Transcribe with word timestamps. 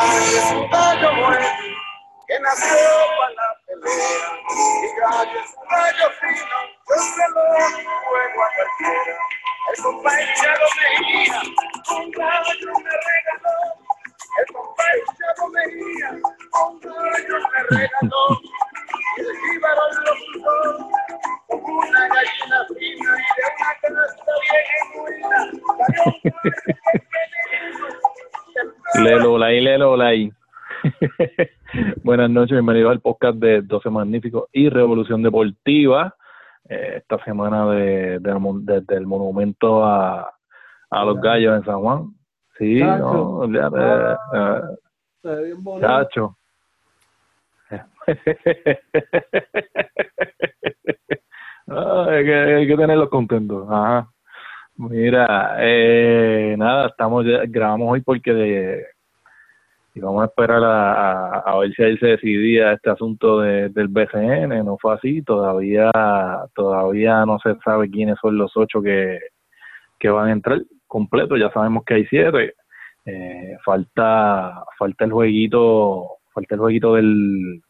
Un 0.00 0.70
gallo 0.70 1.10
bueno 1.14 1.46
que 2.26 2.40
nació 2.40 2.74
para 3.18 3.34
la 3.34 3.48
pelea. 3.66 4.32
Y 4.48 4.88
Gallo 4.98 5.38
es 5.38 5.54
un 5.54 5.68
gallo 5.68 6.08
fino, 6.20 6.58
yo 6.88 6.96
se 7.02 7.24
lo 7.28 7.42
juego 8.08 8.40
a 8.42 8.50
cualquiera. 8.56 9.14
El 9.68 9.76
compadre 9.82 10.24
Chavo 10.36 10.66
Mejía, 10.80 11.40
un 11.90 12.10
gallo 12.12 12.72
me 12.78 12.94
regaló. 13.04 13.56
El 14.38 14.46
compadre 14.54 15.00
Chavo 15.18 15.44
Mejía, 15.50 16.10
un 16.64 16.80
gallo 16.80 17.36
me 17.52 17.60
regaló. 17.68 18.24
Y 19.16 19.20
el 19.20 19.32
jíbaro 19.36 19.84
lo 19.92 20.12
puso 20.14 20.52
como 21.48 21.78
una 21.78 22.08
gallina 22.08 22.58
fina 22.68 23.10
y 23.18 23.36
de 23.36 23.42
una 23.52 23.72
canasta 23.82 24.32
bien 24.48 24.84
buena. 24.94 25.38
Lelo 29.02 29.38
Lai, 29.38 29.60
Lelo 29.64 29.96
Lai. 29.96 30.32
Buenas 32.02 32.30
noches, 32.30 32.52
bienvenidos 32.52 32.92
al 32.92 33.00
podcast 33.00 33.36
de 33.38 33.62
12 33.62 33.90
Magníficos 33.90 34.44
y 34.52 34.68
Revolución 34.68 35.22
Deportiva. 35.22 36.14
Eh, 36.68 36.94
esta 36.98 37.22
semana 37.24 37.66
de, 37.70 38.18
de- 38.20 38.40
desde 38.62 38.96
el 38.96 39.06
monumento 39.06 39.84
a, 39.84 40.32
a 40.90 41.04
los 41.04 41.20
gallos 41.20 41.56
en 41.56 41.64
San 41.64 41.80
Juan. 41.80 42.14
Sí, 42.58 42.78
Chacho. 42.80 42.98
no, 42.98 43.22
olvídate, 43.38 43.78
eh, 44.34 44.60
Se 45.22 45.28
ve 45.28 45.44
bien 45.44 45.62
bonito. 45.64 45.86
chacho. 45.86 46.36
Ah, 51.72 52.06
hay, 52.08 52.24
que, 52.24 52.34
hay 52.34 52.66
que 52.66 52.76
tenerlos 52.76 53.08
contentos. 53.10 53.64
Ajá. 53.70 54.08
Mira, 54.88 55.56
eh, 55.58 56.54
nada, 56.56 56.86
estamos 56.88 57.26
grabamos 57.48 57.92
hoy 57.92 58.00
porque 58.00 58.32
de, 58.32 58.86
vamos 59.96 60.22
a 60.22 60.26
esperar 60.26 60.64
a, 60.64 61.40
a, 61.40 61.58
ver 61.58 61.70
si 61.74 61.82
ahí 61.82 61.98
se 61.98 62.06
decidía 62.06 62.72
este 62.72 62.88
asunto 62.88 63.40
de, 63.40 63.68
del 63.68 63.88
BCN, 63.88 64.64
no 64.64 64.78
fue 64.78 64.94
así, 64.94 65.20
todavía 65.22 65.90
todavía 66.54 67.26
no 67.26 67.38
se 67.40 67.56
sabe 67.62 67.90
quiénes 67.90 68.16
son 68.22 68.38
los 68.38 68.56
ocho 68.56 68.80
que, 68.80 69.18
que 69.98 70.08
van 70.08 70.28
a 70.28 70.32
entrar 70.32 70.62
completo, 70.86 71.36
ya 71.36 71.50
sabemos 71.52 71.84
que 71.84 71.94
hay 71.94 72.06
siete, 72.06 72.54
eh, 73.04 73.58
falta 73.62 74.64
falta 74.78 75.04
el 75.04 75.12
jueguito, 75.12 76.06
falta 76.32 76.54
el 76.54 76.60
jueguito 76.60 76.94
del 76.94 77.62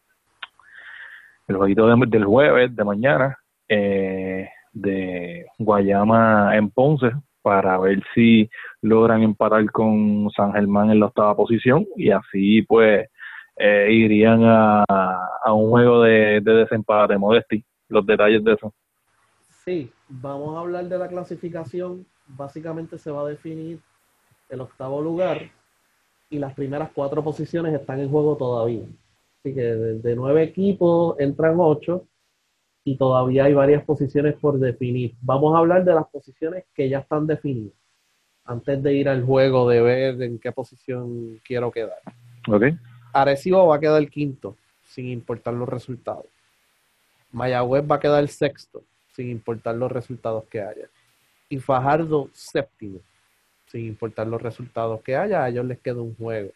el 1.48 1.56
jueguito 1.56 1.88
de- 1.88 2.06
del 2.06 2.24
jueves 2.24 2.76
de 2.76 2.84
mañana. 2.84 3.36
Eh, 3.68 4.48
de 4.72 5.46
Guayama 5.58 6.56
en 6.56 6.70
Ponce 6.70 7.12
para 7.42 7.78
ver 7.78 8.02
si 8.14 8.48
logran 8.82 9.22
empatar 9.22 9.70
con 9.70 10.30
San 10.36 10.52
Germán 10.52 10.90
en 10.90 11.00
la 11.00 11.06
octava 11.06 11.34
posición 11.34 11.86
y 11.96 12.10
así 12.10 12.62
pues 12.62 13.08
eh, 13.56 13.88
irían 13.91 14.44
a, 14.44 14.84
a 15.44 15.52
un 15.52 15.70
juego 15.70 16.02
de, 16.02 16.41
de 16.41 16.52
desempate, 16.52 17.16
Modesti, 17.18 17.64
los 17.88 18.06
detalles 18.06 18.44
de 18.44 18.52
eso. 18.52 18.72
Sí, 19.64 19.91
vamos 20.08 20.56
a 20.56 20.60
hablar 20.60 20.86
de 20.86 20.98
la 20.98 21.08
clasificación. 21.08 22.06
Básicamente 22.26 22.96
se 22.98 23.10
va 23.10 23.22
a 23.22 23.28
definir 23.28 23.80
el 24.48 24.60
octavo 24.60 25.00
lugar 25.02 25.42
y 26.30 26.38
las 26.38 26.54
primeras 26.54 26.91
cuatro 26.94 27.22
posiciones 27.22 27.74
están 27.74 28.00
en 28.00 28.10
juego 28.10 28.36
todavía. 28.36 28.84
Así 29.38 29.54
que 29.54 29.62
de, 29.62 29.98
de 29.98 30.16
nueve 30.16 30.42
equipos 30.42 31.18
entran 31.18 31.56
ocho 31.58 32.06
y 32.84 32.96
todavía 32.96 33.44
hay 33.44 33.54
varias 33.54 33.84
posiciones 33.84 34.34
por 34.36 34.58
definir. 34.58 35.14
Vamos 35.20 35.54
a 35.54 35.58
hablar 35.58 35.84
de 35.84 35.94
las 35.94 36.06
posiciones 36.08 36.64
que 36.74 36.88
ya 36.88 37.00
están 37.00 37.26
definidas 37.26 37.74
antes 38.44 38.82
de 38.82 38.94
ir 38.94 39.08
al 39.08 39.24
juego 39.24 39.68
de 39.68 39.80
ver 39.80 40.22
en 40.22 40.38
qué 40.38 40.50
posición 40.50 41.40
quiero 41.44 41.70
quedar. 41.70 42.00
¿Ok? 42.48 42.64
Arecibo 43.12 43.66
va 43.66 43.76
a 43.76 43.80
quedar 43.80 44.08
quinto, 44.08 44.56
sin 44.84 45.08
importar 45.08 45.54
los 45.54 45.68
resultados. 45.68 46.26
Mayagüez 47.32 47.84
va 47.88 47.96
a 47.96 48.00
quedar 48.00 48.26
sexto, 48.28 48.82
sin 49.14 49.30
importar 49.30 49.76
los 49.76 49.90
resultados 49.92 50.44
que 50.44 50.60
haya. 50.60 50.88
Y 51.48 51.58
Fajardo 51.58 52.28
séptimo, 52.32 52.98
sin 53.66 53.86
importar 53.86 54.26
los 54.26 54.42
resultados 54.42 55.00
que 55.02 55.14
haya. 55.14 55.44
A 55.44 55.48
ellos 55.48 55.64
les 55.64 55.78
queda 55.78 56.00
un 56.00 56.16
juego. 56.16 56.50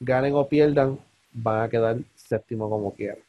Ganen 0.00 0.34
o 0.34 0.48
pierdan, 0.48 0.98
van 1.32 1.62
a 1.62 1.68
quedar 1.68 1.98
séptimo 2.14 2.68
como 2.68 2.94
quieran. 2.94 3.27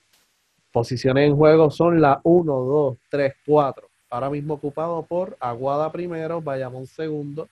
Posiciones 0.71 1.27
en 1.27 1.35
juego 1.35 1.71
son 1.71 1.99
la 1.99 2.19
1, 2.23 2.53
2, 2.53 2.97
3, 3.09 3.33
4. 3.45 3.89
Ahora 4.11 4.29
mismo 4.29 4.55
ocupado 4.55 5.03
por 5.03 5.37
Aguada 5.39 5.91
primero, 5.91 6.41
Bayamón 6.41 6.85
segundo, 6.87 7.47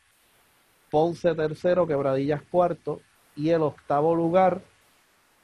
Ponce 0.90 1.36
tercero, 1.36 1.86
Quebradillas 1.86 2.42
cuarto, 2.44 3.02
y 3.36 3.50
el 3.50 3.62
octavo 3.62 4.16
lugar 4.16 4.62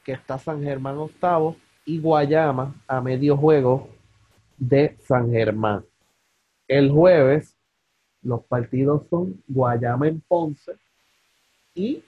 que 0.03 0.13
está 0.13 0.37
San 0.37 0.63
Germán 0.63 0.97
octavo 0.97 1.55
y 1.85 1.99
Guayama 1.99 2.75
a 2.87 3.01
medio 3.01 3.37
juego 3.37 3.89
de 4.57 4.97
San 5.05 5.31
Germán. 5.31 5.85
El 6.67 6.91
jueves 6.91 7.55
los 8.21 8.43
partidos 8.45 9.03
son 9.09 9.41
Guayama 9.47 10.07
en 10.07 10.21
Ponce 10.21 10.73
y 11.75 12.03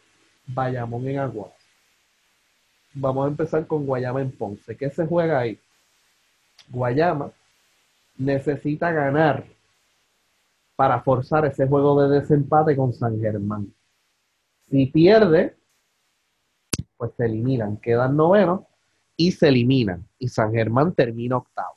Bayamón 0.48 1.08
en 1.08 1.20
Aguas. 1.20 1.55
Vamos 2.95 3.25
a 3.25 3.29
empezar 3.29 3.67
con 3.67 3.85
Guayama 3.85 4.22
en 4.22 4.31
Ponce. 4.31 4.75
¿Qué 4.75 4.89
se 4.89 5.06
juega 5.06 5.39
ahí? 5.39 5.59
Guayama 6.69 7.31
necesita 8.17 8.91
ganar 8.91 9.45
para 10.75 11.01
forzar 11.01 11.45
ese 11.45 11.67
juego 11.67 12.01
de 12.01 12.19
desempate 12.19 12.75
con 12.75 12.94
San 12.94 13.19
Germán. 13.19 13.73
Si 14.69 14.85
pierde, 14.88 15.56
pues 16.97 17.11
se 17.16 17.25
eliminan, 17.25 17.78
quedan 17.78 18.16
novenos 18.16 18.61
y 19.17 19.31
se 19.31 19.50
eliminan. 19.50 20.07
Y 20.17 20.29
San 20.29 20.53
Germán 20.53 20.94
termina 20.94 21.38
octavo. 21.38 21.75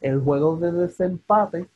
El 0.00 0.20
juego 0.20 0.56
de 0.56 0.72
desempate 0.72 1.68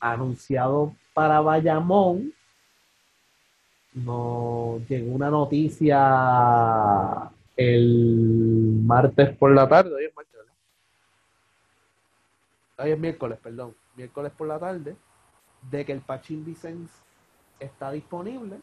anunciado 0.00 0.94
para 1.12 1.40
Bayamón. 1.40 2.32
Nos 3.94 4.86
llegó 4.88 5.14
una 5.14 5.30
noticia 5.30 7.30
el 7.56 8.80
martes 8.84 9.36
por 9.36 9.52
la 9.52 9.68
tarde. 9.68 9.94
Hoy 9.94 10.04
es 10.06 10.14
martes, 10.14 10.34
¿verdad? 10.34 10.52
Hoy 12.78 12.90
es 12.90 12.98
miércoles, 12.98 13.38
perdón. 13.40 13.74
Miércoles 13.96 14.32
por 14.36 14.48
la 14.48 14.58
tarde. 14.58 14.96
De 15.70 15.84
que 15.84 15.92
el 15.92 16.00
Pachín 16.00 16.44
Vicens 16.44 16.90
está 17.60 17.92
disponible 17.92 18.58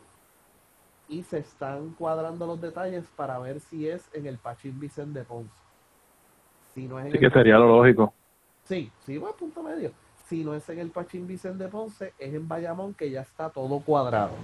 y 1.08 1.24
se 1.24 1.40
están 1.40 1.92
cuadrando 1.92 2.46
los 2.46 2.62
detalles 2.62 3.06
para 3.16 3.40
ver 3.40 3.59
si 3.59 3.88
es 3.88 4.08
en 4.13 4.28
el 4.28 4.38
Pachín 4.38 4.80
Vicente 4.80 5.19
de 5.19 5.25
Ponce. 5.25 5.53
Si 6.74 6.88
no 6.88 7.00
es 7.00 7.08
en 7.08 7.13
el 7.13 7.19
que 7.19 7.30
sería 7.30 7.58
lo 7.58 7.68
lógico. 7.68 8.13
Sí, 8.63 8.92
sí, 9.06 9.18
va 9.18 9.30
a 9.30 9.34
punto 9.34 9.63
medio. 9.63 9.92
Si 10.28 10.44
no 10.44 10.53
es 10.53 10.68
en 10.69 10.80
el 10.80 10.92
Pachín 10.92 11.28
Vicente 11.28 11.63
de 11.63 11.69
Ponce, 11.69 12.13
es 12.19 12.34
en 12.34 12.48
Bayamón 12.48 12.94
que 12.94 13.09
ya 13.09 13.22
está 13.22 13.50
todo 13.50 13.80
cuadrado. 13.80 14.36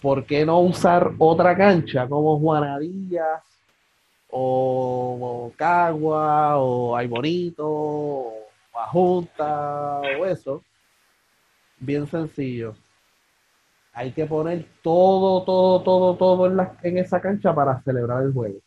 ¿Por 0.00 0.24
qué 0.26 0.44
no 0.44 0.60
usar 0.60 1.12
otra 1.18 1.56
cancha 1.56 2.06
como 2.08 2.38
Juanadías 2.38 3.42
o, 4.30 5.18
o 5.48 5.52
Cagua 5.56 6.58
o 6.58 6.94
Ay 6.96 7.06
Bonito 7.06 7.66
o 7.66 8.46
Junta 8.92 10.00
o 10.20 10.26
eso? 10.26 10.62
Bien 11.78 12.06
sencillo. 12.06 12.74
Hay 13.92 14.12
que 14.12 14.26
poner 14.26 14.66
todo, 14.82 15.42
todo, 15.44 15.82
todo, 15.82 16.16
todo 16.16 16.46
en, 16.46 16.56
la- 16.58 16.76
en 16.82 16.98
esa 16.98 17.20
cancha 17.20 17.54
para 17.54 17.80
celebrar 17.82 18.22
el 18.22 18.32
juego. 18.32 18.58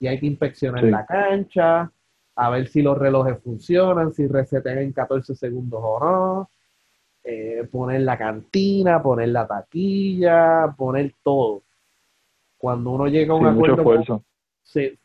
Y 0.00 0.08
hay 0.08 0.18
que 0.18 0.26
inspeccionar 0.26 0.82
Sí. 0.84 0.90
la 0.90 1.06
cancha, 1.06 1.90
a 2.34 2.50
ver 2.50 2.66
si 2.68 2.82
los 2.82 2.98
relojes 2.98 3.38
funcionan, 3.42 4.12
si 4.12 4.26
resetean 4.26 4.78
en 4.78 4.92
14 4.92 5.34
segundos 5.36 5.80
o 5.82 6.00
no. 6.00 6.50
Eh, 7.24 7.68
poner 7.70 8.00
la 8.02 8.16
cantina, 8.16 9.02
poner 9.02 9.28
la 9.28 9.46
taquilla, 9.46 10.74
poner 10.76 11.14
todo. 11.22 11.62
Cuando 12.58 12.90
uno 12.90 13.06
llega 13.08 13.32
a 13.32 13.36
un 13.36 13.42
mucho 13.44 13.54
acuerdo 13.72 13.84
con- 13.84 14.00
esfuerzo. 14.00 14.24
Sí, 14.62 14.80
eh, 14.80 14.98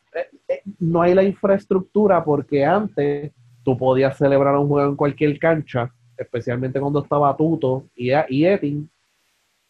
eh, 0.48 0.62
no 0.80 1.02
hay 1.02 1.14
la 1.14 1.24
infraestructura 1.24 2.24
porque 2.24 2.64
antes 2.66 3.32
tú 3.64 3.78
podías 3.78 4.18
celebrar 4.18 4.56
un 4.58 4.68
juego 4.68 4.90
en 4.90 4.96
cualquier 4.96 5.38
cancha, 5.40 5.92
especialmente 6.18 6.80
cuando 6.80 7.02
estaba 7.04 7.36
Tuto 7.36 7.86
y, 7.96 8.12
y 8.30 8.46
Etin, 8.46 8.90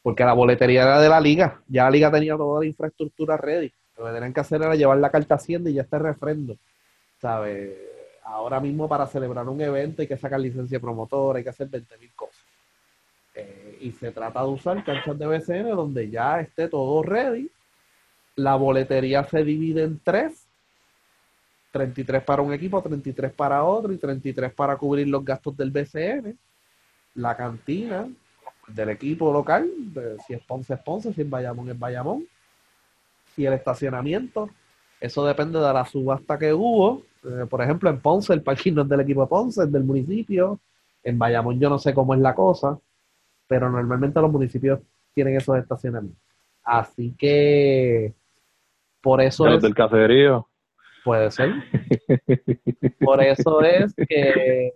porque 0.02 0.24
la 0.24 0.34
boletería 0.34 0.84
era 0.84 1.00
de 1.00 1.10
la 1.10 1.20
liga, 1.22 1.62
ya 1.68 1.86
la 1.86 1.92
liga 1.92 2.12
tenía 2.12 2.36
toda 2.36 2.60
la 2.60 2.66
infraestructura 2.68 3.38
ready. 3.38 3.72
Lo 3.98 4.06
que 4.06 4.12
tenían 4.12 4.34
que 4.34 4.40
hacer 4.42 4.62
era 4.62 4.76
llevar 4.76 4.98
la 4.98 5.10
carta 5.10 5.36
Hacienda 5.36 5.70
y 5.70 5.74
ya 5.74 5.84
está 5.84 5.98
el 5.98 6.04
refrendo. 6.04 6.58
¿Sabes? 7.22 7.78
Ahora 8.24 8.60
mismo 8.60 8.90
para 8.90 9.08
celebrar 9.08 9.48
un 9.48 9.62
evento 9.62 10.02
hay 10.02 10.08
que 10.08 10.18
sacar 10.18 10.40
licencia 10.40 10.80
promotora, 10.80 11.38
hay 11.38 11.44
que 11.44 11.50
hacer 11.50 11.70
20 11.70 11.98
mil 11.98 12.14
cosas. 12.14 12.35
Eh, 13.36 13.78
y 13.82 13.92
se 13.92 14.12
trata 14.12 14.42
de 14.42 14.48
usar 14.48 14.84
canchas 14.84 15.20
de 15.20 15.28
BCN 15.28 15.70
donde 15.76 16.10
ya 16.10 16.40
esté 16.40 16.70
todo 16.70 17.04
ready. 17.04 17.50
La 18.36 18.56
boletería 18.56 19.24
se 19.26 19.44
divide 19.44 19.84
en 19.84 20.00
tres. 20.00 20.48
33 21.72 22.24
para 22.24 22.42
un 22.42 22.54
equipo, 22.54 22.82
33 22.82 23.34
para 23.34 23.64
otro 23.66 23.92
y 23.92 23.98
33 23.98 24.54
para 24.54 24.78
cubrir 24.78 25.10
los 25.10 25.26
gastos 25.26 25.58
del 25.58 25.72
BCN. 25.72 26.38
La 27.16 27.36
cantina, 27.36 28.08
del 28.68 28.90
equipo 28.90 29.32
local, 29.32 29.70
si 30.26 30.34
es 30.34 30.42
Ponce 30.44 30.74
es 30.74 30.80
Ponce, 30.80 31.14
si 31.14 31.22
es 31.22 31.30
Bayamón 31.30 31.70
es 31.70 31.78
Bayamón. 31.78 32.26
Y 33.38 33.46
el 33.46 33.54
estacionamiento, 33.54 34.50
eso 35.00 35.26
depende 35.26 35.60
de 35.60 35.74
la 35.74 35.86
subasta 35.86 36.40
que 36.40 36.54
hubo. 36.54 37.04
Eh, 37.24 37.46
por 37.50 37.62
ejemplo, 37.62 37.90
en 37.90 38.00
Ponce 38.00 38.34
el 38.34 38.42
parking 38.42 38.74
no 38.74 38.84
es 38.84 38.90
del 38.90 39.02
equipo 39.02 39.22
de 39.22 39.28
Ponce, 39.28 39.64
es 39.64 39.72
del 39.72 39.84
municipio. 39.84 40.60
En 41.04 41.20
Bayamón 41.20 41.60
yo 41.60 41.70
no 41.70 41.78
sé 41.78 41.94
cómo 41.94 42.14
es 42.14 42.22
la 42.22 42.34
cosa, 42.34 42.80
pero 43.48 43.70
normalmente 43.70 44.20
los 44.22 44.32
municipios 44.32 44.80
tienen 45.14 45.36
esos 45.38 45.58
estacionamientos. 45.58 46.22
Así 46.64 47.14
que 47.18 48.14
por 49.02 49.22
eso 49.22 49.44
De 49.44 49.52
los 49.52 49.58
es, 49.58 49.64
del 49.64 49.76
caserío. 49.76 50.48
puede 51.04 51.30
ser. 51.32 51.52
Por 53.00 53.22
eso 53.22 53.62
es 53.62 53.94
que, 53.96 54.74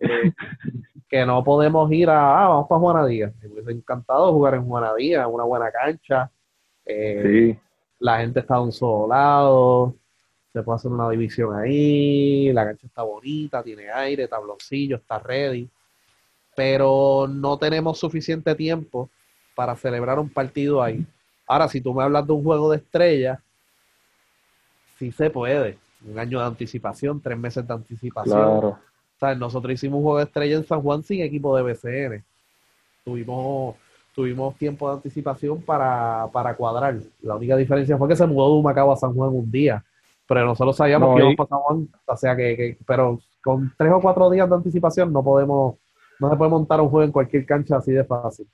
que 1.10 1.26
no 1.26 1.44
podemos 1.44 1.92
ir 1.92 2.10
a, 2.10 2.44
ah, 2.44 2.48
vamos 2.50 2.68
para 2.70 2.80
Juanadía. 2.80 3.34
Me 3.42 3.50
hubiese 3.50 3.72
encantado 3.72 4.32
jugar 4.32 4.54
en 4.54 4.66
Juanadía, 4.66 5.28
una 5.28 5.44
buena 5.44 5.72
cancha. 5.72 6.32
Eh, 6.86 7.24
Sí. 7.26 7.60
La 8.00 8.20
gente 8.20 8.40
está 8.40 8.56
a 8.56 8.62
un 8.62 8.72
solo 8.72 9.10
lado, 9.10 9.96
se 10.54 10.64
puede 10.64 10.78
hacer 10.78 10.90
una 10.92 11.10
división 11.10 11.54
ahí, 11.54 12.52
la 12.54 12.64
cancha 12.66 12.88
está 12.88 13.04
bonita, 13.04 13.62
tiene 13.62 13.90
aire, 13.92 14.28
tabloncillo, 14.28 14.96
está 14.96 15.20
ready. 15.20 15.70
Pero 16.60 17.26
no 17.30 17.58
tenemos 17.58 17.98
suficiente 17.98 18.54
tiempo 18.54 19.10
para 19.56 19.78
celebrar 19.78 20.20
un 20.20 20.28
partido 20.30 20.84
ahí. 20.84 21.06
Ahora, 21.48 21.70
si 21.70 21.80
tú 21.80 21.94
me 21.94 22.04
hablas 22.04 22.28
de 22.28 22.34
un 22.34 22.44
juego 22.44 22.70
de 22.70 22.78
estrellas, 22.80 23.40
sí 24.98 25.10
se 25.14 25.30
puede. 25.30 25.78
Un 26.06 26.20
año 26.20 26.38
de 26.40 26.46
anticipación, 26.46 27.22
tres 27.22 27.38
meses 27.38 27.66
de 27.66 27.74
anticipación. 27.74 28.38
Claro. 28.38 28.78
¿Sabes? 29.22 29.38
Nosotros 29.38 29.74
hicimos 29.74 30.00
un 30.00 30.04
juego 30.04 30.18
de 30.18 30.26
estrella 30.26 30.58
en 30.58 30.66
San 30.66 30.82
Juan 30.82 31.02
sin 31.02 31.22
equipo 31.22 31.56
de 31.56 31.64
BCN. 31.64 32.26
Tuvimos, 33.06 33.76
tuvimos 34.14 34.54
tiempo 34.58 34.90
de 34.90 34.96
anticipación 34.96 35.62
para, 35.62 36.28
para 36.34 36.54
cuadrar. 36.58 36.98
La 37.22 37.36
única 37.38 37.56
diferencia 37.56 37.98
fue 37.98 38.10
que 38.10 38.18
se 38.18 38.28
mudó 38.28 38.52
de 38.54 38.60
Humacao 38.60 38.92
a 38.92 38.98
San 38.98 39.14
Juan 39.14 39.30
un 39.30 39.50
día. 39.50 39.82
Pero 40.28 40.44
nosotros 40.46 40.76
sabíamos 40.76 41.12
No, 41.12 41.16
que 41.16 41.22
y- 41.22 41.24
íbamos 41.24 41.38
para 41.38 41.48
San 41.48 41.60
Juan. 41.60 41.88
O 42.06 42.18
sea 42.18 42.36
que, 42.36 42.58
que- 42.58 42.78
pero 42.86 43.18
con 43.42 43.74
tres 43.78 43.94
o 43.94 44.02
cuatro 44.02 44.30
días 44.30 44.50
de 44.50 44.56
anticipación 44.56 45.14
no 45.14 45.24
podemos, 45.24 45.76
no 46.20 46.30
se 46.30 46.36
puede 46.38 46.52
montar 46.52 46.82
un 46.82 46.90
juego 46.90 47.06
en 47.06 47.12
cualquier 47.12 47.46
cancha 47.46 47.78
así 47.78 47.92
de 47.92 48.04
fácil. 48.04 48.48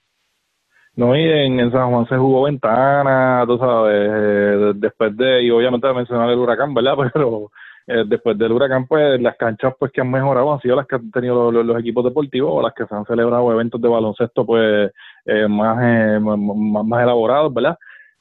No, 0.95 1.15
y 1.15 1.21
en, 1.23 1.59
en 1.59 1.71
San 1.71 1.91
Juan 1.91 2.07
se 2.07 2.15
jugó 2.17 2.43
ventana, 2.43 3.43
tú 3.45 3.57
sabes, 3.57 4.09
eh, 4.13 4.73
después 4.75 5.15
de, 5.17 5.43
y 5.43 5.51
obviamente 5.51 5.91
mencionar 5.93 6.29
el 6.29 6.39
huracán, 6.39 6.73
¿verdad? 6.73 6.95
Pero 7.13 7.51
eh, 7.87 8.03
después 8.07 8.37
del 8.37 8.53
huracán, 8.53 8.87
pues 8.87 9.21
las 9.21 9.35
canchas 9.37 9.73
pues 9.77 9.91
que 9.91 10.01
han 10.01 10.09
mejorado 10.09 10.53
han 10.53 10.61
sido 10.61 10.75
las 10.77 10.87
que 10.87 10.95
han 10.95 11.11
tenido 11.11 11.51
los, 11.51 11.79
equipos 11.79 12.03
deportivos 12.05 12.51
o 12.53 12.61
las 12.61 12.73
que 12.73 12.85
se 12.85 12.95
han 12.95 13.05
celebrado 13.05 13.51
eventos 13.51 13.81
de 13.81 13.89
baloncesto 13.89 14.45
pues 14.45 14.91
eh, 15.25 15.47
más, 15.49 15.77
eh, 15.83 16.19
más, 16.19 16.37
más- 16.85 17.03
elaborados, 17.03 17.53
¿verdad? 17.53 17.77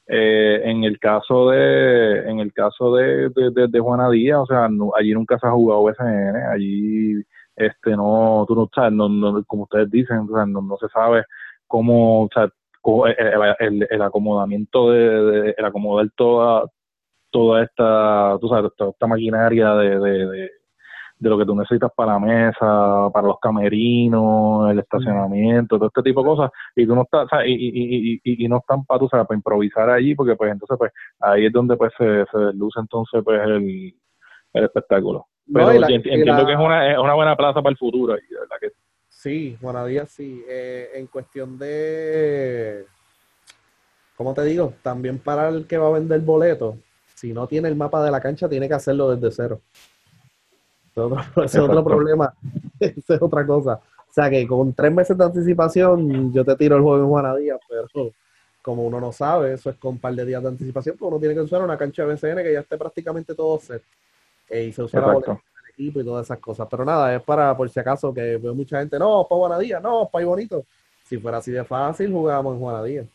Eh, 0.07 0.61
en 0.65 0.83
el 0.83 0.99
caso 0.99 1.49
de 1.49 2.29
en 2.29 2.39
el 2.39 2.53
caso 2.53 2.93
de, 2.95 3.29
de, 3.29 3.51
de, 3.51 3.67
de 3.67 3.79
Juana 3.79 4.09
Díaz, 4.09 4.39
o 4.41 4.45
sea, 4.45 4.67
allí 4.97 5.13
nunca 5.13 5.39
se 5.39 5.47
ha 5.47 5.51
jugado 5.51 5.83
BCN, 5.83 6.35
allí 6.53 7.23
este 7.55 7.91
no, 7.95 8.45
tú 8.47 8.55
no 8.55 8.69
sabes, 8.73 8.93
no, 8.93 9.09
no, 9.09 9.43
como 9.45 9.63
ustedes 9.63 9.89
dicen, 9.91 10.17
o 10.19 10.35
sea, 10.35 10.45
no, 10.45 10.61
no 10.61 10.77
se 10.77 10.87
sabe 10.89 11.23
cómo, 11.67 12.23
o 12.25 12.29
sea, 12.33 12.49
co- 12.81 13.07
el, 13.07 13.15
el, 13.59 13.87
el 13.89 14.01
acomodamiento 14.01 14.91
de, 14.91 14.99
de- 15.23 15.55
el 15.57 15.65
acomodar 15.65 16.07
toda 16.15 16.65
toda 17.31 17.63
esta 17.63 18.37
tú 18.41 18.47
sabes 18.49 18.71
toda 18.77 18.91
esta 18.91 19.07
maquinaria 19.07 19.73
de, 19.75 19.99
de, 19.99 20.27
de, 20.27 20.51
de 21.19 21.29
lo 21.29 21.37
que 21.37 21.45
tú 21.45 21.55
necesitas 21.55 21.91
para 21.95 22.13
la 22.13 22.19
mesa 22.19 23.09
para 23.13 23.27
los 23.27 23.39
camerinos 23.41 24.71
el 24.71 24.79
estacionamiento 24.79 25.77
todo 25.77 25.87
este 25.87 26.03
tipo 26.03 26.21
de 26.21 26.27
cosas. 26.27 26.51
Y 26.75 26.85
tú 26.87 26.95
no 26.95 27.03
estás 27.03 27.25
o 27.25 27.29
sea, 27.29 27.45
y, 27.47 27.53
y, 27.53 28.13
y, 28.15 28.21
y, 28.23 28.45
y 28.45 28.47
no 28.47 28.57
están 28.57 28.85
para 28.85 28.99
tú 28.99 29.07
sabes 29.09 29.27
para 29.27 29.37
improvisar 29.37 29.89
allí 29.89 30.15
porque 30.15 30.35
pues 30.35 30.51
entonces 30.51 30.77
pues 30.77 30.91
ahí 31.19 31.45
es 31.45 31.53
donde 31.53 31.77
pues 31.77 31.93
se, 31.97 32.25
se 32.31 32.37
desluce 32.37 32.79
entonces 32.79 33.21
pues 33.23 33.41
el, 33.43 33.93
el 34.53 34.63
espectáculo 34.63 35.27
pero 35.53 35.65
No, 35.67 35.73
y 35.73 35.79
la- 35.79 35.87
enti- 35.87 35.91
y 36.05 36.13
entiendo 36.13 36.41
la- 36.41 36.45
que 36.45 36.53
es 36.53 36.59
una, 36.59 36.91
es 36.91 36.97
una 36.97 37.13
buena 37.13 37.35
plaza 37.35 37.61
para 37.61 37.71
el 37.71 37.77
futuro 37.77 38.13
ahí, 38.13 38.21
de 38.29 38.39
verdad 38.39 38.55
que 38.59 38.71
Sí, 39.09 39.57
Juanadía 39.59 40.05
sí. 40.05 40.43
Eh, 40.47 40.91
en 40.95 41.07
cuestión 41.07 41.57
de, 41.57 42.85
¿cómo 44.15 44.33
te 44.35 44.43
digo? 44.43 44.73
También 44.83 45.17
para 45.19 45.49
el 45.49 45.65
que 45.65 45.77
va 45.77 45.87
a 45.87 45.91
vender 45.91 46.19
boletos, 46.21 46.75
si 47.15 47.33
no 47.33 47.47
tiene 47.47 47.67
el 47.69 47.75
mapa 47.75 48.03
de 48.03 48.11
la 48.11 48.21
cancha, 48.21 48.47
tiene 48.47 48.67
que 48.67 48.75
hacerlo 48.75 49.15
desde 49.15 49.31
cero. 49.35 49.61
Ese 51.43 51.57
es 51.57 51.63
otro, 51.63 51.83
problema. 51.83 52.33
Esa 52.79 53.15
es 53.15 53.21
otra 53.21 53.45
cosa. 53.45 53.79
O 54.09 54.13
sea 54.15 54.29
que 54.29 54.47
con 54.47 54.73
tres 54.73 54.93
meses 54.93 55.17
de 55.17 55.23
anticipación, 55.25 56.31
yo 56.31 56.45
te 56.45 56.55
tiro 56.55 56.77
el 56.77 56.83
juego 56.83 57.03
en 57.03 57.09
Juanadía, 57.09 57.57
pero 57.67 58.11
como 58.61 58.83
uno 58.85 58.99
no 59.01 59.11
sabe, 59.11 59.53
eso 59.53 59.69
es 59.69 59.75
con 59.77 59.93
un 59.93 59.99
par 59.99 60.13
de 60.15 60.25
días 60.25 60.41
de 60.41 60.49
anticipación, 60.49 60.95
pues 60.97 61.09
uno 61.09 61.19
tiene 61.19 61.35
que 61.35 61.41
usar 61.41 61.61
una 61.61 61.77
cancha 61.77 62.03
de 62.05 62.13
BCN 62.13 62.43
que 62.43 62.53
ya 62.53 62.59
esté 62.61 62.77
prácticamente 62.77 63.35
todo 63.35 63.59
set. 63.59 63.83
Eh, 64.49 64.65
y 64.65 64.73
se 64.73 64.83
usa 64.83 65.01
la 65.01 65.07
boleta 65.07 65.31
exacto 65.33 65.49
del 65.61 65.71
equipo 65.71 65.99
y 65.99 66.05
todas 66.05 66.25
esas 66.25 66.39
cosas. 66.39 66.67
Pero 66.69 66.85
nada, 66.85 67.15
es 67.15 67.21
para, 67.21 67.55
por 67.55 67.69
si 67.69 67.79
acaso, 67.79 68.13
que 68.13 68.37
veo 68.37 68.53
mucha 68.53 68.79
gente, 68.79 68.99
no, 68.99 69.25
para 69.27 69.39
Juanadía, 69.39 69.79
no, 69.79 70.09
para 70.11 70.25
bonito. 70.25 70.65
Si 71.03 71.17
fuera 71.17 71.37
así 71.37 71.51
de 71.51 71.63
fácil, 71.63 72.11
jugábamos 72.11 72.55
en 72.55 72.59
Juanadía. 72.59 73.05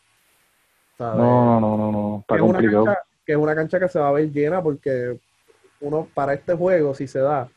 ¿Sabes? 0.97 1.17
no 1.17 1.59
no 1.59 1.77
no 1.77 1.91
no 1.91 2.17
está 2.21 2.35
que, 2.35 2.41
es 2.41 2.43
una 2.43 2.53
complicado 2.53 2.85
cancha, 2.85 3.01
que 3.25 3.31
es 3.31 3.37
una 3.37 3.55
cancha 3.55 3.79
que 3.79 3.87
se 3.87 3.99
va 3.99 4.09
a 4.09 4.11
ver 4.11 4.31
llena 4.31 4.61
porque 4.61 5.17
uno, 5.81 6.07
para 6.13 6.33
este 6.33 6.53
juego, 6.53 6.93
si 6.93 7.07
se 7.07 7.19
da, 7.19 7.49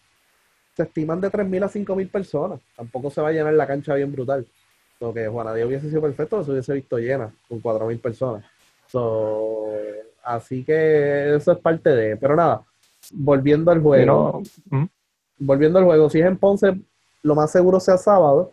se 0.74 0.82
estiman 0.82 1.20
de 1.20 1.30
3.000 1.30 1.64
a 1.64 1.68
5.000 1.68 2.10
personas. 2.10 2.60
Tampoco 2.76 3.10
se 3.10 3.20
va 3.20 3.28
a 3.28 3.32
llenar 3.32 3.54
la 3.54 3.66
cancha 3.66 3.94
bien 3.94 4.10
brutal. 4.10 4.46
Lo 5.00 5.12
que 5.12 5.28
Juanadía 5.28 5.66
hubiese 5.66 5.88
sido 5.88 6.00
perfecto, 6.00 6.42
se 6.42 6.50
hubiese 6.50 6.72
visto 6.72 6.98
llena 6.98 7.32
con 7.48 7.62
4.000 7.62 8.00
personas. 8.00 8.44
So, 8.86 9.68
así 10.22 10.64
que 10.64 11.36
eso 11.36 11.52
es 11.52 11.58
parte 11.58 11.90
de. 11.90 12.16
Pero 12.16 12.34
nada, 12.34 12.62
volviendo 13.12 13.70
al 13.70 13.80
juego 13.80 14.42
¿mm? 14.70 14.84
volviendo 15.38 15.78
al 15.78 15.84
juego, 15.84 16.08
si 16.10 16.20
es 16.20 16.26
en 16.26 16.36
Ponce, 16.38 16.80
lo 17.22 17.34
más 17.34 17.50
seguro 17.50 17.80
sea 17.80 17.96
sábado. 17.98 18.52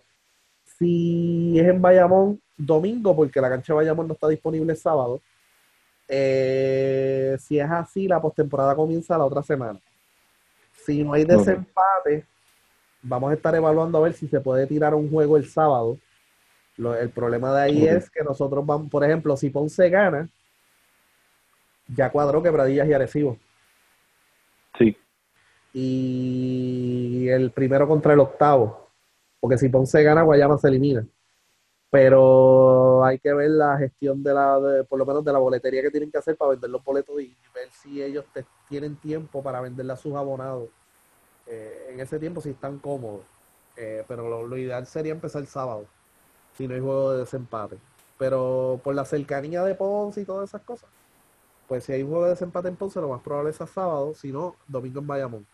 Si 0.78 1.60
es 1.60 1.68
en 1.68 1.82
Bayamón, 1.82 2.42
domingo, 2.58 3.16
porque 3.16 3.40
la 3.40 3.50
cancha 3.50 3.74
de 3.74 3.78
Bayamón 3.78 4.08
no 4.08 4.14
está 4.14 4.28
disponible 4.28 4.76
sábado. 4.76 5.22
Eh, 6.08 7.38
si 7.40 7.60
es 7.60 7.70
así, 7.70 8.08
la 8.08 8.22
postemporada 8.22 8.76
comienza 8.76 9.18
la 9.18 9.26
otra 9.26 9.44
semana. 9.44 9.80
Si 10.86 11.04
no 11.04 11.14
hay 11.14 11.24
desempate, 11.24 12.26
vamos 13.04 13.32
a 13.32 13.36
estar 13.36 13.54
evaluando 13.56 13.98
a 14.00 14.02
ver 14.02 14.14
si 14.14 14.28
se 14.28 14.40
puede 14.42 14.66
tirar 14.68 14.96
un 14.96 15.10
juego 15.10 15.38
el 15.38 15.48
sábado. 15.48 15.98
Lo- 16.78 16.96
el 16.96 17.10
problema 17.12 17.54
de 17.54 17.62
ahí 17.62 17.86
es 17.86 18.10
que 18.10 18.24
nosotros 18.24 18.66
vamos, 18.66 18.90
por 18.90 19.04
ejemplo, 19.04 19.38
si 19.38 19.50
Ponce 19.52 19.90
gana, 19.90 20.28
ya 21.96 22.10
cuadró 22.10 22.42
Quebradillas 22.42 22.88
y 22.88 22.94
Arecibo 22.94 23.38
sí 24.78 24.98
y 25.74 27.30
el 27.30 27.52
primero 27.52 27.88
contra 27.88 28.14
el 28.14 28.20
octavo. 28.20 28.90
Porque 29.40 29.58
si 29.58 29.70
Ponce 29.70 30.04
gana, 30.04 30.24
Guayama 30.24 30.58
se 30.58 30.68
elimina. 30.68 31.06
Pero 31.90 33.04
hay 33.06 33.20
que 33.20 33.34
ver 33.34 33.50
la 33.52 33.78
gestión 33.78 34.24
de 34.24 34.34
la, 34.34 34.60
de- 34.60 34.84
por 34.86 35.00
lo 35.00 35.06
menos 35.06 35.26
de 35.26 35.34
la 35.34 35.40
boletería 35.40 35.82
que 35.82 35.92
tienen 35.92 36.12
que 36.12 36.18
hacer 36.20 36.38
para 36.38 36.52
vender 36.52 36.70
los 36.70 36.84
boletos 36.84 37.20
y 37.22 37.36
ver 37.54 37.70
si 37.72 38.02
ellos 38.02 38.26
te- 38.34 38.46
tienen 38.70 38.96
tiempo 38.98 39.44
para 39.44 39.62
venderle 39.62 39.94
a 39.94 39.98
sus 39.98 40.16
abonados. 40.16 40.70
eh, 41.48 41.88
en 41.92 42.00
ese 42.00 42.20
tiempo, 42.20 42.42
si 42.42 42.52
están 42.52 42.80
cómodos. 42.80 43.22
Eh, 43.78 44.04
pero 44.08 44.30
lo, 44.30 44.48
lo 44.48 44.58
ideal 44.58 44.86
sería 44.88 45.12
empezar 45.14 45.42
el 45.42 45.48
sábado, 45.48 45.86
si 46.58 46.68
no 46.68 46.76
hay 46.76 46.82
juego 46.82 47.14
de 47.14 47.20
desempate. 47.20 47.78
Pero 48.18 48.80
por 48.84 48.96
la 48.96 49.06
cercanía 49.06 49.64
de 49.64 49.76
Ponce 49.76 50.22
y 50.22 50.26
todas 50.26 50.50
esas 50.50 50.62
cosas, 50.64 50.90
pues 51.72 51.86
si 51.86 51.94
hay 51.94 52.04
un 52.04 52.10
juego 52.10 52.26
de 52.26 52.32
desempate 52.32 52.68
en 52.68 52.76
Ponce, 52.76 53.00
lo 53.00 53.08
más 53.08 53.22
probable 53.22 53.52
es 53.52 53.62
a 53.62 53.66
sábado, 53.66 54.12
si 54.14 54.30
no, 54.30 54.56
domingo 54.68 55.00
en 55.00 55.08
Bayamón. 55.08 55.46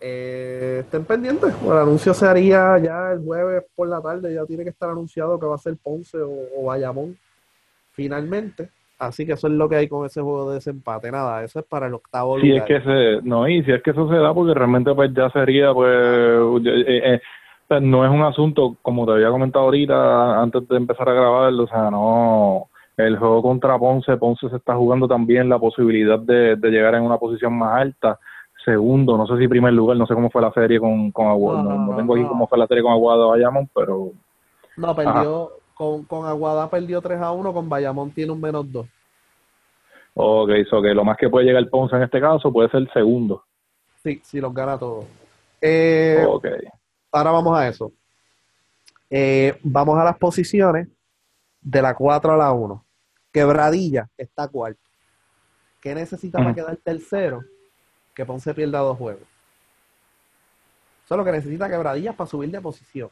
Eh, 0.00 0.82
estén 0.84 1.04
pendientes, 1.04 1.52
el 1.64 1.72
anuncio 1.72 2.14
se 2.14 2.28
haría 2.28 2.78
ya 2.78 3.10
el 3.10 3.24
jueves 3.24 3.64
por 3.74 3.88
la 3.88 4.00
tarde, 4.00 4.32
ya 4.32 4.46
tiene 4.46 4.62
que 4.62 4.70
estar 4.70 4.88
anunciado 4.88 5.36
que 5.36 5.46
va 5.46 5.56
a 5.56 5.58
ser 5.58 5.76
Ponce 5.82 6.18
o, 6.18 6.30
o 6.56 6.66
Bayamón 6.66 7.18
finalmente. 7.90 8.68
Así 9.00 9.26
que 9.26 9.32
eso 9.32 9.48
es 9.48 9.54
lo 9.54 9.68
que 9.68 9.74
hay 9.74 9.88
con 9.88 10.06
ese 10.06 10.20
juego 10.20 10.48
de 10.48 10.54
desempate. 10.54 11.10
Nada, 11.10 11.42
eso 11.42 11.58
es 11.58 11.66
para 11.66 11.88
el 11.88 11.94
octavo 11.94 12.38
si 12.38 12.52
es 12.52 12.62
lugar. 12.62 12.68
que 12.68 12.80
se 12.80 13.28
no 13.28 13.48
y 13.48 13.64
si 13.64 13.72
es 13.72 13.82
que 13.82 13.90
eso 13.90 14.08
se 14.08 14.14
da 14.14 14.32
porque 14.32 14.54
realmente 14.54 14.94
pues 14.94 15.12
ya 15.12 15.28
sería 15.30 15.74
pues 15.74 15.90
eh, 15.92 17.14
eh, 17.14 17.20
pues, 17.66 17.82
no 17.82 18.04
es 18.04 18.12
un 18.12 18.22
asunto 18.22 18.76
como 18.80 19.06
te 19.06 19.12
había 19.14 19.30
comentado 19.30 19.64
ahorita 19.64 20.40
antes 20.40 20.68
de 20.68 20.76
empezar 20.76 21.08
a 21.08 21.14
grabarlo 21.14 21.64
o 21.64 21.66
sea 21.66 21.90
no 21.90 22.68
el 22.96 23.18
juego 23.18 23.42
contra 23.42 23.78
Ponce 23.78 24.16
Ponce 24.16 24.48
se 24.48 24.56
está 24.56 24.76
jugando 24.76 25.08
también 25.08 25.48
la 25.48 25.58
posibilidad 25.58 26.18
de, 26.18 26.56
de 26.56 26.70
llegar 26.70 26.94
en 26.94 27.02
una 27.02 27.18
posición 27.18 27.56
más 27.56 27.80
alta 27.80 28.18
segundo 28.64 29.16
no 29.16 29.26
sé 29.26 29.36
si 29.38 29.48
primer 29.48 29.72
lugar 29.72 29.96
no 29.96 30.06
sé 30.06 30.14
cómo 30.14 30.30
fue 30.30 30.40
la 30.40 30.52
serie 30.52 30.78
con 30.78 31.10
con 31.10 31.26
Aguado 31.26 31.62
no, 31.62 31.86
no 31.86 31.96
tengo 31.96 32.14
aquí 32.14 32.24
cómo 32.24 32.46
fue 32.46 32.58
la 32.58 32.66
serie 32.66 32.82
con 32.82 32.92
Aguado 32.92 33.28
Bayamón 33.30 33.68
pero 33.74 34.12
No, 34.76 34.94
perdió, 34.94 35.50
con, 35.74 36.04
con 36.04 36.26
Aguada 36.26 36.70
perdió 36.70 37.00
3 37.00 37.20
a 37.20 37.32
1, 37.32 37.52
con 37.52 37.68
Bayamón 37.68 38.10
tiene 38.12 38.32
un 38.32 38.40
menos 38.40 38.70
2. 38.70 38.86
ok 40.14 40.50
so 40.70 40.80
que 40.80 40.94
lo 40.94 41.04
más 41.04 41.16
que 41.16 41.28
puede 41.28 41.46
llegar 41.46 41.68
Ponce 41.68 41.96
en 41.96 42.02
este 42.02 42.20
caso 42.20 42.52
puede 42.52 42.68
ser 42.70 42.90
segundo 42.92 43.42
Sí, 44.02 44.20
sí, 44.22 44.38
los 44.38 44.52
gana 44.52 44.78
todos. 44.78 45.06
Eh, 45.62 46.22
ok 46.28 46.46
ahora 47.14 47.30
vamos 47.30 47.56
a 47.56 47.68
eso. 47.68 47.92
Eh, 49.08 49.58
vamos 49.62 49.96
a 49.98 50.04
las 50.04 50.18
posiciones. 50.18 50.88
de 51.62 51.80
la 51.80 51.94
4 51.94 52.32
a 52.32 52.36
la 52.36 52.52
1. 52.52 52.83
Quebradilla 53.34 54.08
está 54.16 54.46
cuarto. 54.46 54.80
¿Qué 55.80 55.92
necesita 55.92 56.38
para 56.38 56.54
quedar 56.54 56.76
tercero? 56.76 57.44
Que 58.14 58.24
Ponce 58.24 58.54
pierda 58.54 58.78
dos 58.78 58.96
juegos. 58.96 59.24
Eso 61.04 61.14
es 61.14 61.18
lo 61.18 61.24
que 61.24 61.32
necesita 61.32 61.68
Quebradillas 61.68 62.14
para 62.14 62.30
subir 62.30 62.48
de 62.52 62.60
posición. 62.60 63.10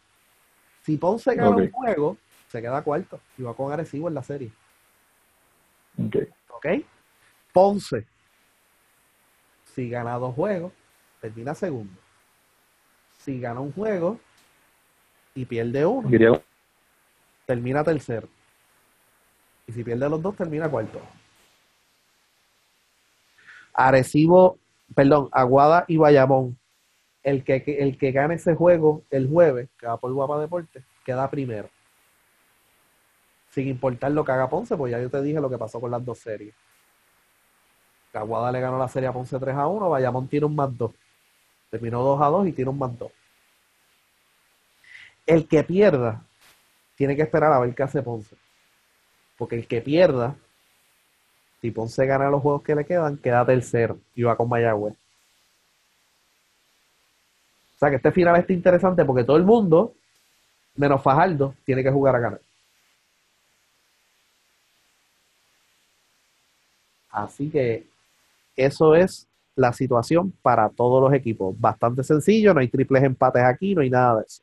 Si 0.83 0.97
Ponce 0.97 1.35
gana 1.35 1.51
un 1.51 1.71
juego, 1.73 2.17
se 2.47 2.63
queda 2.63 2.83
cuarto 2.83 3.19
y 3.37 3.43
va 3.43 3.53
con 3.55 3.73
Arecibo 3.73 4.07
en 4.07 4.15
la 4.15 4.23
serie. 4.23 4.53
Ok. 5.99 6.17
¿Ok? 6.51 6.67
Ponce, 7.53 8.07
si 9.75 9.91
gana 9.91 10.15
dos 10.19 10.37
juegos, 10.37 10.73
termina 11.21 11.53
segundo. 11.53 12.01
Si 13.19 13.41
gana 13.41 13.59
un 13.59 13.73
juego 13.73 14.21
y 15.35 15.45
pierde 15.47 15.85
uno, 15.85 16.09
termina 17.45 17.83
tercero. 17.83 18.29
Si 19.73 19.85
pierde 19.85 20.09
los 20.09 20.21
dos, 20.21 20.37
termina 20.37 20.69
cuarto. 20.69 21.01
Arecibo, 23.75 24.59
perdón, 24.95 25.29
Aguada 25.33 25.85
y 25.89 25.97
Bayamón. 25.97 26.59
El 27.23 27.45
que, 27.45 27.63
el 27.79 27.97
que 27.99 28.11
gane 28.11 28.35
ese 28.35 28.55
juego 28.55 29.05
el 29.11 29.29
jueves, 29.29 29.69
que 29.79 29.87
va 29.87 29.97
por 29.97 30.13
Guapa 30.13 30.41
Deportes, 30.41 30.85
queda 31.05 31.31
primero. 31.31 31.69
Sin 33.51 33.69
importar 33.69 34.11
lo 34.11 34.25
que 34.25 34.33
haga 34.33 34.51
Ponce, 34.51 34.77
pues 34.77 34.91
ya 34.91 35.01
yo 35.01 35.09
te 35.09 35.23
dije 35.23 35.41
lo 35.41 35.49
que 35.49 35.59
pasó 35.59 35.81
con 35.81 35.91
las 35.91 36.05
dos 36.05 36.19
series. 36.19 36.55
Aguada 38.13 38.53
le 38.53 38.61
ganó 38.61 38.79
la 38.79 38.89
serie 38.89 39.09
a 39.09 39.13
Ponce 39.13 39.39
3 39.39 39.55
a 39.55 39.67
1, 39.67 39.89
Bayamón 39.89 40.29
tiene 40.29 40.47
un 40.47 40.57
más 40.57 40.77
2. 40.77 40.93
Terminó 41.71 42.03
2 42.03 42.21
a 42.21 42.27
2 42.27 42.49
y 42.49 42.53
tiene 42.53 42.71
un 42.71 42.79
más 42.79 42.99
2. 42.99 43.11
El 45.27 45.49
que 45.49 45.63
pierda 45.65 46.23
tiene 46.97 47.17
que 47.17 47.23
esperar 47.23 47.53
a 47.53 47.61
ver 47.61 47.75
qué 47.75 47.83
hace 47.83 48.03
Ponce. 48.03 48.37
Porque 49.37 49.57
el 49.57 49.67
que 49.67 49.81
pierda, 49.81 50.37
si 51.61 51.71
Ponce 51.71 52.07
gana 52.07 52.31
los 52.31 52.43
juegos 52.43 52.63
que 52.63 52.75
le 52.75 52.85
quedan, 52.85 53.17
queda 53.17 53.47
tercero 53.47 53.99
y 54.15 54.23
va 54.23 54.37
con 54.37 54.49
Mayagüez. 54.49 54.95
O 57.75 57.79
sea 57.79 57.91
que 57.91 57.97
este 57.97 58.13
final 58.13 58.37
está 58.37 58.53
interesante 58.53 59.05
porque 59.05 59.25
todo 59.25 59.37
el 59.37 59.45
mundo, 59.45 59.95
menos 60.77 61.03
Fajardo, 61.03 61.55
tiene 61.65 61.83
que 61.83 61.91
jugar 61.91 62.17
a 62.17 62.21
ganar. 62.21 62.41
Así 67.11 67.51
que 67.51 67.87
eso 68.57 68.95
es 68.95 69.29
la 69.55 69.73
situación 69.73 70.33
para 70.43 70.69
todos 70.71 71.03
los 71.03 71.13
equipos. 71.13 71.59
Bastante 71.61 72.03
sencillo, 72.03 72.55
no 72.55 72.61
hay 72.61 72.69
triples 72.69 73.03
empates 73.03 73.43
aquí, 73.43 73.75
no 73.75 73.83
hay 73.83 73.91
nada 73.91 74.17
de 74.21 74.25
eso. 74.27 74.43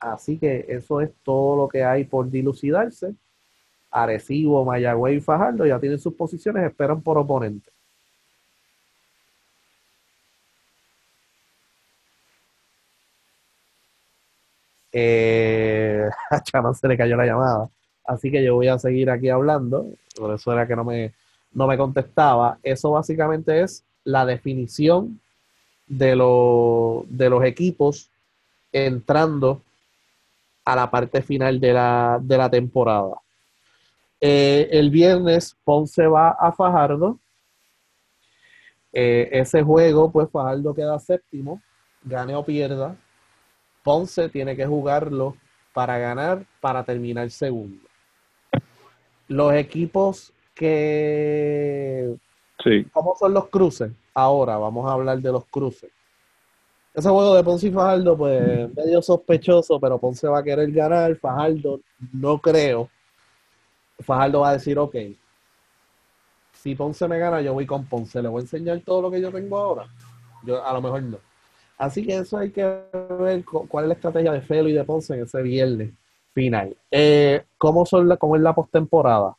Así 0.00 0.38
que 0.38 0.64
eso 0.68 1.00
es 1.00 1.10
todo 1.22 1.56
lo 1.56 1.68
que 1.68 1.84
hay 1.84 2.04
por 2.04 2.28
dilucidarse. 2.30 3.14
Arecibo, 3.90 4.64
Mayagüez 4.64 5.18
y 5.18 5.20
Fajardo 5.22 5.66
ya 5.66 5.80
tienen 5.80 6.00
sus 6.00 6.14
posiciones, 6.14 6.64
esperan 6.66 7.02
por 7.02 7.18
oponente. 7.18 7.70
Eh, 14.92 16.08
a 16.30 16.42
Chama 16.42 16.74
se 16.74 16.88
le 16.88 16.96
cayó 16.96 17.16
la 17.16 17.26
llamada. 17.26 17.68
Así 18.04 18.30
que 18.30 18.42
yo 18.44 18.54
voy 18.54 18.68
a 18.68 18.78
seguir 18.78 19.10
aquí 19.10 19.28
hablando. 19.28 19.86
Por 20.16 20.34
eso 20.34 20.52
era 20.52 20.66
que 20.66 20.76
no 20.76 20.84
me, 20.84 21.12
no 21.52 21.66
me 21.66 21.76
contestaba. 21.76 22.58
Eso 22.62 22.92
básicamente 22.92 23.60
es 23.62 23.84
la 24.04 24.24
definición 24.24 25.20
de, 25.86 26.16
lo- 26.16 27.06
de 27.08 27.30
los 27.30 27.44
equipos 27.44 28.10
entrando 28.72 29.62
a 30.68 30.76
la 30.76 30.90
parte 30.90 31.22
final 31.22 31.58
de 31.58 31.72
la, 31.72 32.18
de 32.20 32.36
la 32.36 32.50
temporada. 32.50 33.14
Eh, 34.20 34.68
el 34.70 34.90
viernes 34.90 35.56
Ponce 35.64 36.06
va 36.06 36.36
a 36.38 36.52
Fajardo. 36.52 37.18
Eh, 38.92 39.30
ese 39.32 39.62
juego, 39.62 40.12
pues 40.12 40.28
Fajardo 40.30 40.74
queda 40.74 40.98
séptimo, 40.98 41.62
gane 42.02 42.34
o 42.34 42.44
pierda. 42.44 42.94
Ponce 43.82 44.28
tiene 44.28 44.54
que 44.54 44.66
jugarlo 44.66 45.36
para 45.72 45.96
ganar, 45.96 46.44
para 46.60 46.84
terminar 46.84 47.30
segundo. 47.30 47.88
Los 49.26 49.54
equipos 49.54 50.34
que... 50.54 52.14
sí. 52.62 52.84
¿Cómo 52.92 53.16
son 53.18 53.32
los 53.32 53.48
cruces? 53.48 53.90
Ahora 54.12 54.58
vamos 54.58 54.86
a 54.86 54.92
hablar 54.92 55.18
de 55.18 55.32
los 55.32 55.46
cruces. 55.46 55.90
Ese 56.98 57.08
juego 57.10 57.34
de 57.34 57.44
Ponce 57.44 57.68
y 57.68 57.70
Fajardo, 57.70 58.16
pues 58.16 58.74
medio 58.74 59.00
sospechoso, 59.00 59.78
pero 59.78 59.98
Ponce 59.98 60.26
va 60.26 60.40
a 60.40 60.42
querer 60.42 60.70
ganar. 60.72 61.14
Fajardo, 61.16 61.80
no 62.12 62.38
creo. 62.38 62.88
Fajardo 64.00 64.40
va 64.40 64.50
a 64.50 64.52
decir, 64.54 64.76
ok, 64.78 64.96
si 66.52 66.74
Ponce 66.74 67.06
me 67.06 67.18
gana, 67.18 67.40
yo 67.40 67.54
voy 67.54 67.66
con 67.66 67.84
Ponce. 67.86 68.20
Le 68.20 68.28
voy 68.28 68.40
a 68.40 68.42
enseñar 68.42 68.80
todo 68.84 69.02
lo 69.02 69.10
que 69.10 69.20
yo 69.20 69.30
tengo 69.30 69.56
ahora. 69.58 69.86
Yo 70.44 70.64
a 70.64 70.72
lo 70.72 70.82
mejor 70.82 71.02
no. 71.04 71.18
Así 71.76 72.04
que 72.04 72.16
eso 72.16 72.36
hay 72.36 72.50
que 72.50 72.64
ver 73.20 73.44
cu- 73.44 73.68
cuál 73.68 73.84
es 73.84 73.88
la 73.88 73.94
estrategia 73.94 74.32
de 74.32 74.40
Felo 74.40 74.68
y 74.68 74.72
de 74.72 74.82
Ponce 74.82 75.14
en 75.14 75.22
ese 75.22 75.40
viernes 75.42 75.92
final. 76.34 76.76
Eh, 76.90 77.44
¿cómo, 77.56 77.86
son 77.86 78.08
la, 78.08 78.16
¿Cómo 78.16 78.34
es 78.34 78.42
la 78.42 78.54
postemporada? 78.54 79.36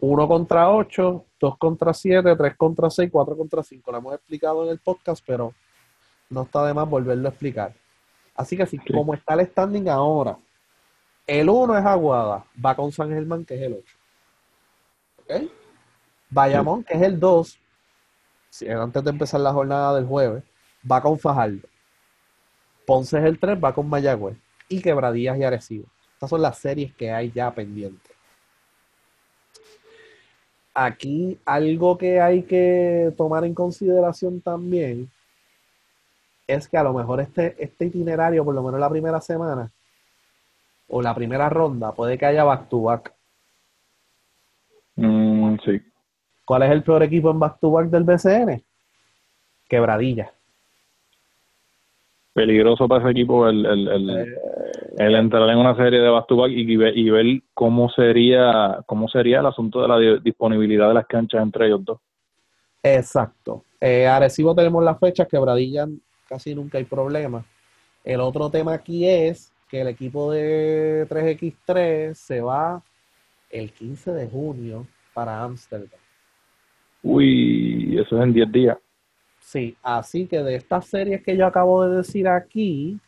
1 0.00 0.26
contra 0.26 0.68
8, 0.70 1.24
2 1.38 1.58
contra 1.58 1.94
7, 1.94 2.34
3 2.34 2.56
contra 2.56 2.90
6, 2.90 3.08
4 3.12 3.36
contra 3.36 3.62
5. 3.62 3.92
Lo 3.92 3.98
hemos 3.98 4.14
explicado 4.14 4.64
en 4.64 4.70
el 4.70 4.80
podcast, 4.80 5.22
pero 5.24 5.54
no 6.30 6.42
está 6.42 6.64
de 6.66 6.74
más 6.74 6.88
volverlo 6.88 7.28
a 7.28 7.30
explicar. 7.30 7.74
Así 8.34 8.56
que 8.56 8.64
así 8.64 8.78
Sí. 8.84 8.92
como 8.92 9.14
está 9.14 9.34
el 9.34 9.46
standing 9.46 9.88
ahora, 9.88 10.36
el 11.26 11.48
1 11.48 11.76
es 11.78 11.84
Aguada, 11.84 12.44
va 12.64 12.74
con 12.74 12.92
San 12.92 13.10
Germán, 13.10 13.44
que 13.44 13.54
es 13.54 13.62
el 13.62 13.74
8. 13.74 13.96
¿Ok? 15.22 15.50
Bayamón, 16.30 16.84
que 16.84 16.94
es 16.94 17.02
el 17.02 17.18
2, 17.18 17.58
si- 18.50 18.68
antes 18.68 19.02
de 19.02 19.10
empezar 19.10 19.40
la 19.40 19.52
jornada 19.52 19.94
del 19.94 20.06
jueves, 20.06 20.44
va 20.90 21.00
con 21.00 21.18
Fajardo. 21.18 21.66
Ponce 22.86 23.18
es 23.18 23.24
el 23.24 23.38
3, 23.38 23.58
va 23.62 23.74
con 23.74 23.88
Mayagüez. 23.88 24.36
Y 24.68 24.80
Quebradillas 24.80 25.36
y 25.38 25.44
Arecibo. 25.44 25.86
Estas 26.14 26.30
son 26.30 26.42
las 26.42 26.58
series 26.58 26.94
que 26.94 27.10
hay 27.10 27.30
ya 27.32 27.52
pendientes. 27.52 28.12
Aquí 30.74 31.38
algo 31.46 31.96
que 31.96 32.20
hay 32.20 32.42
que 32.42 33.12
tomar 33.16 33.44
en 33.44 33.54
consideración 33.54 34.40
también 34.40 35.10
es 36.46 36.68
que 36.68 36.76
a 36.76 36.82
lo 36.82 36.92
mejor 36.92 37.20
este, 37.20 37.56
este 37.62 37.86
itinerario, 37.86 38.44
por 38.44 38.54
lo 38.54 38.62
menos 38.62 38.80
la 38.80 38.88
primera 38.90 39.20
semana 39.20 39.70
o 40.88 41.02
la 41.02 41.14
primera 41.14 41.48
ronda, 41.48 41.92
puede 41.92 42.16
que 42.16 42.26
haya 42.26 42.44
back 42.44 42.68
to 42.68 42.82
back. 42.82 43.12
Mm, 44.96 45.56
sí. 45.64 45.80
¿Cuál 46.44 46.62
es 46.62 46.70
el 46.70 46.82
peor 46.82 47.02
equipo 47.02 47.30
en 47.30 47.40
back 47.40 47.58
to 47.60 47.70
back 47.70 47.88
del 47.88 48.04
BCN? 48.04 48.62
Quebradilla. 49.68 50.32
Peligroso 52.32 52.86
para 52.86 53.00
ese 53.02 53.10
equipo 53.12 53.48
el, 53.48 53.64
el, 53.66 53.88
el, 53.88 54.10
Eh, 54.10 54.36
el 54.98 55.14
entrar 55.16 55.48
en 55.48 55.58
una 55.58 55.74
serie 55.74 56.00
de 56.00 56.08
back 56.08 56.26
to 56.28 56.36
back 56.36 56.50
y, 56.52 56.76
ver- 56.76 56.96
y 56.96 57.10
ver 57.10 57.26
cómo 57.54 57.88
sería 57.90 58.80
cómo 58.86 59.08
sería 59.08 59.40
el 59.40 59.46
asunto 59.46 59.80
de 59.82 59.88
la 59.88 59.98
di- 59.98 60.20
disponibilidad 60.22 60.88
de 60.88 60.94
las 60.94 61.06
canchas 61.06 61.42
entre 61.42 61.66
ellos 61.66 61.84
dos. 61.84 61.98
Exacto. 62.82 63.64
Eh, 63.80 64.06
Arecibo 64.06 64.54
tenemos 64.54 64.84
las 64.84 64.98
fechas, 65.00 65.26
Quebradilla 65.28 65.88
casi 66.28 66.54
nunca 66.54 66.78
hay 66.78 66.84
problema. 66.84 67.44
El 68.04 68.20
otro 68.20 68.50
tema 68.50 68.74
aquí 68.74 69.08
es 69.08 69.52
que 69.68 69.80
el 69.80 69.88
equipo 69.88 70.30
de 70.30 71.06
3x3 71.08 72.14
se 72.14 72.40
va 72.40 72.82
el 73.50 73.72
15 73.72 74.12
de 74.12 74.28
junio 74.28 74.86
para 75.12 75.42
Ámsterdam. 75.42 75.98
Uy, 77.02 77.98
eso 77.98 78.16
es 78.16 78.22
en 78.22 78.32
10 78.32 78.52
días. 78.52 78.78
Sí, 79.40 79.76
así 79.82 80.26
que 80.26 80.42
de 80.42 80.56
estas 80.56 80.86
series 80.86 81.22
que 81.22 81.36
yo 81.36 81.46
acabo 81.46 81.84
de 81.84 81.98
decir 81.98 82.28
aquí, 82.28 82.98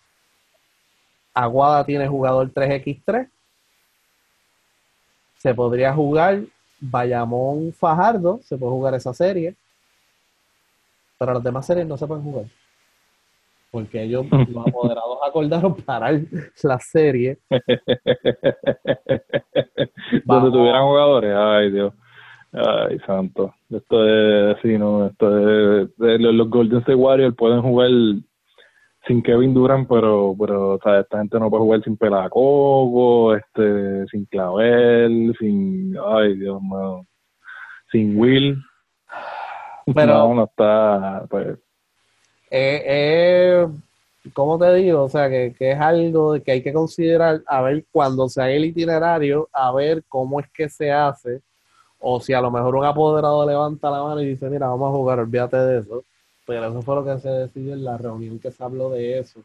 Aguada 1.34 1.84
tiene 1.84 2.06
jugador 2.08 2.52
3x3. 2.52 3.28
Se 5.36 5.54
podría 5.54 5.92
jugar 5.92 6.42
Bayamón 6.80 7.72
Fajardo, 7.72 8.40
se 8.42 8.56
puede 8.56 8.72
jugar 8.72 8.94
esa 8.94 9.12
serie. 9.14 9.54
Pero 11.18 11.34
las 11.34 11.42
demás 11.42 11.66
series 11.66 11.86
no 11.86 11.96
se 11.96 12.06
pueden 12.06 12.24
jugar. 12.24 12.46
Porque 13.70 14.02
ellos, 14.02 14.24
los 14.30 14.66
apoderados, 14.66 15.18
acordaron 15.26 15.76
parar 15.76 16.20
la 16.62 16.78
serie. 16.78 17.38
Donde 20.24 20.50
tuvieran 20.50 20.86
jugadores, 20.86 21.34
ay 21.36 21.70
Dios. 21.70 21.92
Ay, 22.52 22.98
santo. 23.06 23.54
Esto 23.68 24.08
es, 24.08 24.56
sí, 24.62 24.78
no, 24.78 25.06
esto 25.06 25.82
es, 25.82 25.90
los 25.98 26.48
Golden 26.48 26.78
State 26.78 26.94
Warriors 26.94 27.36
pueden 27.36 27.60
jugar 27.60 27.90
sin 29.06 29.22
Kevin 29.22 29.54
Durant, 29.54 29.88
pero, 29.88 30.34
pero, 30.38 30.74
o 30.74 30.78
sea, 30.82 31.00
esta 31.00 31.18
gente 31.18 31.38
no 31.38 31.50
puede 31.50 31.62
jugar 31.62 31.82
sin 31.82 31.96
Pelacoco, 31.96 33.34
este, 33.34 34.06
sin 34.06 34.24
Clavel, 34.26 35.34
sin, 35.38 35.96
ay 36.06 36.36
Dios 36.36 36.60
mío, 36.62 37.06
sin 37.90 38.18
Will. 38.18 38.58
Pero- 39.94 40.12
no, 40.12 40.34
no 40.34 40.44
está, 40.44 41.26
pues, 41.30 41.58
Eh, 42.50 43.66
¿cómo 44.32 44.58
te 44.58 44.72
digo? 44.74 45.04
O 45.04 45.08
sea, 45.08 45.28
que, 45.28 45.54
que 45.58 45.72
es 45.72 45.80
algo 45.80 46.40
que 46.42 46.52
hay 46.52 46.62
que 46.62 46.72
considerar, 46.72 47.42
a 47.46 47.62
ver 47.62 47.84
cuando 47.90 48.28
se 48.28 48.40
haga 48.40 48.52
el 48.52 48.64
itinerario, 48.66 49.48
a 49.52 49.72
ver 49.72 50.02
cómo 50.08 50.40
es 50.40 50.48
que 50.50 50.68
se 50.68 50.90
hace, 50.92 51.42
o 52.00 52.20
si 52.20 52.32
a 52.32 52.40
lo 52.40 52.50
mejor 52.50 52.76
un 52.76 52.84
apoderado 52.84 53.46
levanta 53.46 53.90
la 53.90 54.02
mano 54.02 54.20
y 54.22 54.28
dice, 54.28 54.48
mira, 54.48 54.68
vamos 54.68 54.88
a 54.88 54.96
jugar, 54.96 55.18
olvídate 55.20 55.56
de 55.56 55.80
eso. 55.80 56.04
Pero 56.46 56.68
eso 56.68 56.82
fue 56.82 56.94
lo 56.94 57.04
que 57.04 57.20
se 57.20 57.28
decidió 57.28 57.74
en 57.74 57.84
la 57.84 57.98
reunión 57.98 58.38
que 58.38 58.50
se 58.50 58.62
habló 58.62 58.90
de 58.90 59.18
eso. 59.18 59.40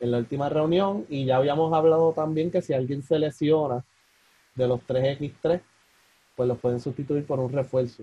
En 0.00 0.10
la 0.10 0.18
última 0.18 0.48
reunión, 0.48 1.06
y 1.08 1.24
ya 1.24 1.36
habíamos 1.36 1.72
hablado 1.72 2.12
también 2.12 2.50
que 2.50 2.60
si 2.60 2.74
alguien 2.74 3.02
se 3.02 3.18
lesiona 3.18 3.84
de 4.54 4.68
los 4.68 4.80
3X3, 4.86 5.60
pues 6.34 6.48
los 6.48 6.58
pueden 6.58 6.80
sustituir 6.80 7.24
por 7.24 7.40
un 7.40 7.52
refuerzo. 7.52 8.02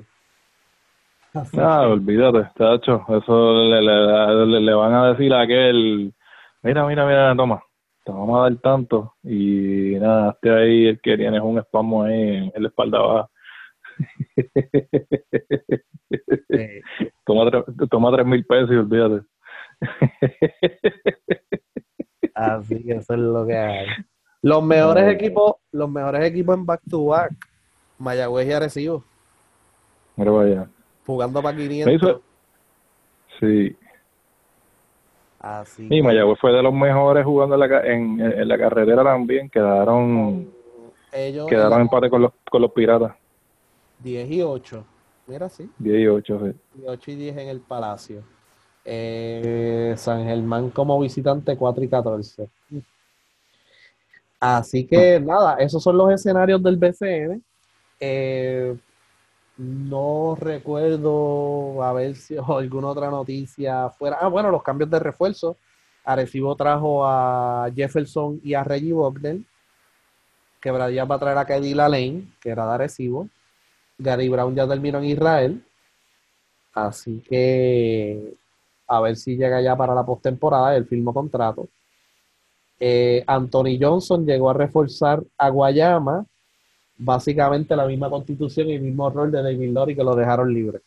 Así 1.34 1.58
Ah, 1.60 1.88
olvídate, 1.88 2.50
tacho. 2.56 3.04
Eso 3.10 3.54
le, 3.64 3.82
le, 3.82 4.46
le- 4.46 4.62
le 4.62 4.74
van 4.74 4.94
a 4.94 5.10
decir 5.14 5.34
a 5.34 5.42
aquel, 5.42 6.14
mira, 6.62 6.86
mira, 6.86 7.06
mira, 7.06 7.36
toma, 7.36 7.62
te 8.06 8.12
vamos 8.12 8.40
a 8.40 8.44
dar 8.50 8.56
tanto. 8.62 9.16
Y 9.24 9.96
nada, 10.00 10.32
este 10.32 10.52
ahí 10.52 10.86
el 10.88 11.02
que 11.02 11.18
tienes 11.18 11.42
un 11.42 11.58
espasmo 11.58 12.04
ahí 12.04 12.52
en, 12.54 12.62
la 12.64 12.68
espalda 12.68 13.00
baja. 13.00 13.30
eh, 16.50 16.82
toma, 17.26 17.50
tres, 17.50 17.64
toma 17.90 18.12
tres 18.12 18.26
mil 18.26 18.46
pesos 18.46 18.72
y 18.72 18.76
olvídate. 18.76 19.26
Así 22.36 22.84
que 22.84 22.94
eso 22.94 23.14
es 23.14 23.20
lo 23.20 23.46
que 23.46 23.58
hay. 23.58 23.88
Los 24.42 24.64
mejores 24.64 25.06
No. 25.06 25.10
equipos, 25.12 25.56
los 25.72 25.90
mejores 25.90 26.24
equipos 26.26 26.58
en 26.58 26.66
back 26.66 26.82
to 26.90 27.06
back, 27.06 27.32
Mayagüez 27.98 28.48
y 28.48 28.52
Arecibo, 28.52 29.04
Mira 30.16 30.32
vaya. 30.32 30.70
Jugando 31.06 31.42
para 31.42 31.56
Me 31.58 31.64
500. 31.68 31.94
hizo- 31.94 32.22
Sí, 33.40 33.76
Así 35.40 35.86
y 35.86 35.90
que 35.90 36.04
Mayagüez 36.04 36.40
fue 36.40 36.54
de 36.54 36.64
los 36.64 36.74
mejores 36.74 37.26
jugando 37.26 37.56
en 37.56 37.60
la, 37.70 37.86
en, 37.86 38.22
en 38.22 38.48
la 38.48 38.58
carretera 38.58 39.04
también. 39.04 39.50
Quedaron 39.50 40.50
ellos 41.12 41.48
quedaron 41.48 41.74
en 41.74 41.82
empate 41.82 42.10
con 42.10 42.22
los, 42.22 42.32
con 42.50 42.62
los 42.62 42.72
piratas. 42.72 43.14
10 44.00 44.32
y 44.32 44.42
8. 44.42 44.86
Mira, 45.28 45.50
sí. 45.50 45.70
10 45.80 46.00
y 46.00 46.08
8, 46.08 46.40
sí. 46.46 46.82
8 46.86 47.12
y 47.12 47.16
10 47.16 47.38
en 47.38 47.50
el 47.50 47.60
Palacio. 47.60 48.24
Eh, 48.86 49.94
San 49.98 50.24
Germán 50.26 50.70
como 50.70 51.00
visitante 51.00 51.58
4 51.58 51.84
y 51.84 51.88
14. 51.90 52.50
Así 54.40 54.86
que 54.86 55.20
nada, 55.20 55.56
esos 55.56 55.82
son 55.84 55.98
los 55.98 56.12
escenarios 56.12 56.62
del 56.64 56.78
BCN. 56.78 57.42
Eh, 58.00 58.76
no 59.58 60.36
recuerdo 60.40 61.84
a 61.84 61.94
ver 61.94 62.16
si 62.16 62.36
alguna 62.48 62.90
otra 62.90 63.10
noticia 63.10 63.90
fuera. 63.90 64.18
Ah, 64.20 64.28
bueno, 64.28 64.52
los 64.52 64.64
cambios 64.64 64.90
de 64.90 65.00
refuerzo. 65.00 65.58
Arecibo 66.06 66.56
trajo 66.56 67.06
a 67.06 67.70
Jefferson 67.74 68.40
y 68.44 68.54
a 68.54 68.64
Reggie 68.64 68.94
Wagner. 68.94 69.38
Quebradilla 70.60 71.06
va 71.06 71.16
a 71.16 71.20
traer 71.20 71.38
a 71.38 71.46
Keddy 71.46 71.74
Lane, 71.74 72.34
que 72.42 72.50
era 72.50 72.66
de 72.66 72.74
Arecibo. 72.74 73.28
Gary 73.98 74.30
Brown 74.30 74.56
ya 74.56 74.68
terminó 74.68 75.00
en 75.00 75.06
Israel. 75.06 75.64
Así 76.74 77.22
que 77.22 78.34
a 78.88 79.02
ver 79.02 79.16
si 79.16 79.36
llega 79.36 79.62
ya 79.62 79.76
para 79.76 79.96
la 79.96 80.06
postemporada. 80.06 80.76
Él 80.76 80.86
firmó 80.86 81.14
contrato. 81.14 81.68
Eh, 82.80 83.24
Anthony 83.28 83.78
Johnson 83.80 84.26
llegó 84.26 84.50
a 84.50 84.54
reforzar 84.54 85.24
a 85.38 85.50
Guayama. 85.50 86.26
Básicamente 86.98 87.76
la 87.76 87.86
misma 87.86 88.10
constitución 88.10 88.70
y 88.70 88.76
el 88.76 88.82
mismo 88.82 89.10
rol 89.10 89.32
de 89.32 89.42
David 89.42 89.72
Lori 89.72 89.96
que 89.96 90.04
lo 90.04 90.16
dejaron 90.16 90.54
libre. 90.54 90.80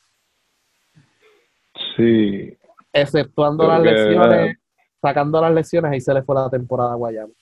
Sí, 1.96 2.56
Exceptuando 2.92 3.64
Creo 3.64 3.78
las 3.78 3.82
lesiones, 3.82 4.56
sacando 5.02 5.40
las 5.40 5.52
lesiones, 5.52 5.92
ahí 5.92 6.00
se 6.00 6.14
le 6.14 6.22
fue 6.22 6.34
la 6.34 6.48
temporada 6.48 6.92
a 6.92 6.96
Guayama. 6.96 7.32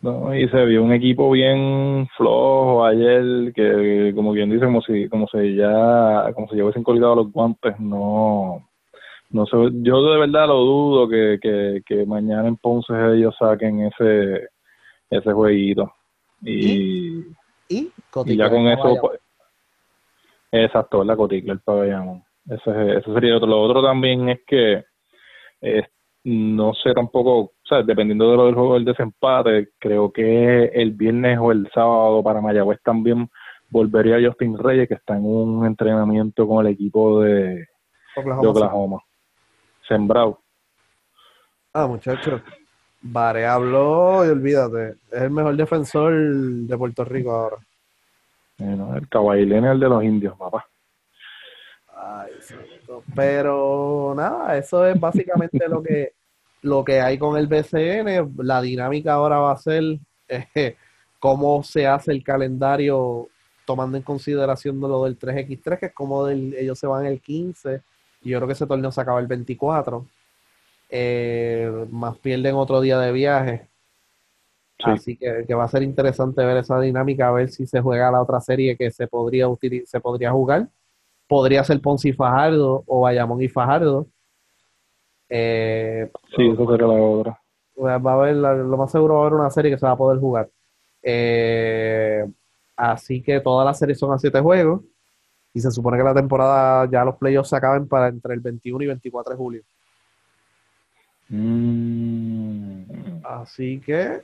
No, 0.00 0.34
y 0.34 0.48
se 0.48 0.64
vio 0.64 0.82
un 0.82 0.92
equipo 0.92 1.30
bien 1.30 2.06
flojo 2.16 2.84
ayer, 2.84 3.52
que 3.54 4.12
como 4.14 4.32
quien 4.32 4.50
dice, 4.50 4.64
como 4.64 4.80
si, 4.82 5.08
como 5.08 5.26
si 5.28 5.56
ya, 5.56 6.30
como 6.34 6.48
si 6.48 6.56
ya 6.56 6.64
hubiesen 6.64 6.82
colgado 6.82 7.16
los 7.16 7.32
guantes, 7.32 7.78
no, 7.78 8.66
no 9.30 9.46
sé, 9.46 9.56
yo 9.82 10.12
de 10.12 10.18
verdad 10.18 10.46
lo 10.46 10.58
dudo 10.60 11.08
que, 11.08 11.38
que, 11.40 11.82
que 11.86 12.06
mañana 12.06 12.48
en 12.48 12.56
Ponce 12.56 12.92
ellos 13.14 13.34
saquen 13.38 13.82
ese, 13.82 14.48
ese 15.10 15.32
jueguito. 15.32 15.92
Y, 16.42 17.24
Y 17.68 17.92
ya 18.36 18.50
con 18.50 18.64
de 18.64 18.74
eso, 18.74 18.96
pues, 19.00 19.20
exacto, 20.52 21.04
la 21.04 21.16
coticla, 21.16 21.52
el 21.54 21.60
pabellón. 21.60 22.22
Ese, 22.48 22.98
ese 22.98 23.14
sería 23.14 23.36
otro. 23.36 23.48
Lo 23.48 23.62
otro 23.62 23.82
también 23.82 24.28
es 24.28 24.40
que 24.46 24.84
eh, 25.60 25.82
no 26.24 26.72
sé 26.74 26.92
tampoco, 26.94 27.38
o 27.38 27.52
sea, 27.64 27.82
dependiendo 27.82 28.30
de 28.30 28.36
lo 28.36 28.46
del 28.46 28.54
juego 28.54 28.74
del 28.74 28.84
desempate, 28.84 29.70
creo 29.78 30.12
que 30.12 30.64
el 30.66 30.92
viernes 30.92 31.38
o 31.38 31.52
el 31.52 31.70
sábado 31.74 32.22
para 32.22 32.40
Mayagüez 32.40 32.80
también 32.82 33.28
volvería 33.68 34.26
Justin 34.26 34.56
Reyes, 34.58 34.88
que 34.88 34.94
está 34.94 35.16
en 35.16 35.26
un 35.26 35.66
entrenamiento 35.66 36.46
con 36.46 36.64
el 36.64 36.72
equipo 36.72 37.20
de, 37.22 37.34
de 37.34 37.66
Oklahoma 38.16 38.40
City. 38.40 38.48
Oklahoma. 38.48 39.00
Sembrado. 39.86 40.40
Ah, 41.72 41.86
muchacho. 41.86 42.40
Vare 43.06 43.44
habló 43.46 44.24
y 44.24 44.28
olvídate. 44.30 44.96
Es 45.12 45.22
el 45.22 45.30
mejor 45.30 45.56
defensor 45.56 46.12
de 46.14 46.78
Puerto 46.78 47.04
Rico 47.04 47.32
ahora. 47.32 47.56
Eh, 48.58 48.64
¿no? 48.64 48.96
El 48.96 49.08
caballilene 49.08 49.70
el 49.72 49.80
de 49.80 49.88
los 49.88 50.02
indios, 50.02 50.36
papá. 50.38 50.64
Ay. 51.96 52.32
Pero 53.14 54.14
nada, 54.16 54.56
eso 54.56 54.86
es 54.86 54.98
básicamente 54.98 55.68
lo 55.68 55.82
que 55.82 56.12
lo 56.62 56.82
que 56.82 57.00
hay 57.00 57.18
con 57.18 57.36
el 57.36 57.46
BCN. 57.46 58.32
La 58.38 58.62
dinámica 58.62 59.14
ahora 59.14 59.38
va 59.38 59.52
a 59.52 59.58
ser 59.58 59.82
eh, 60.28 60.76
cómo 61.18 61.62
se 61.62 61.86
hace 61.86 62.10
el 62.12 62.24
calendario 62.24 63.28
tomando 63.66 63.96
en 63.98 64.02
consideración 64.02 64.80
lo 64.80 65.04
del 65.04 65.18
3x3, 65.18 65.78
que 65.78 65.86
es 65.86 65.92
como 65.92 66.24
del- 66.26 66.54
ellos 66.54 66.78
se 66.78 66.86
van 66.86 67.04
el 67.06 67.20
15 67.20 67.82
y 68.22 68.30
yo 68.30 68.38
creo 68.38 68.46
que 68.46 68.52
ese 68.54 68.66
torneo 68.66 68.90
se 68.92 69.00
acaba 69.00 69.20
el 69.20 69.26
24. 69.26 70.06
Eh, 70.88 71.86
más 71.90 72.16
pierden 72.18 72.54
otro 72.54 72.80
día 72.80 72.98
de 72.98 73.12
viaje. 73.12 73.68
Sí. 74.78 74.90
Así 74.90 75.16
que, 75.16 75.44
que 75.46 75.54
va 75.54 75.64
a 75.64 75.68
ser 75.68 75.82
interesante 75.82 76.44
ver 76.44 76.56
esa 76.58 76.78
dinámica, 76.80 77.28
a 77.28 77.32
ver 77.32 77.48
si 77.50 77.66
se 77.66 77.80
juega 77.80 78.10
la 78.10 78.20
otra 78.22 78.40
serie 78.40 78.76
que 78.76 78.90
se 78.90 79.06
podría 79.06 79.48
utili- 79.48 79.84
se 79.86 80.00
podría 80.00 80.30
jugar. 80.32 80.68
Podría 81.26 81.64
ser 81.64 81.80
Ponce 81.80 82.08
y 82.10 82.12
Fajardo 82.12 82.82
o 82.86 83.00
Bayamón 83.00 83.40
y 83.42 83.48
Fajardo. 83.48 84.06
Eh, 85.28 86.10
Sí, 86.36 86.48
eso 86.48 86.70
sería 86.70 86.86
la 86.86 86.94
otra. 86.94 87.40
va 87.78 87.94
a 88.12 88.14
haber, 88.14 88.36
lo 88.36 88.76
más 88.76 88.90
seguro 88.90 89.14
va 89.14 89.20
a 89.20 89.26
haber 89.26 89.40
una 89.40 89.50
serie 89.50 89.70
que 89.70 89.78
se 89.78 89.86
va 89.86 89.92
a 89.92 89.96
poder 89.96 90.18
jugar. 90.20 90.48
Eh, 91.02 92.24
así 92.76 93.22
que 93.22 93.40
todas 93.40 93.64
las 93.64 93.78
series 93.78 93.98
son 93.98 94.12
a 94.12 94.18
siete 94.18 94.40
juegos. 94.40 94.82
Y 95.54 95.60
se 95.60 95.70
supone 95.70 95.96
que 95.96 96.02
la 96.02 96.14
temporada, 96.14 96.88
ya 96.90 97.04
los 97.04 97.16
playoffs 97.16 97.50
se 97.50 97.56
acaben 97.56 97.86
para 97.86 98.08
entre 98.08 98.34
el 98.34 98.40
21 98.40 98.82
y 98.84 98.88
24 98.88 99.32
de 99.32 99.36
julio. 99.36 99.62
Mm. 101.28 102.82
Así 103.24 103.80
que 103.80 104.22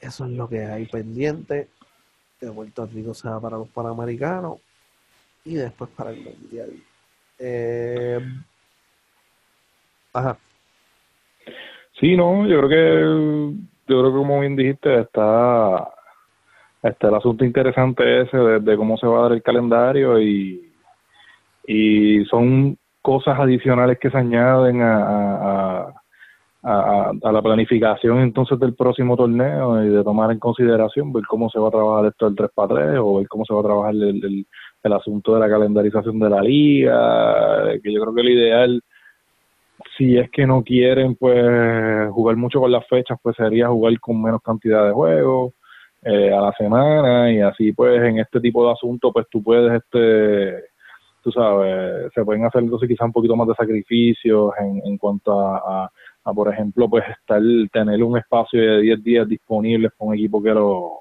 eso 0.00 0.24
es 0.24 0.30
lo 0.30 0.48
que 0.48 0.64
hay 0.64 0.86
pendiente. 0.86 1.68
De 2.40 2.50
Puerto 2.50 2.86
Rico 2.86 3.12
se 3.12 3.28
va 3.28 3.38
para 3.40 3.58
los 3.58 3.68
Panamericanos 3.68 4.58
y 5.44 5.54
después 5.54 5.90
para 5.90 6.10
el 6.10 6.22
Mundial. 6.22 6.70
Eh, 7.38 8.20
ajá. 10.12 10.38
Sí, 11.98 12.16
no, 12.16 12.46
yo 12.46 12.60
creo 12.60 12.68
que, 12.68 13.56
yo 13.88 14.00
creo 14.00 14.12
que 14.12 14.18
como 14.18 14.40
bien 14.40 14.56
dijiste, 14.56 15.00
está, 15.00 15.90
está 16.82 17.08
el 17.08 17.14
asunto 17.14 17.44
interesante 17.44 18.22
ese 18.22 18.36
de, 18.38 18.60
de 18.60 18.76
cómo 18.76 18.96
se 18.96 19.06
va 19.06 19.18
a 19.18 19.22
dar 19.24 19.32
el 19.32 19.42
calendario 19.42 20.18
y, 20.18 20.72
y 21.66 22.24
son 22.24 22.78
cosas 23.02 23.38
adicionales 23.38 23.98
que 23.98 24.10
se 24.10 24.16
añaden 24.16 24.82
a, 24.82 24.96
a, 24.96 25.59
a, 26.62 27.12
la 27.22 27.42
planificación 27.42 28.20
entonces 28.20 28.58
del 28.58 28.74
próximo 28.74 29.16
torneo 29.16 29.82
y 29.82 29.88
de 29.88 30.04
tomar 30.04 30.30
en 30.30 30.38
consideración 30.38 31.12
ver 31.12 31.24
cómo 31.26 31.48
se 31.48 31.58
va 31.58 31.68
a 31.68 31.70
trabajar 31.70 32.06
esto 32.06 32.26
del 32.26 32.36
3 32.36 32.50
para 32.54 32.74
3 32.74 32.98
o 33.00 33.16
ver 33.16 33.28
cómo 33.28 33.44
se 33.44 33.54
va 33.54 33.60
a 33.60 33.64
trabajar 33.64 33.94
el, 33.94 34.02
el, 34.02 34.46
el 34.82 34.92
asunto 34.92 35.34
de 35.34 35.40
la 35.40 35.48
calendarización 35.48 36.18
de 36.18 36.30
la 36.30 36.42
liga, 36.42 37.80
que 37.82 37.92
yo 37.92 38.02
creo 38.02 38.14
que 38.14 38.22
lo 38.22 38.30
ideal 38.30 38.82
si 39.96 40.16
es 40.16 40.30
que 40.30 40.46
no 40.46 40.62
quieren 40.62 41.14
pues 41.16 42.10
jugar 42.10 42.36
mucho 42.36 42.60
con 42.60 42.72
las 42.72 42.86
fechas, 42.88 43.18
pues 43.22 43.36
sería 43.36 43.68
jugar 43.68 43.98
con 44.00 44.22
menos 44.22 44.42
cantidad 44.42 44.86
de 44.86 44.92
juegos 44.92 45.52
eh, 46.02 46.32
a 46.32 46.40
la 46.40 46.52
semana 46.52 47.32
y 47.32 47.40
así 47.40 47.72
pues 47.72 48.02
en 48.02 48.18
este 48.18 48.40
tipo 48.40 48.66
de 48.66 48.72
asuntos 48.72 49.10
pues 49.12 49.26
tú 49.30 49.42
puedes 49.42 49.82
este 49.82 50.64
tú 51.22 51.30
sabes, 51.30 52.10
se 52.14 52.24
pueden 52.24 52.46
hacer 52.46 52.62
entonces 52.62 52.88
quizás 52.88 53.06
un 53.06 53.12
poquito 53.12 53.36
más 53.36 53.46
de 53.48 53.54
sacrificios 53.54 54.52
en, 54.58 54.80
en 54.86 54.96
cuanto 54.96 55.38
a, 55.38 55.90
a, 56.24 56.32
por 56.34 56.52
ejemplo, 56.52 56.88
pues 56.88 57.04
estar, 57.08 57.40
tener 57.72 58.02
un 58.02 58.18
espacio 58.18 58.60
de 58.60 58.80
10 58.82 59.02
días 59.02 59.28
disponibles 59.28 59.92
con 59.96 60.08
un 60.08 60.14
equipo 60.14 60.42
que 60.42 60.50
lo 60.50 60.92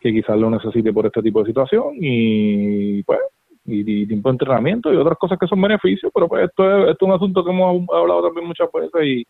que 0.00 0.12
quizás 0.12 0.38
lo 0.38 0.48
necesite 0.50 0.92
por 0.92 1.06
este 1.06 1.22
tipo 1.22 1.40
de 1.40 1.46
situación 1.46 1.94
y 2.00 3.02
pues 3.02 3.18
y, 3.64 4.06
tiempo 4.06 4.28
de 4.30 4.34
entrenamiento 4.34 4.92
y 4.92 4.96
otras 4.96 5.18
cosas 5.18 5.38
que 5.38 5.46
son 5.46 5.60
beneficios, 5.60 6.10
pero 6.14 6.26
pues 6.28 6.44
esto 6.48 6.64
es, 6.84 6.90
esto 6.92 7.04
es 7.04 7.08
un 7.10 7.14
asunto 7.16 7.44
que 7.44 7.50
hemos 7.50 7.84
hablado 7.90 8.22
también 8.22 8.46
muchas 8.46 8.68
veces 8.72 9.02
y, 9.04 9.26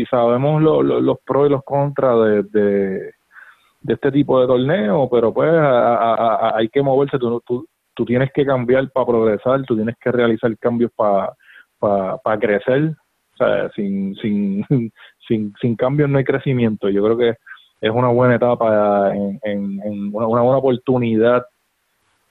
y 0.00 0.06
sabemos 0.06 0.62
lo, 0.62 0.82
lo- 0.82 1.00
los 1.00 1.18
pros 1.26 1.48
y 1.48 1.50
los 1.50 1.62
contras 1.64 2.16
de, 2.24 2.42
de, 2.44 3.10
este 3.88 4.12
tipo 4.12 4.40
de 4.40 4.46
torneo, 4.46 5.08
pero 5.10 5.34
pues 5.34 5.50
a- 5.52 6.52
hay 6.56 6.68
que 6.68 6.82
moverse, 6.82 7.18
tú, 7.18 7.42
tú, 7.44 7.66
tú 7.94 8.04
tienes 8.06 8.30
que 8.32 8.46
cambiar 8.46 8.90
para 8.92 9.06
progresar, 9.06 9.62
tú 9.64 9.74
tienes 9.76 9.96
que 10.00 10.10
realizar 10.12 10.56
cambios 10.58 10.90
para 10.96 11.32
para 11.78 12.38
crecer, 12.38 12.90
o 12.90 12.94
sin, 13.74 14.14
sin, 14.16 14.64
sin, 15.28 15.54
sin 15.60 15.76
cambios 15.76 16.08
no 16.08 16.18
hay 16.18 16.24
crecimiento. 16.24 16.88
Yo 16.88 17.02
creo 17.04 17.16
que 17.16 17.34
es 17.80 17.90
una 17.90 18.08
buena 18.08 18.36
etapa, 18.36 19.12
en, 19.14 19.40
en, 19.42 20.14
una, 20.14 20.26
una 20.26 20.42
buena 20.42 20.58
oportunidad 20.58 21.44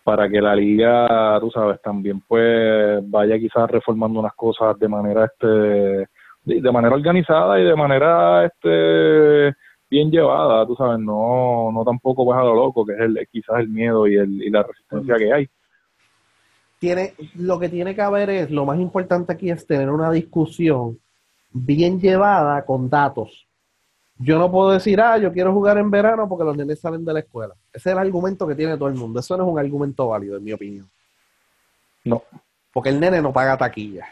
para 0.04 0.30
que 0.30 0.42
la 0.42 0.56
liga, 0.56 1.38
tú 1.40 1.52
sabes, 1.52 1.82
también 1.82 2.22
pues 2.28 3.02
vaya 3.10 3.38
quizás 3.38 3.70
reformando 3.70 4.20
unas 4.20 4.34
cosas 4.34 4.78
de 4.80 4.88
manera 4.88 5.26
este 5.26 5.48
de, 5.48 6.08
de 6.44 6.72
manera 6.72 6.96
organizada 6.96 7.60
y 7.60 7.66
de 7.66 7.76
manera 7.76 8.46
este 8.46 9.56
bien 9.90 10.10
llevada, 10.10 10.66
tú 10.66 10.76
sabes, 10.76 11.00
no 11.00 11.72
no 11.72 11.84
tampoco 11.84 12.26
pues 12.26 12.38
a 12.38 12.44
lo 12.44 12.56
loco, 12.56 12.86
que 12.86 12.94
es 12.94 13.02
el 13.02 13.28
quizás 13.32 13.60
el 13.60 13.70
miedo 13.70 14.08
y 14.08 14.16
el 14.16 14.42
y 14.42 14.50
la 14.50 14.64
resistencia 14.64 15.16
que 15.18 15.34
hay. 15.34 15.50
Tiene, 16.80 17.14
lo 17.36 17.60
que 17.60 17.70
tiene 17.70 17.94
que 17.94 18.02
haber 18.02 18.32
es, 18.32 18.50
lo 18.50 18.66
más 18.66 18.80
importante 18.80 19.34
aquí 19.34 19.52
es 19.52 19.68
tener 19.68 19.92
una 19.92 20.10
discusión 20.10 20.98
bien 21.52 22.00
llevada 22.00 22.64
con 22.66 22.90
datos. 22.90 23.48
Yo 24.18 24.38
no 24.38 24.52
puedo 24.52 24.72
decir, 24.72 25.02
ah, 25.02 25.18
yo 25.18 25.32
quiero 25.34 25.52
jugar 25.52 25.78
en 25.78 25.90
verano 25.90 26.30
porque 26.30 26.44
los 26.44 26.56
nenes 26.56 26.80
salen 26.80 27.04
de 27.04 27.14
la 27.14 27.20
escuela. 27.20 27.56
Ese 27.74 27.90
es 27.90 27.94
el 27.94 27.98
argumento 27.98 28.46
que 28.48 28.56
tiene 28.56 28.78
todo 28.78 28.88
el 28.88 28.96
mundo. 28.96 29.20
Eso 29.20 29.36
no 29.36 29.44
es 29.44 29.50
un 29.50 29.60
argumento 29.60 30.08
válido, 30.08 30.38
en 30.38 30.44
mi 30.44 30.54
opinión. 30.54 30.90
No. 32.04 32.24
Porque 32.72 32.90
el 32.90 33.00
nene 33.00 33.22
no 33.22 33.34
paga 33.34 33.58
taquilla. 33.58 34.06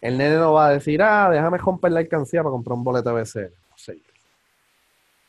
El 0.00 0.16
nene 0.16 0.36
no 0.36 0.52
va 0.52 0.68
a 0.68 0.70
decir, 0.70 1.02
ah, 1.02 1.28
déjame 1.30 1.58
romper 1.58 1.90
la 1.90 2.00
alcancía 2.00 2.42
para 2.42 2.52
comprar 2.52 2.76
un 2.76 2.84
boleto 2.84 3.14
de 3.14 3.22
BCN. 3.22 3.50
No 3.70 3.76
sé. 3.76 3.98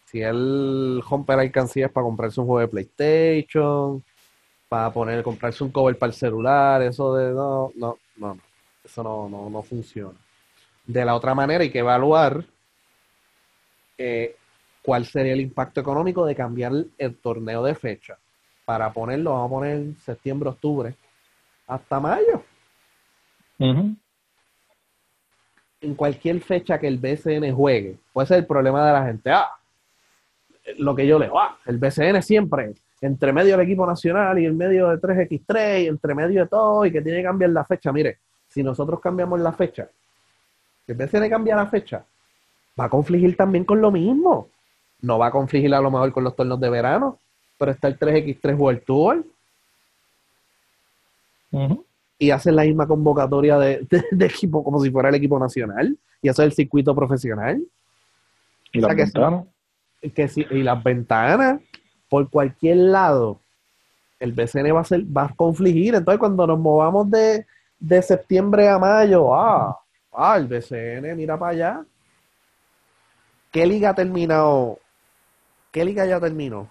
Si 0.05 0.21
él 0.21 1.01
rompe 1.09 1.35
la 1.35 1.41
alcancía 1.41 1.87
es 1.87 1.91
para 1.91 2.05
comprarse 2.05 2.39
un 2.39 2.45
juego 2.45 2.59
de 2.59 2.67
PlayStation, 2.67 4.03
para 4.69 4.91
poner, 4.91 5.23
comprarse 5.23 5.63
un 5.63 5.71
cover 5.71 5.97
para 5.97 6.11
el 6.11 6.15
celular, 6.15 6.81
eso 6.83 7.15
de 7.15 7.33
no, 7.33 7.71
no, 7.75 7.97
no, 8.17 8.35
no. 8.35 8.41
Eso 8.83 9.01
no, 9.01 9.27
no, 9.27 9.49
no 9.49 9.63
funciona. 9.63 10.17
De 10.85 11.03
la 11.03 11.15
otra 11.15 11.33
manera 11.33 11.63
hay 11.63 11.71
que 11.71 11.79
evaluar 11.79 12.45
eh, 13.97 14.35
cuál 14.81 15.05
sería 15.05 15.33
el 15.33 15.41
impacto 15.41 15.81
económico 15.81 16.25
de 16.25 16.35
cambiar 16.35 16.71
el, 16.97 17.15
torneo 17.17 17.63
de 17.63 17.75
fecha. 17.75 18.17
Para 18.65 18.93
ponerlo, 18.93 19.31
vamos 19.31 19.47
a 19.47 19.55
poner 19.55 19.83
septiembre, 20.03 20.49
octubre, 20.49 20.95
hasta 21.67 21.99
mayo. 21.99 22.43
En 23.57 23.97
cualquier 25.95 26.39
fecha 26.41 26.79
que 26.79 26.87
el 26.87 26.97
BCN 26.97 27.53
juegue, 27.53 27.97
puede 28.13 28.27
ser 28.27 28.37
el 28.39 28.45
problema 28.45 28.85
de 28.85 28.93
la 28.93 29.05
gente. 29.05 29.31
Ah, 29.31 29.49
lo 30.77 30.95
que 30.95 31.05
yo 31.05 31.19
leo, 31.19 31.39
ah, 31.39 31.57
el 31.65 31.77
BCN 31.77 32.21
siempre, 32.21 32.73
entre 33.01 33.33
medio 33.33 33.57
del 33.57 33.65
equipo 33.65 33.85
nacional 33.85 34.39
y 34.39 34.45
en 34.45 34.57
medio 34.57 34.89
de 34.89 34.97
3x3 34.97 35.83
y 35.83 35.87
entre 35.87 36.15
medio 36.15 36.41
de 36.41 36.47
todo 36.47 36.85
y 36.85 36.91
que 36.91 37.01
tiene 37.01 37.19
que 37.19 37.25
cambiar 37.25 37.51
la 37.51 37.65
fecha. 37.65 37.91
Mire, 37.91 38.19
si 38.47 38.63
nosotros 38.63 38.99
cambiamos 38.99 39.39
la 39.39 39.51
fecha, 39.51 39.89
si 40.85 40.91
el 40.91 40.97
BCN 40.97 41.29
cambia 41.29 41.55
la 41.55 41.67
fecha, 41.67 42.05
va 42.79 42.85
a 42.85 42.89
confligir 42.89 43.35
también 43.35 43.63
con 43.65 43.81
lo 43.81 43.91
mismo. 43.91 44.49
No 45.01 45.17
va 45.19 45.27
a 45.27 45.31
confligir 45.31 45.73
a 45.73 45.81
lo 45.81 45.91
mejor 45.91 46.11
con 46.11 46.23
los 46.23 46.35
torneos 46.35 46.59
de 46.59 46.69
verano, 46.69 47.19
pero 47.57 47.71
está 47.71 47.87
el 47.87 47.97
3x3 47.99 48.57
World 48.57 48.83
Tour 48.85 49.25
Ujú. 51.51 51.85
y 52.19 52.31
hacen 52.31 52.55
la 52.55 52.63
misma 52.63 52.87
convocatoria 52.87 53.57
de, 53.57 53.85
de- 53.89 54.03
de 54.11 54.25
equipo 54.25 54.63
como 54.63 54.81
si 54.81 54.89
fuera 54.91 55.09
el 55.09 55.15
equipo 55.15 55.39
nacional 55.39 55.97
y 56.21 56.29
eso 56.29 56.41
es 56.41 56.47
el 56.47 56.53
circuito 56.53 56.95
profesional. 56.95 57.61
Y 58.73 58.79
O 58.79 58.87
las 58.87 58.91
sí. 58.91 58.97
ventanas. 59.03 59.45
que 60.13 60.27
si, 60.27 60.41
y 60.51 60.63
las 60.63 60.83
ventanas 60.83 61.61
por 62.09 62.29
cualquier 62.29 62.77
lado 62.77 63.39
el 64.19 64.31
BCN 64.33 64.73
va 64.75 64.81
a 64.81 64.85
ser 64.85 65.01
va 65.05 65.25
a 65.25 65.35
confligir 65.35 65.95
entonces 65.95 66.19
cuando 66.19 66.45
nos 66.47 66.59
movamos 66.59 67.09
de, 67.09 67.45
de 67.79 68.01
septiembre 68.01 68.67
a 68.69 68.77
mayo 68.79 69.33
ah, 69.33 69.79
ah 70.17 70.37
el 70.37 70.47
BCN 70.47 71.15
mira 71.15 71.37
para 71.37 71.51
allá 71.51 71.85
¿qué 73.51 73.65
liga 73.65 73.89
ha 73.91 73.95
terminado? 73.95 74.79
¿qué 75.71 75.85
liga 75.85 76.05
ya 76.05 76.19
terminó? 76.19 76.69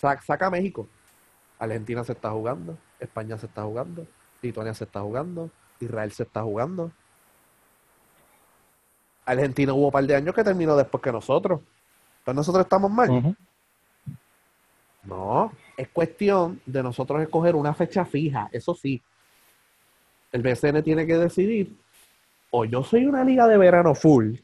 Sa- 0.00 0.20
saca 0.20 0.50
México 0.50 0.86
Argentina 1.58 2.04
se 2.04 2.12
está 2.12 2.30
jugando 2.30 2.76
España 3.00 3.36
se 3.38 3.46
está 3.46 3.62
jugando 3.62 4.06
Lituania 4.42 4.74
se 4.74 4.84
está 4.84 5.00
jugando 5.00 5.50
Israel 5.80 6.12
se 6.12 6.22
está 6.24 6.42
jugando 6.42 6.92
Argentina 9.24 9.72
hubo 9.74 9.86
un 9.86 9.92
par 9.92 10.04
de 10.04 10.14
años 10.14 10.34
que 10.34 10.44
terminó 10.44 10.76
después 10.76 11.02
que 11.02 11.12
nosotros 11.12 11.60
entonces 12.20 12.36
nosotros 12.36 12.64
estamos 12.64 12.90
mal 12.90 13.36
no, 15.04 15.52
es 15.76 15.88
cuestión 15.88 16.60
de 16.66 16.82
nosotros 16.82 17.22
escoger 17.22 17.54
una 17.56 17.72
fecha 17.72 18.04
fija, 18.04 18.48
eso 18.52 18.74
sí. 18.74 19.00
El 20.32 20.42
BCN 20.42 20.82
tiene 20.82 21.06
que 21.06 21.16
decidir, 21.16 21.74
o 22.50 22.64
yo 22.64 22.82
soy 22.82 23.06
una 23.06 23.24
liga 23.24 23.46
de 23.46 23.58
verano 23.58 23.94
full, 23.94 24.36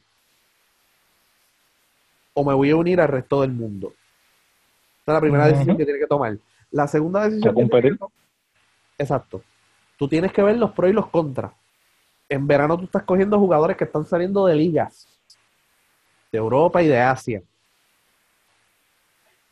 o 2.34 2.44
me 2.44 2.54
voy 2.54 2.70
a 2.70 2.76
unir 2.76 3.00
al 3.00 3.08
resto 3.08 3.40
del 3.42 3.52
mundo. 3.52 3.94
Esa 5.02 5.12
es 5.12 5.14
la 5.14 5.20
primera 5.20 5.46
decisión 5.46 5.76
que 5.76 5.84
tiene 5.84 6.00
que 6.00 6.06
tomar. 6.06 6.36
La 6.70 6.88
segunda 6.88 7.28
decisión 7.28 7.52
¿A 7.52 7.54
que 7.54 7.64
tiene 7.66 7.90
que 7.90 7.96
tomar- 7.96 8.10
Exacto. 8.98 9.42
Tú 9.96 10.08
tienes 10.08 10.32
que 10.32 10.42
ver 10.42 10.56
los 10.56 10.72
pros 10.72 10.90
y 10.90 10.92
los 10.94 11.08
contras. 11.08 11.52
En 12.28 12.46
verano 12.46 12.76
tú 12.76 12.84
estás 12.84 13.04
cogiendo 13.04 13.38
jugadores 13.38 13.76
que 13.76 13.84
están 13.84 14.04
saliendo 14.04 14.46
de 14.46 14.56
ligas 14.56 15.06
de 16.32 16.38
Europa 16.38 16.82
y 16.82 16.88
de 16.88 16.98
Asia. 16.98 17.42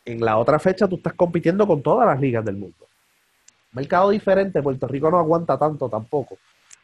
En 0.04 0.20
la 0.20 0.36
otra 0.38 0.58
fecha 0.58 0.88
tú 0.88 0.96
estás 0.96 1.12
compitiendo 1.12 1.64
con 1.66 1.80
todas 1.80 2.06
las 2.08 2.20
ligas 2.20 2.44
del 2.44 2.56
mundo. 2.56 2.88
Mercado 3.70 4.10
diferente, 4.10 4.60
Puerto 4.60 4.88
Rico 4.88 5.10
no 5.10 5.18
aguanta 5.18 5.56
tanto 5.56 5.88
tampoco, 5.88 6.38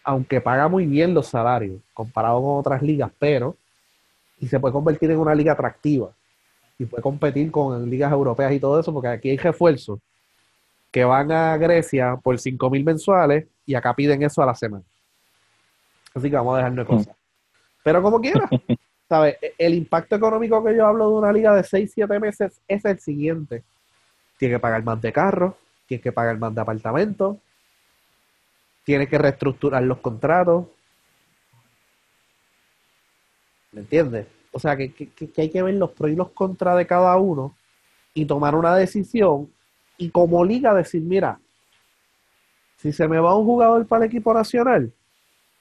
aunque 0.08 0.40
paga 0.40 0.68
muy 0.68 0.86
bien 0.86 1.12
los 1.12 1.26
salarios 1.26 1.82
comparado 1.92 2.40
con 2.40 2.58
otras 2.58 2.80
ligas, 2.80 3.10
pero 3.18 3.54
y 4.40 4.48
se 4.48 4.58
puede 4.58 4.72
convertir 4.72 5.10
en 5.10 5.18
una 5.18 5.34
liga 5.34 5.52
atractiva 5.52 6.08
y 6.78 6.86
puede 6.86 7.02
competir 7.02 7.50
con 7.50 7.90
ligas 7.90 8.10
europeas 8.10 8.50
y 8.52 8.58
todo 8.58 8.80
eso, 8.80 8.90
porque 8.90 9.08
aquí 9.08 9.28
hay 9.28 9.36
refuerzos 9.36 9.98
que 10.90 11.04
van 11.04 11.30
a 11.30 11.58
Grecia 11.58 12.16
por 12.22 12.38
5 12.38 12.70
mil 12.70 12.84
mensuales 12.84 13.44
y 13.66 13.74
acá 13.74 13.92
piden 13.92 14.22
eso 14.22 14.42
a 14.42 14.46
la 14.46 14.54
semana. 14.54 14.82
Así 16.14 16.30
que 16.30 16.36
vamos 16.36 16.54
a 16.54 16.58
dejarnos 16.58 16.88
de 16.88 16.94
cosas. 16.94 17.16
Pero 17.84 18.02
como 18.02 18.18
quiera, 18.18 18.48
¿sabes? 19.10 19.36
E- 19.42 19.52
El 19.58 19.74
impacto 19.74 20.16
económico 20.16 20.64
que 20.64 20.74
yo 20.74 20.86
hablo 20.86 21.10
de 21.10 21.16
una 21.16 21.32
liga 21.34 21.54
de 21.54 21.62
6, 21.62 21.90
7 21.94 22.18
meses 22.18 22.62
es 22.66 22.82
el 22.86 22.98
siguiente. 22.98 23.62
Tiene 24.38 24.54
que 24.54 24.58
pagar 24.58 24.82
más 24.82 25.02
de 25.02 25.12
carros, 25.12 25.52
tiene 25.86 26.00
que 26.00 26.12
pagar 26.12 26.38
más 26.38 26.54
de 26.54 26.62
apartamentos, 26.62 27.36
tiene 28.88 29.06
que 29.06 29.18
reestructurar 29.18 29.82
los 29.82 29.98
contratos. 29.98 30.64
¿Me 33.72 33.82
entiendes? 33.82 34.26
O 34.50 34.58
sea, 34.58 34.78
que, 34.78 34.94
que- 34.94 35.10
que 35.30 35.42
hay 35.42 35.50
que 35.50 35.62
ver 35.62 35.74
los 35.74 35.90
pros 35.90 36.10
y 36.10 36.14
los 36.16 36.30
contras 36.30 36.78
de 36.78 36.86
cada 36.86 37.14
uno 37.18 37.54
y 38.14 38.24
tomar 38.24 38.54
una 38.54 38.74
decisión 38.74 39.50
y 39.98 40.08
como 40.08 40.42
liga 40.42 40.72
decir, 40.72 41.02
mira, 41.02 41.38
si 42.78 42.90
se 42.90 43.06
me 43.06 43.18
va 43.20 43.36
un 43.36 43.44
jugador 43.44 43.86
para 43.86 44.04
el 44.06 44.08
equipo 44.10 44.32
nacional, 44.32 44.90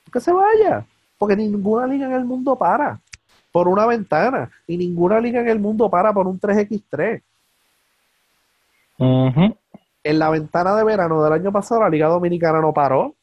que 0.09 0.21
se 0.21 0.31
vaya, 0.31 0.85
porque 1.17 1.35
ninguna 1.35 1.85
liga 1.85 2.05
en 2.05 2.13
el 2.13 2.23
mundo 2.23 2.55
para 2.55 3.01
por 3.51 3.67
una 3.67 3.85
ventana 3.85 4.49
y 4.65 4.77
ninguna 4.77 5.19
liga 5.19 5.41
en 5.41 5.49
el 5.49 5.59
mundo 5.59 5.89
para 5.89 6.13
por 6.13 6.27
un 6.27 6.39
3x3. 6.39 7.21
Ujú. 8.99 9.57
En 10.01 10.17
la 10.19 10.29
ventana 10.29 10.77
de 10.77 10.85
verano 10.85 11.21
del 11.21 11.33
año 11.33 11.51
pasado 11.51 11.81
la 11.81 11.89
Liga 11.89 12.07
Dominicana 12.07 12.61
no 12.61 12.73
paró 12.73 13.16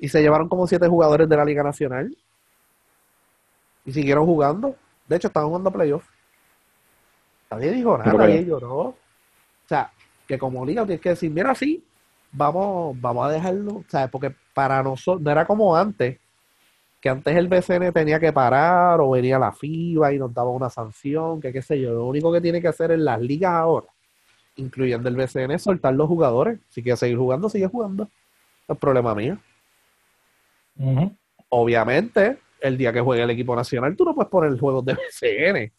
y 0.00 0.08
se 0.08 0.22
llevaron 0.22 0.48
como 0.48 0.66
siete 0.66 0.88
jugadores 0.88 1.28
de 1.28 1.36
la 1.36 1.44
Liga 1.44 1.62
Nacional 1.62 2.16
y 3.84 3.92
siguieron 3.92 4.24
jugando. 4.24 4.74
De 5.06 5.16
hecho, 5.16 5.28
estaban 5.28 5.48
jugando 5.48 5.70
playoff. 5.70 6.08
Nadie 7.50 7.72
dijo 7.72 7.98
nada, 7.98 8.12
nadie 8.12 8.44
lloró. 8.44 8.78
O 8.78 8.96
sea, 9.66 9.92
que 10.26 10.38
como 10.38 10.64
liga 10.64 10.84
tienes 10.84 11.02
que 11.02 11.10
decir, 11.10 11.30
mira, 11.30 11.54
sí, 11.54 11.84
vamos, 12.32 12.98
vamos 12.98 13.26
a 13.26 13.30
dejarlo. 13.30 13.84
Sea, 13.88 14.08
porque 14.08 14.34
para 14.54 14.82
nosotros, 14.82 15.20
no 15.20 15.30
era 15.30 15.44
como 15.44 15.76
antes, 15.76 16.18
que 17.00 17.08
antes 17.08 17.36
el 17.36 17.48
BCN 17.48 17.92
tenía 17.92 18.18
que 18.18 18.32
parar 18.32 19.00
o 19.00 19.10
venía 19.10 19.38
la 19.38 19.52
FIBA 19.52 20.14
y 20.14 20.18
nos 20.18 20.32
daba 20.32 20.50
una 20.50 20.70
sanción, 20.70 21.40
que 21.40 21.52
qué 21.52 21.60
sé 21.60 21.78
yo. 21.78 21.92
Lo 21.92 22.06
único 22.06 22.32
que 22.32 22.40
tiene 22.40 22.62
que 22.62 22.68
hacer 22.68 22.90
en 22.92 23.04
las 23.04 23.20
ligas 23.20 23.52
ahora, 23.52 23.88
incluyendo 24.56 25.08
el 25.08 25.16
BCN, 25.16 25.50
es 25.52 25.62
soltar 25.62 25.92
los 25.94 26.08
jugadores. 26.08 26.58
Si 26.70 26.82
quieres 26.82 27.00
seguir 27.00 27.18
jugando, 27.18 27.50
sigue 27.50 27.66
jugando. 27.66 28.08
No 28.68 28.74
es 28.74 28.78
problema 28.78 29.14
mío. 29.14 29.38
Obviamente, 31.50 32.38
el 32.60 32.76
día 32.78 32.92
que 32.92 33.00
juegue 33.00 33.22
el 33.22 33.30
equipo 33.30 33.54
nacional, 33.56 33.96
tú 33.96 34.04
no 34.04 34.14
puedes 34.14 34.30
poner 34.30 34.58
juegos 34.58 34.84
de 34.84 34.94
BCN. 35.20 35.72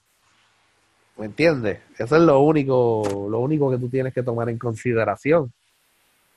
¿Me 1.18 1.26
entiendes? 1.26 1.80
Eso 1.98 2.16
es 2.16 2.22
lo 2.22 2.40
único, 2.42 3.28
lo 3.30 3.40
único 3.40 3.70
que 3.70 3.78
tú 3.78 3.90
tienes 3.90 4.14
que 4.14 4.24
tomar 4.24 4.50
en 4.50 4.58
consideración. 4.58 5.52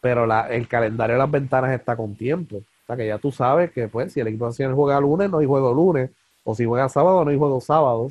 Pero 0.01 0.27
la- 0.27 0.49
el 0.49 0.69
calendario 0.69 1.15
de 1.15 1.19
las 1.21 1.31
ventanas 1.31 1.73
está 1.73 1.97
con 1.97 2.15
tiempo. 2.15 2.57
O 2.57 2.87
sea, 2.87 2.97
que 2.97 3.07
ya 3.07 3.17
tú 3.19 3.33
sabes 3.33 3.71
que, 3.73 3.89
pues, 3.89 4.13
si 4.13 4.21
el 4.21 4.27
equipo 4.29 4.45
nacional 4.47 4.75
juega 4.75 5.01
lunes, 5.01 5.31
no 5.31 5.39
hay 5.39 5.47
juego 5.47 5.73
lunes. 5.73 6.11
O 6.45 6.55
si 6.55 6.67
juega 6.67 6.89
sábado, 6.91 7.25
no 7.25 7.31
hay 7.31 7.39
juego 7.39 7.61
sábado. 7.61 8.11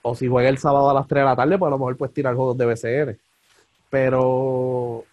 O 0.00 0.14
si 0.14 0.28
juega 0.28 0.48
el 0.48 0.56
sábado 0.56 0.88
a 0.88 0.94
las 0.94 1.06
3 1.06 1.22
de 1.22 1.26
la 1.26 1.36
tarde, 1.36 1.58
pues 1.58 1.66
a 1.66 1.70
lo 1.70 1.78
mejor 1.78 1.96
puedes 1.96 2.14
tirar 2.14 2.34
juegos 2.34 2.56
de 2.56 2.64
BCN. 2.66 3.18
Pero 3.90 5.04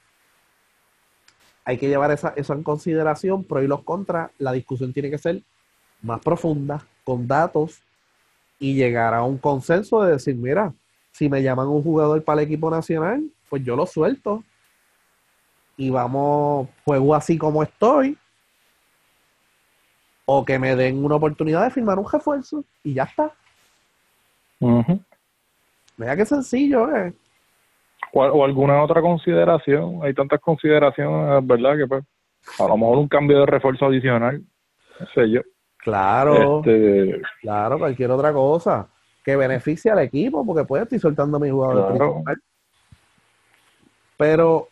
hay 1.66 1.78
que 1.78 1.88
llevar 1.88 2.12
esa, 2.12 2.34
eso 2.36 2.54
en 2.54 2.64
consideración, 2.64 3.44
pro 3.44 3.64
y 3.64 3.68
los 3.68 3.84
contras. 3.84 4.32
La 4.38 4.52
discusión 4.52 4.94
tiene 4.94 5.10
que 5.10 5.18
ser 5.18 5.42
más 6.02 6.20
profunda, 6.22 6.86
con 7.04 7.28
datos, 7.28 7.82
y 8.60 8.76
llegar 8.76 9.14
a 9.14 9.24
un 9.24 9.38
consenso 9.38 10.04
de 10.04 10.14
decir, 10.14 10.36
mira, 10.36 10.74
si 11.12 11.30
me 11.30 11.42
llaman 11.42 11.68
un 11.68 11.84
jugador 11.84 12.24
para 12.24 12.42
el 12.42 12.48
equipo 12.48 12.70
nacional, 12.70 13.24
pues 13.50 13.64
yo 13.64 13.76
lo 13.76 13.86
suelto. 13.86 14.44
Y 15.78 15.90
vamos, 15.90 16.70
juego 16.86 17.16
así 17.16 17.38
como 17.38 17.64
estoy. 17.64 18.18
O 20.26 20.46
que 20.46 20.58
me 20.58 20.76
den 20.76 21.04
una 21.04 21.16
oportunidad 21.16 21.64
de 21.64 21.72
firmar 21.72 22.00
un 22.00 22.10
refuerzo 22.10 22.64
y 22.84 22.94
ya 22.94 23.04
está. 23.04 23.32
Vea 25.98 26.16
qué 26.16 26.26
sencillo 26.26 26.96
es. 26.96 27.14
O, 28.16 28.44
alguna 28.44 28.84
otra 28.84 29.02
consideración. 29.02 30.00
Hay 30.04 30.14
tantas 30.14 30.40
consideraciones, 30.40 31.46
¿verdad? 31.48 31.78
Que 31.78 31.88
pues, 31.88 32.04
a 32.60 32.68
lo 32.68 32.78
mejor 32.78 33.00
un 33.00 33.08
cambio 33.08 33.40
de 33.40 33.46
refuerzo 33.48 33.88
adicional. 33.88 34.42
No 35.00 35.08
sé 35.16 35.32
yo. 35.32 35.42
Claro. 35.78 36.60
Este, 36.60 37.22
claro, 37.42 37.80
cualquier 37.80 38.12
otra 38.12 38.32
cosa 38.32 38.88
que 39.24 39.36
beneficie 39.36 39.90
al 39.90 40.00
equipo, 40.00 40.46
porque 40.46 40.66
puede 40.66 40.84
estar 40.84 41.00
soltando 41.00 41.38
a 41.38 41.40
mi 41.40 41.50
jugador 41.50 41.88
principal. 41.88 42.38
Pero, 44.18 44.68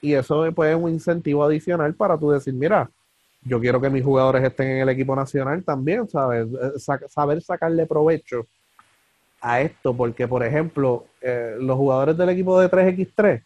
y 0.00 0.14
eso 0.14 0.44
pues, 0.54 0.70
es 0.70 0.76
un 0.76 0.90
incentivo 0.90 1.44
adicional 1.44 1.94
para 1.94 2.18
tú 2.18 2.30
decir, 2.30 2.52
mira, 2.52 2.90
yo 3.42 3.60
quiero 3.60 3.80
que 3.80 3.90
mis 3.90 4.04
jugadores 4.04 4.42
estén 4.42 4.68
en 4.68 4.78
el 4.82 4.88
equipo 4.90 5.16
nacional 5.16 5.64
también, 5.64 6.08
¿sabes? 6.08 6.46
Eh, 6.48 6.98
saber 7.08 7.40
sacarle 7.40 7.86
provecho 7.86 8.46
a 9.44 9.60
esto, 9.60 9.94
porque 9.94 10.26
por 10.26 10.42
ejemplo, 10.42 11.04
eh, 11.20 11.56
los 11.60 11.76
jugadores 11.76 12.16
del 12.16 12.30
equipo 12.30 12.58
de 12.58 12.70
3x3, 12.70 13.42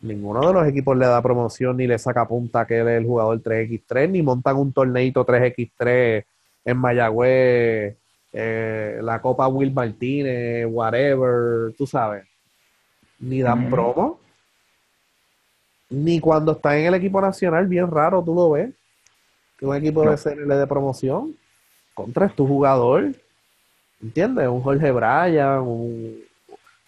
ninguno 0.00 0.46
de 0.46 0.52
los 0.52 0.66
equipos 0.66 0.96
le 0.98 1.06
da 1.06 1.22
promoción 1.22 1.78
ni 1.78 1.86
le 1.86 1.98
saca 1.98 2.28
punta 2.28 2.66
que 2.66 2.78
él 2.78 2.88
es 2.88 2.98
el 2.98 3.06
jugador 3.06 3.42
3x3, 3.42 4.10
ni 4.10 4.22
montan 4.22 4.56
un 4.56 4.72
torneito 4.72 5.24
3x3 5.24 6.24
en 6.66 6.76
Mayagüez 6.76 7.96
eh, 8.36 8.98
la 9.00 9.22
Copa 9.22 9.46
Will 9.46 9.72
Martínez, 9.72 10.66
whatever, 10.68 11.72
tú 11.78 11.86
sabes. 11.86 12.26
Ni 13.20 13.40
dan 13.40 13.70
promo. 13.70 14.18
Ni 15.88 16.18
cuando 16.18 16.52
está 16.52 16.76
en 16.76 16.86
el 16.86 16.94
equipo 16.94 17.20
nacional, 17.20 17.66
bien 17.68 17.88
raro, 17.88 18.22
tú 18.22 18.34
lo 18.34 18.50
ves. 18.50 18.74
Que 19.56 19.64
un 19.64 19.76
equipo 19.76 20.02
de 20.02 20.16
CNL 20.16 20.58
de 20.58 20.66
promoción 20.66 21.36
contra 21.94 22.28
tu 22.28 22.44
jugador. 22.46 23.12
¿Entiendes? 24.04 24.46
Un 24.48 24.60
Jorge 24.60 24.92
Bryan, 24.92 25.60
un, 25.60 26.22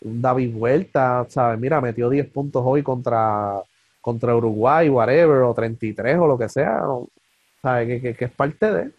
David 0.03 0.55
Vuelta, 0.55 1.25
¿sabes? 1.31 1.59
Mira, 1.59 1.81
metió 1.81 2.11
10 2.11 2.29
puntos 2.29 2.63
hoy 2.65 2.83
contra, 2.83 3.63
contra 4.03 4.37
Uruguay, 4.37 4.91
whatever, 4.91 5.39
o 5.39 5.55
33 5.55 6.19
o 6.19 6.27
lo 6.27 6.37
que 6.37 6.51
sea. 6.51 6.83
¿Sabes? 7.63 8.03
que 8.17 8.25
es 8.25 8.31
parte 8.31 8.71
de. 8.71 8.91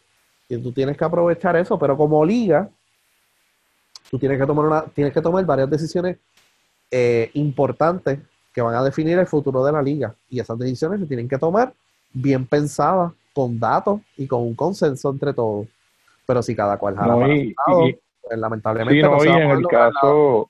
Y 0.50 0.58
tú 0.58 0.72
tienes 0.72 0.98
que 0.98 1.06
aprovechar 1.06 1.56
eso, 1.58 1.78
pero 1.78 1.96
como 1.96 2.26
liga, 2.26 2.68
tú 4.10 4.18
tienes 4.18 4.40
que 4.40 4.48
tomar, 4.48 4.66
una, 4.66 4.82
tienes 4.86 5.14
que 5.14 5.22
tomar 5.22 5.46
varias 5.46 5.70
decisiones 5.70 6.18
eh, 6.90 7.30
importantes 7.36 8.18
que 8.52 8.62
van 8.62 8.74
a 8.74 8.84
definir 8.84 9.20
el 9.20 9.28
futuro 9.28 9.64
de 9.64 9.72
la 9.72 9.84
liga. 9.84 10.16
Y 10.28 10.40
esas 10.40 10.58
decisiones 10.58 11.02
se 11.02 11.06
tienen 11.06 11.30
que 11.30 11.38
tomar 11.38 11.72
bien 12.12 12.48
pensadas, 12.48 13.12
con 13.32 13.60
datos 13.60 14.02
y 14.18 14.26
con 14.26 14.42
un 14.42 14.56
consenso 14.56 15.12
entre 15.12 15.32
todos. 15.32 15.68
Pero 16.26 16.42
si 16.42 16.56
cada 16.56 16.78
cual 16.80 16.96
jala 16.96 17.16
para 17.16 17.36
y, 17.36 17.56
pues, 18.28 18.40
lamentablemente 18.40 19.02
no, 19.02 19.24
y 19.24 19.28
en 19.28 19.52
el 19.52 19.68
caso 19.68 20.50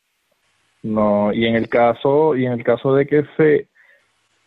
no 0.84 1.34
y 1.34 1.46
en 1.46 1.56
el 1.56 1.70
caso 1.70 2.36
y 2.36 2.46
en 2.46 2.54
el 2.54 2.64
caso 2.64 2.96
de 2.96 3.08
que 3.08 3.26
se 3.36 3.68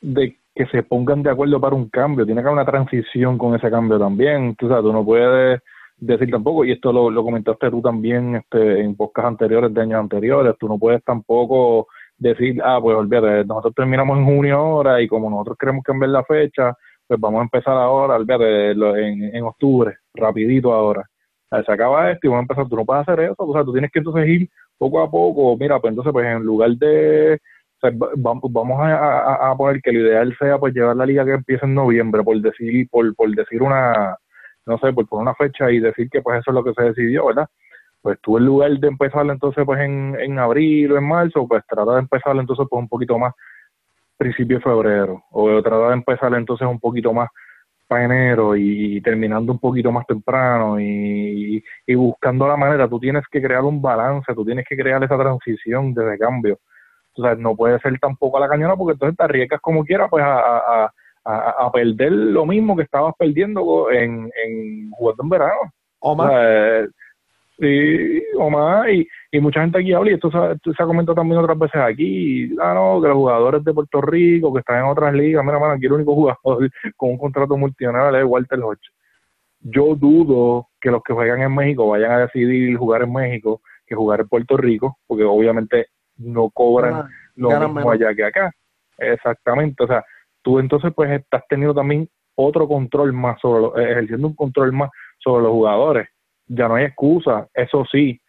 de 0.00 0.36
que 0.54 0.66
se 0.66 0.82
pongan 0.82 1.22
de 1.22 1.30
acuerdo 1.30 1.60
para 1.60 1.76
un 1.76 1.88
cambio, 1.88 2.26
tiene 2.26 2.42
que 2.42 2.48
haber 2.48 2.60
una 2.60 2.70
transición 2.70 3.38
con 3.38 3.54
ese 3.54 3.70
cambio 3.70 3.98
también, 3.98 4.54
tú 4.56 4.68
sabes, 4.68 4.82
tú 4.82 4.92
no 4.92 5.04
puedes 5.04 5.60
decir 5.96 6.30
tampoco, 6.30 6.64
y 6.64 6.72
esto 6.72 6.92
lo, 6.92 7.22
comentaste 7.22 7.70
tú 7.70 7.80
también 7.80 8.36
este, 8.36 8.80
en 8.80 8.96
podcast 8.96 9.28
anteriores, 9.28 9.72
de 9.72 9.82
años 9.82 10.00
anteriores, 10.00 10.56
tú 10.58 10.68
no 10.68 10.78
puedes 10.78 11.04
tampoco 11.04 11.86
decir, 12.18 12.60
ah, 12.64 12.78
pues 12.80 12.96
olvídate, 12.96 13.44
nosotros 13.44 13.74
terminamos 13.74 14.18
en 14.18 14.24
junio 14.24 14.56
ahora 14.56 15.00
y 15.00 15.08
como 15.08 15.30
nosotros 15.30 15.56
queremos 15.58 15.84
cambiar 15.84 16.10
la 16.10 16.24
fecha, 16.24 16.74
pues 17.06 17.20
vamos 17.20 17.40
a 17.40 17.44
empezar 17.44 17.74
ahora, 17.74 18.16
olvídate, 18.16 18.70
en, 18.72 19.34
en 19.34 19.44
octubre, 19.44 19.96
rapidito 20.14 20.72
ahora. 20.72 21.08
Se 21.50 21.72
acaba 21.72 22.10
esto 22.10 22.26
y 22.26 22.30
vamos 22.30 22.42
a 22.42 22.44
empezar, 22.44 22.68
tú 22.68 22.76
no 22.76 22.84
puedes 22.84 23.08
hacer 23.08 23.20
eso, 23.24 23.34
o 23.38 23.52
sea, 23.52 23.64
tú 23.64 23.72
tienes 23.72 23.90
que 23.90 23.98
entonces 23.98 24.28
ir 24.28 24.48
poco 24.78 25.02
a 25.02 25.10
poco, 25.10 25.56
mira, 25.58 25.80
pues 25.80 25.90
entonces 25.90 26.12
pues 26.12 26.26
en 26.26 26.42
lugar 26.44 26.70
de 26.70 27.40
vamos 28.16 28.78
a, 28.80 29.54
poner 29.56 29.80
que 29.80 29.92
lo 29.92 30.00
ideal 30.00 30.36
sea 30.38 30.58
pues 30.58 30.74
llevar 30.74 30.96
la 30.96 31.06
liga 31.06 31.24
que 31.24 31.32
empiece 31.32 31.64
en 31.64 31.74
noviembre, 31.74 32.22
por 32.22 32.40
decir, 32.40 32.88
por, 32.90 33.14
por 33.14 33.30
decir 33.34 33.62
una, 33.62 34.16
no 34.66 34.78
sé, 34.78 34.92
por 34.92 35.08
poner 35.08 35.22
una 35.22 35.34
fecha 35.34 35.70
y 35.70 35.80
decir 35.80 36.08
que 36.10 36.20
pues 36.20 36.40
eso 36.40 36.50
es 36.50 36.54
lo 36.54 36.64
que 36.64 36.74
se 36.74 36.82
decidió, 36.82 37.26
¿verdad? 37.26 37.48
Pues 38.02 38.18
tú 38.20 38.38
en 38.38 38.46
lugar 38.46 38.72
de 38.72 38.88
empezar 38.88 39.26
entonces 39.26 39.64
pues 39.64 39.80
en, 39.80 40.16
en 40.18 40.38
abril 40.38 40.92
o 40.92 40.98
en 40.98 41.08
marzo, 41.08 41.46
pues 41.48 41.62
trata 41.66 41.94
de 41.94 42.00
empezar 42.00 42.36
entonces 42.36 42.66
pues 42.68 42.80
un 42.80 42.88
poquito 42.88 43.18
más 43.18 43.34
principio 44.16 44.58
de 44.58 44.62
febrero, 44.62 45.24
o 45.30 45.62
trata 45.62 45.88
de 45.88 45.94
empezar 45.94 46.34
entonces 46.34 46.68
un 46.68 46.78
poquito 46.78 47.12
más 47.12 47.28
para 47.90 48.04
enero 48.04 48.56
y, 48.56 49.00
terminando 49.02 49.52
un 49.52 49.58
poquito 49.58 49.90
más 49.90 50.06
temprano 50.06 50.80
y, 50.80 51.62
y, 51.86 51.94
buscando 51.96 52.46
la 52.46 52.56
manera, 52.56 52.88
tú 52.88 53.00
tienes 53.00 53.24
que 53.30 53.42
crear 53.42 53.64
un 53.64 53.82
balance, 53.82 54.32
tú 54.34 54.44
tienes 54.44 54.64
que 54.68 54.76
crear 54.76 55.02
esa 55.02 55.18
transición 55.18 55.92
de 55.92 56.04
recambio 56.04 56.60
o 57.16 57.22
sea, 57.22 57.34
no 57.34 57.56
puede 57.56 57.78
ser 57.80 57.98
tampoco 57.98 58.36
a 58.36 58.40
la 58.40 58.48
cañona 58.48 58.76
porque 58.76 58.92
entonces 58.92 59.16
te 59.16 59.24
arriesgas 59.24 59.60
como 59.60 59.84
quiera 59.84 60.08
pues 60.08 60.24
a, 60.24 60.84
a, 60.84 60.92
a, 61.24 61.72
perder 61.72 62.12
lo 62.12 62.46
mismo 62.46 62.76
que 62.76 62.84
estabas 62.84 63.14
perdiendo 63.18 63.90
en, 63.90 64.30
en 64.44 64.90
jugando 64.92 65.22
en 65.24 65.28
verano. 65.28 65.72
O 65.98 66.16
más. 66.16 66.30
Sí, 67.60 68.22
o 68.36 68.50
más. 68.50 68.88
Y, 68.88 69.08
y 69.32 69.40
mucha 69.40 69.60
gente 69.60 69.78
aquí 69.78 69.92
habla, 69.92 70.10
y 70.10 70.14
esto 70.14 70.30
se, 70.30 70.72
se 70.72 70.82
ha 70.82 70.86
comentado 70.86 71.14
también 71.14 71.40
otras 71.40 71.58
veces 71.58 71.80
aquí, 71.80 72.54
ah, 72.60 72.74
no, 72.74 73.00
que 73.00 73.08
los 73.08 73.16
jugadores 73.16 73.64
de 73.64 73.74
Puerto 73.74 74.00
Rico, 74.00 74.52
que 74.52 74.60
están 74.60 74.78
en 74.78 74.90
otras 74.90 75.14
ligas, 75.14 75.44
mira, 75.44 75.58
mano, 75.58 75.74
aquí 75.74 75.86
el 75.86 75.92
único 75.92 76.14
jugador 76.44 76.70
con 76.96 77.10
un 77.10 77.18
contrato 77.18 77.56
multinacional 77.56 78.14
es 78.16 78.24
Walter 78.24 78.60
Hodge. 78.60 78.90
Yo 79.60 79.94
dudo 79.94 80.68
que 80.80 80.90
los 80.90 81.02
que 81.02 81.12
juegan 81.12 81.42
en 81.42 81.54
México 81.54 81.86
vayan 81.88 82.12
a 82.12 82.18
decidir 82.20 82.76
jugar 82.78 83.02
en 83.02 83.12
México 83.12 83.60
que 83.86 83.94
jugar 83.94 84.20
en 84.20 84.28
Puerto 84.28 84.56
Rico, 84.56 84.98
porque 85.06 85.24
obviamente 85.24 85.88
no 86.16 86.48
cobran 86.50 87.08
lo 87.36 87.68
mismo 87.68 87.90
allá 87.90 88.14
que 88.14 88.24
acá. 88.24 88.52
Exactamente, 88.96 89.82
o 89.84 89.86
sea, 89.86 90.04
tú 90.42 90.58
entonces 90.58 90.92
pues 90.94 91.10
estás 91.10 91.42
teniendo 91.48 91.74
también 91.74 92.08
otro 92.34 92.66
control 92.68 93.12
más 93.12 93.40
sobre, 93.40 93.82
eh, 93.82 93.92
ejerciendo 93.92 94.28
un 94.28 94.34
control 94.34 94.72
más 94.72 94.90
sobre 95.18 95.42
los 95.42 95.52
jugadores. 95.52 96.08
Ya 96.52 96.68
no 96.68 96.74
hay 96.74 96.84
excusa, 96.84 97.48
eso 97.54 97.84
sí, 97.90 98.20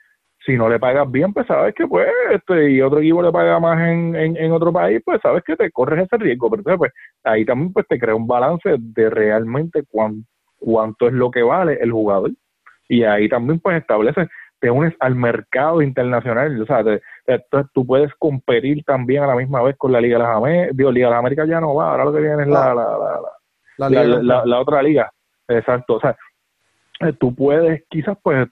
si 0.45 0.55
no 0.57 0.69
le 0.69 0.79
pagas 0.79 1.10
bien, 1.10 1.34
pues 1.34 1.47
sabes 1.47 1.73
que 1.75 1.88
pues, 1.88 2.07
este, 2.31 2.71
y 2.71 2.81
otro 2.81 2.99
equipo 2.99 3.21
le 3.21 3.31
paga 3.31 3.60
más 3.60 3.79
en, 3.81 4.15
en, 4.15 4.51
otro 4.51 4.71
país, 4.71 5.01
pues 5.05 5.19
sabes 5.21 5.43
que 5.43 5.55
te 5.55 5.71
corres 5.71 6.05
ese 6.05 6.17
riesgo, 6.17 6.49
pero 6.49 6.62
entonces 6.62 6.77
pues 6.79 6.91
ahí 7.23 7.45
también 7.45 7.73
pues 7.73 7.88
te 7.88 7.99
crea 7.99 8.15
un 8.15 8.27
balance 8.27 8.75
de 8.77 9.10
realmente 9.10 9.84
cuánto 10.57 11.07
es 11.07 11.13
lo 11.13 11.29
que 11.31 11.43
vale 11.43 11.77
el 11.81 11.91
jugador. 11.91 12.31
Y 12.89 13.03
ahí 13.03 13.29
también 13.29 13.60
pues 13.60 13.77
establece 13.77 14.27
te 14.62 14.69
unes 14.69 14.93
al 14.99 15.15
mercado 15.15 15.81
internacional, 15.81 16.62
o 16.62 16.65
sea, 16.67 16.84
tú 17.73 17.86
puedes 17.86 18.13
competir 18.19 18.84
también 18.84 19.23
a 19.23 19.27
la 19.27 19.36
misma 19.36 19.63
vez 19.63 19.75
con 19.75 19.91
la 19.91 19.99
Liga 19.99 20.19
de 20.19 20.23
las 20.23 20.38
Américas, 20.38 20.77
digo, 20.77 20.91
Liga 20.91 21.07
de 21.07 21.12
las 21.12 21.19
Américas 21.19 21.49
ya 21.49 21.60
no 21.60 21.73
va, 21.73 21.89
ahora 21.89 22.05
lo 22.05 22.13
que 22.13 22.21
viene 22.21 22.43
es 22.43 22.47
la, 22.47 22.75
la, 22.75 23.89
la, 23.89 24.45
la, 24.45 24.60
otra 24.60 24.84
liga, 24.84 25.12
exacto, 25.47 25.95
o 25.95 25.99
sea, 25.99 26.15
eh, 26.99 27.13
tú 27.19 27.34
puedes 27.36 27.84
quizás 27.89 28.17
pues 28.21 28.47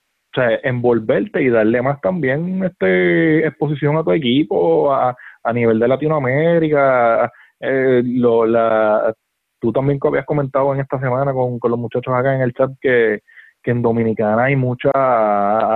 envolverte 0.63 1.41
y 1.41 1.49
darle 1.49 1.81
más 1.81 1.99
también 2.01 2.63
este 2.63 3.45
exposición 3.47 3.97
a 3.97 4.03
tu 4.03 4.11
equipo 4.11 4.93
a, 4.93 5.15
a 5.43 5.53
nivel 5.53 5.79
de 5.79 5.87
Latinoamérica, 5.87 7.31
eh, 7.59 8.01
lo, 8.05 8.45
la, 8.45 9.13
tú 9.59 9.73
también 9.73 9.99
habías 10.01 10.25
comentado 10.25 10.73
en 10.73 10.81
esta 10.81 10.99
semana 10.99 11.33
con, 11.33 11.59
los 11.61 11.79
muchachos 11.79 12.13
acá 12.13 12.35
en 12.35 12.41
el 12.41 12.53
chat 12.53 12.71
que 12.79 13.21
que 13.61 13.71
en 13.71 13.81
Dominicana 13.81 14.45
hay 14.45 14.55
mucha 14.55 14.89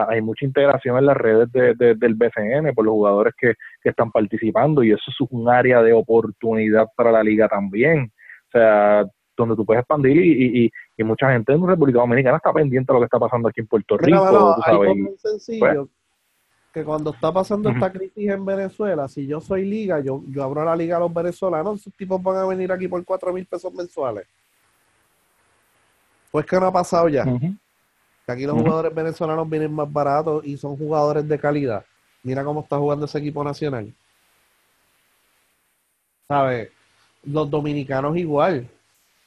hay 0.09 0.21
mucha 0.21 0.45
integración 0.45 0.97
en 0.97 1.05
las 1.05 1.17
redes 1.17 1.51
de, 1.51 1.95
del 1.95 2.15
BCN 2.15 2.73
por 2.73 2.85
los 2.85 2.93
jugadores 2.93 3.33
que, 3.37 3.55
están 3.83 4.11
participando 4.11 4.83
y 4.83 4.91
eso 4.91 5.03
es 5.07 5.15
un 5.29 5.49
área 5.49 5.81
de 5.81 5.91
oportunidad 5.93 6.87
para 6.95 7.11
la 7.11 7.21
liga 7.21 7.49
también. 7.49 8.11
O 8.47 8.51
sea, 8.51 9.05
donde 9.35 9.55
tú 9.55 9.65
puedes 9.65 9.81
expandir 9.81 10.17
y, 10.17 10.71
y, 10.97 11.03
mucha 11.03 11.31
gente 11.31 11.53
en 11.53 11.67
República 11.67 11.99
Dominicana 11.99 12.37
está 12.37 12.53
pendiente 12.53 12.91
de 12.91 12.93
lo 12.93 12.99
que 13.01 13.05
está 13.05 13.19
pasando 13.19 13.49
aquí 13.49 13.61
en 13.61 13.67
Puerto 13.67 13.97
Rico. 13.97 14.55
muy 14.95 15.17
sencillo 15.17 15.59
pues 15.59 15.89
que 16.73 16.83
cuando 16.83 17.11
está 17.11 17.31
pasando 17.31 17.69
esta 17.69 17.91
crisis 17.91 18.29
en 18.31 18.43
Venezuela, 18.43 19.07
si 19.07 19.27
yo 19.27 19.39
soy 19.39 19.63
liga, 19.63 19.99
yo, 19.99 20.23
yo 20.27 20.43
abro 20.43 20.65
la 20.65 20.75
liga 20.75 20.97
a 20.97 21.01
los 21.01 21.13
venezolanos, 21.13 21.79
esos 21.79 21.93
tipos 21.93 22.21
van 22.21 22.37
a 22.37 22.45
venir 22.45 22.71
aquí 22.71 22.87
por 22.87 23.05
cuatro 23.05 23.31
mil 23.31 23.45
pesos 23.45 23.71
mensuales. 23.71 24.25
Pues 26.31 26.47
que 26.47 26.59
no 26.59 26.65
ha 26.65 26.73
pasado 26.73 27.07
ya. 27.09 27.25
Que 28.25 28.31
aquí 28.31 28.47
los 28.47 28.57
jugadores 28.57 28.93
venezolanos 28.93 29.47
vienen 29.47 29.71
más 29.71 29.91
baratos 29.91 30.43
y 30.45 30.57
son 30.57 30.75
jugadores 30.75 31.27
de 31.27 31.37
calidad. 31.37 31.85
Mira 32.23 32.43
cómo 32.43 32.61
está 32.61 32.79
jugando 32.79 33.05
ese 33.05 33.19
equipo 33.19 33.43
nacional. 33.43 33.93
¿Sabes? 36.27 36.71
Los 37.23 37.51
dominicanos 37.51 38.17
igual. 38.17 38.67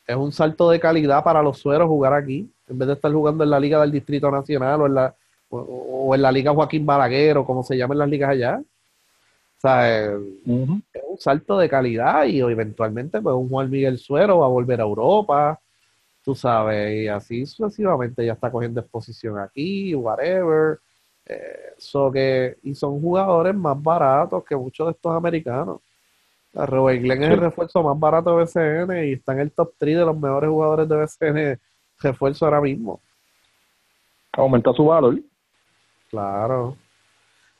Es 0.06 0.16
un 0.16 0.32
salto 0.32 0.70
de 0.70 0.78
calidad 0.80 1.24
para 1.24 1.42
los 1.42 1.58
sueros 1.58 1.88
jugar 1.88 2.14
aquí, 2.14 2.48
en 2.68 2.78
vez 2.78 2.88
de 2.88 2.94
estar 2.94 3.12
jugando 3.12 3.44
en 3.44 3.50
la 3.50 3.60
Liga 3.60 3.80
del 3.80 3.92
Distrito 3.92 4.30
Nacional 4.30 4.82
o 4.82 4.86
en 4.86 4.94
la, 4.94 5.14
o, 5.48 5.58
o 5.58 6.14
en 6.14 6.22
la 6.22 6.30
Liga 6.32 6.52
Joaquín 6.52 6.86
Balaguer 6.86 7.38
o 7.38 7.44
como 7.44 7.62
se 7.62 7.76
llaman 7.76 7.98
las 7.98 8.08
ligas 8.08 8.30
allá. 8.30 8.60
¿Sabes? 9.58 10.10
Ujú. 10.44 10.80
es 10.92 11.02
un 11.08 11.18
salto 11.18 11.58
de 11.58 11.68
calidad 11.68 12.24
y 12.26 12.40
eventualmente 12.40 13.20
pues 13.20 13.34
un 13.34 13.48
Juan 13.48 13.70
Miguel 13.70 13.98
Suero 13.98 14.38
va 14.40 14.46
a 14.46 14.50
volver 14.50 14.80
a 14.80 14.84
Europa, 14.84 15.58
tú 16.22 16.34
sabes, 16.34 17.04
y 17.04 17.08
así 17.08 17.46
sucesivamente 17.46 18.24
ya 18.24 18.34
está 18.34 18.50
cogiendo 18.50 18.80
exposición 18.80 19.38
aquí, 19.38 19.94
whatever. 19.94 20.78
Eh, 21.24 21.74
so 21.78 22.10
que, 22.12 22.58
y 22.62 22.74
son 22.74 23.00
jugadores 23.00 23.54
más 23.54 23.82
baratos 23.82 24.44
que 24.44 24.54
muchos 24.54 24.86
de 24.86 24.92
estos 24.92 25.12
americanos. 25.12 25.80
Robert 26.64 27.02
Glenn 27.02 27.22
es 27.22 27.30
el 27.30 27.40
refuerzo 27.40 27.82
más 27.82 27.98
barato 27.98 28.36
de 28.36 28.44
BCN 28.44 29.08
y 29.08 29.12
está 29.12 29.32
en 29.32 29.40
el 29.40 29.52
top 29.52 29.74
3 29.76 29.98
de 29.98 30.04
los 30.06 30.18
mejores 30.18 30.48
jugadores 30.48 30.88
de 30.88 30.96
BCN 30.96 31.60
refuerzo 32.00 32.46
ahora 32.46 32.60
mismo. 32.60 33.00
Aumenta 34.32 34.72
su 34.72 34.86
valor. 34.86 35.18
Claro. 36.10 36.76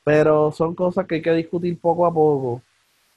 Pero 0.02 0.52
son 0.52 0.74
cosas 0.74 1.06
que 1.06 1.16
hay 1.16 1.22
que 1.22 1.32
discutir 1.32 1.78
poco 1.78 2.06
a 2.06 2.14
poco. 2.14 2.62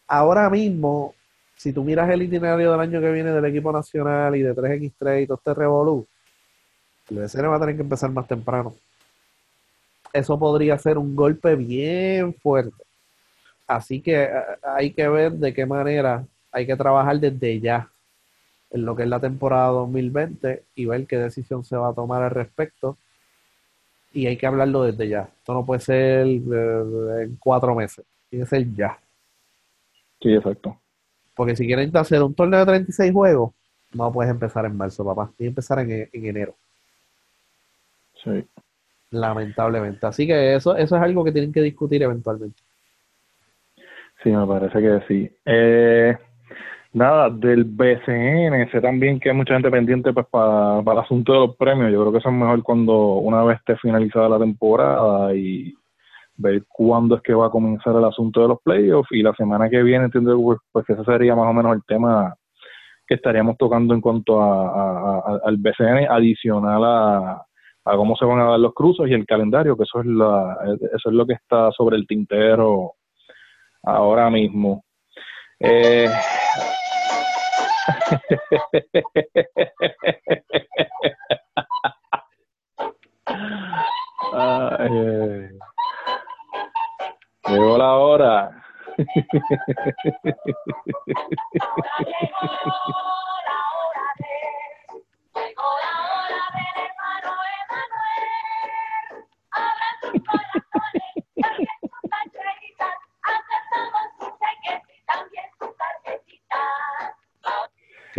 Ahora 0.07 0.49
mismo, 0.49 1.13
si 1.55 1.71
tú 1.71 1.83
miras 1.83 2.09
el 2.09 2.23
itinerario 2.23 2.71
del 2.71 2.79
año 2.79 2.99
que 2.99 3.11
viene 3.11 3.31
del 3.31 3.45
equipo 3.45 3.71
nacional 3.71 4.35
y 4.35 4.41
de 4.41 4.55
3x3 4.55 5.23
y 5.23 5.27
todo 5.27 5.37
este 5.37 5.53
revolú, 5.53 6.05
el 7.09 7.17
BCN 7.17 7.49
va 7.49 7.55
a 7.55 7.59
tener 7.59 7.75
que 7.75 7.83
empezar 7.83 8.11
más 8.11 8.27
temprano. 8.27 8.73
Eso 10.11 10.37
podría 10.37 10.77
ser 10.77 10.97
un 10.97 11.15
golpe 11.15 11.55
bien 11.55 12.33
fuerte. 12.33 12.88
Así 13.69 14.01
que 14.01 14.23
eh, 14.23 14.31
hay 14.63 14.91
que 14.91 15.07
ver 15.07 15.31
de 15.33 15.53
qué 15.53 15.65
manera 15.65 16.25
hay 16.51 16.65
que 16.65 16.75
trabajar 16.75 17.19
desde 17.19 17.59
ya 17.59 17.87
en 18.71 18.83
lo 18.85 18.95
que 18.95 19.03
es 19.03 19.09
la 19.09 19.19
temporada 19.19 19.67
2020 19.69 20.63
y 20.75 20.85
ver 20.85 21.05
qué 21.05 21.17
decisión 21.17 21.63
se 21.63 21.77
va 21.77 21.89
a 21.89 21.93
tomar 21.93 22.23
al 22.23 22.31
respecto 22.31 22.97
y 24.11 24.25
hay 24.25 24.37
que 24.37 24.47
hablarlo 24.47 24.83
desde 24.83 25.07
ya. 25.07 25.29
Esto 25.37 25.53
no 25.53 25.65
puede 25.65 25.81
ser 25.81 26.25
eh, 26.27 27.23
en 27.23 27.37
cuatro 27.39 27.75
meses, 27.75 28.03
tiene 28.29 28.45
que 28.45 28.49
ser 28.49 28.73
ya. 28.75 28.97
Sí, 30.21 30.33
exacto. 30.33 30.77
Porque 31.35 31.55
si 31.55 31.65
quieren 31.67 31.95
hacer 31.95 32.23
un 32.23 32.33
torneo 32.33 32.59
de 32.59 32.65
36 32.65 33.13
juegos, 33.13 33.53
no 33.93 34.11
puedes 34.11 34.31
empezar 34.31 34.65
en 34.65 34.75
marzo, 34.75 35.05
papá. 35.05 35.31
Tienes 35.37 35.37
que 35.37 35.47
empezar 35.47 35.79
en, 35.79 36.09
en 36.11 36.25
enero, 36.25 36.55
Sí. 38.23 38.45
lamentablemente. 39.11 40.05
Así 40.05 40.27
que 40.27 40.55
eso, 40.55 40.75
eso 40.75 40.95
es 40.95 41.01
algo 41.01 41.23
que 41.23 41.31
tienen 41.31 41.53
que 41.53 41.61
discutir 41.61 42.03
eventualmente. 42.03 42.61
Sí, 44.23 44.29
me 44.31 44.45
parece 44.45 44.79
que 44.81 45.01
sí. 45.07 45.29
Eh, 45.45 46.17
nada, 46.93 47.29
del 47.29 47.63
BCN, 47.65 48.69
sé 48.71 48.81
también 48.81 49.19
que 49.19 49.29
hay 49.29 49.35
mucha 49.35 49.53
gente 49.53 49.71
pendiente 49.71 50.13
pues 50.13 50.27
para 50.31 50.79
el 50.81 50.99
asunto 50.99 51.33
de 51.33 51.39
los 51.47 51.55
premios. 51.57 51.91
Yo 51.91 52.01
creo 52.01 52.11
que 52.11 52.17
eso 52.19 52.29
es 52.29 52.35
mejor 52.35 52.63
cuando 52.63 53.15
una 53.15 53.43
vez 53.43 53.59
esté 53.59 53.77
finalizada 53.77 54.29
la 54.29 54.39
temporada 54.39 55.33
y 55.35 55.73
ver 56.37 56.63
cuándo 56.69 57.15
es 57.17 57.21
que 57.23 57.33
va 57.33 57.47
a 57.47 57.51
comenzar 57.51 57.95
el 57.95 58.05
asunto 58.05 58.41
de 58.41 58.49
los 58.49 58.61
playoffs 58.63 59.11
y 59.11 59.23
la 59.23 59.33
semana 59.35 59.69
que 59.69 59.83
viene 59.83 60.05
entiendo 60.05 60.37
pues, 60.71 60.85
que 60.85 60.93
ese 60.93 61.03
sería 61.05 61.35
más 61.35 61.47
o 61.49 61.53
menos 61.53 61.75
el 61.75 61.83
tema 61.87 62.35
que 63.07 63.15
estaríamos 63.15 63.57
tocando 63.57 63.93
en 63.93 64.01
cuanto 64.01 64.41
a, 64.41 64.69
a- 64.69 65.19
a- 65.19 65.39
al 65.45 65.57
BCN 65.57 66.07
adicional 66.09 66.83
a 67.85 67.95
cómo 67.95 68.15
se 68.15 68.25
van 68.25 68.39
a 68.39 68.45
dar 68.51 68.59
los 68.59 68.73
cruzos 68.73 69.09
y 69.09 69.13
el 69.13 69.25
calendario, 69.25 69.75
que 69.77 69.83
eso 69.83 70.01
es 70.01 70.05
la, 70.07 70.57
eso 70.95 71.09
es 71.09 71.15
lo 71.15 71.25
que 71.25 71.33
está 71.33 71.71
sobre 71.71 71.97
el 71.97 72.05
tintero 72.07 72.93
ahora 73.83 74.29
mismo. 74.29 74.83
Eh... 75.59 76.09
Ay. 84.33 85.49
Llegó 87.47 87.77
la 87.77 87.93
hora. 87.95 88.63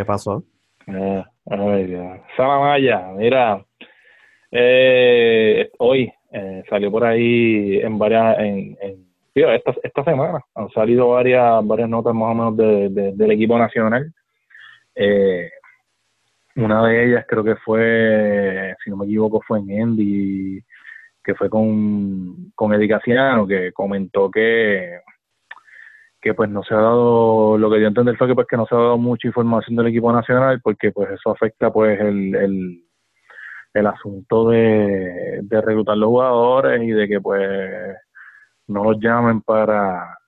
¿Qué 0.00 0.04
pasó? 0.06 0.42
Eh, 0.86 1.22
ay. 1.50 1.98
Salamaya, 2.34 3.08
mira, 3.18 3.62
eh, 4.50 5.70
hoy 5.76 6.10
eh, 6.32 6.62
salió 6.70 6.90
por 6.90 7.04
ahí 7.04 7.80
en 7.82 7.98
varias, 7.98 8.38
en, 8.38 8.78
en- 8.80 9.06
esta, 9.34 9.74
esta 9.82 10.02
semana 10.04 10.40
han 10.54 10.70
salido 10.70 11.10
varias, 11.10 11.62
varias 11.66 11.90
notas 11.90 12.14
más 12.14 12.30
o 12.30 12.34
menos 12.34 12.56
de, 12.56 12.88
de- 12.88 13.12
del 13.12 13.30
equipo 13.32 13.58
nacional. 13.58 14.10
Eh, 14.94 15.50
una 16.56 16.86
de 16.88 17.04
ellas 17.04 17.26
creo 17.28 17.44
que 17.44 17.56
fue, 17.56 18.74
si 18.82 18.88
no 18.88 18.96
me 18.96 19.04
equivoco, 19.04 19.42
fue 19.46 19.58
en 19.58 19.82
Andy, 19.82 20.62
que 21.22 21.34
fue 21.34 21.50
con, 21.50 22.50
con 22.54 22.72
Eddie 22.72 22.88
que 23.46 23.70
comentó 23.74 24.30
que 24.30 24.98
que 26.20 26.34
pues 26.34 26.50
no 26.50 26.62
se 26.62 26.74
ha 26.74 26.78
dado, 26.78 27.56
lo 27.56 27.70
que 27.70 27.76
a 27.84 27.88
entender 27.88 28.16
fue 28.16 28.28
que 28.28 28.34
pues 28.34 28.46
que 28.46 28.56
no 28.56 28.66
se 28.66 28.74
ha 28.74 28.78
dado 28.78 28.98
mucha 28.98 29.26
información 29.28 29.76
del 29.76 29.86
equipo 29.88 30.12
nacional 30.12 30.60
porque 30.62 30.92
pues 30.92 31.10
eso 31.10 31.30
afecta 31.30 31.72
pues 31.72 31.98
el, 32.00 32.34
el, 32.34 32.84
el 33.72 33.86
asunto 33.86 34.48
de, 34.50 35.40
de 35.42 35.60
reclutar 35.62 35.96
los 35.96 36.08
jugadores 36.08 36.82
y 36.82 36.90
de 36.90 37.08
que 37.08 37.20
pues 37.20 37.96
no 38.66 38.84
los 38.84 39.00
llamen 39.00 39.40
para 39.40 40.18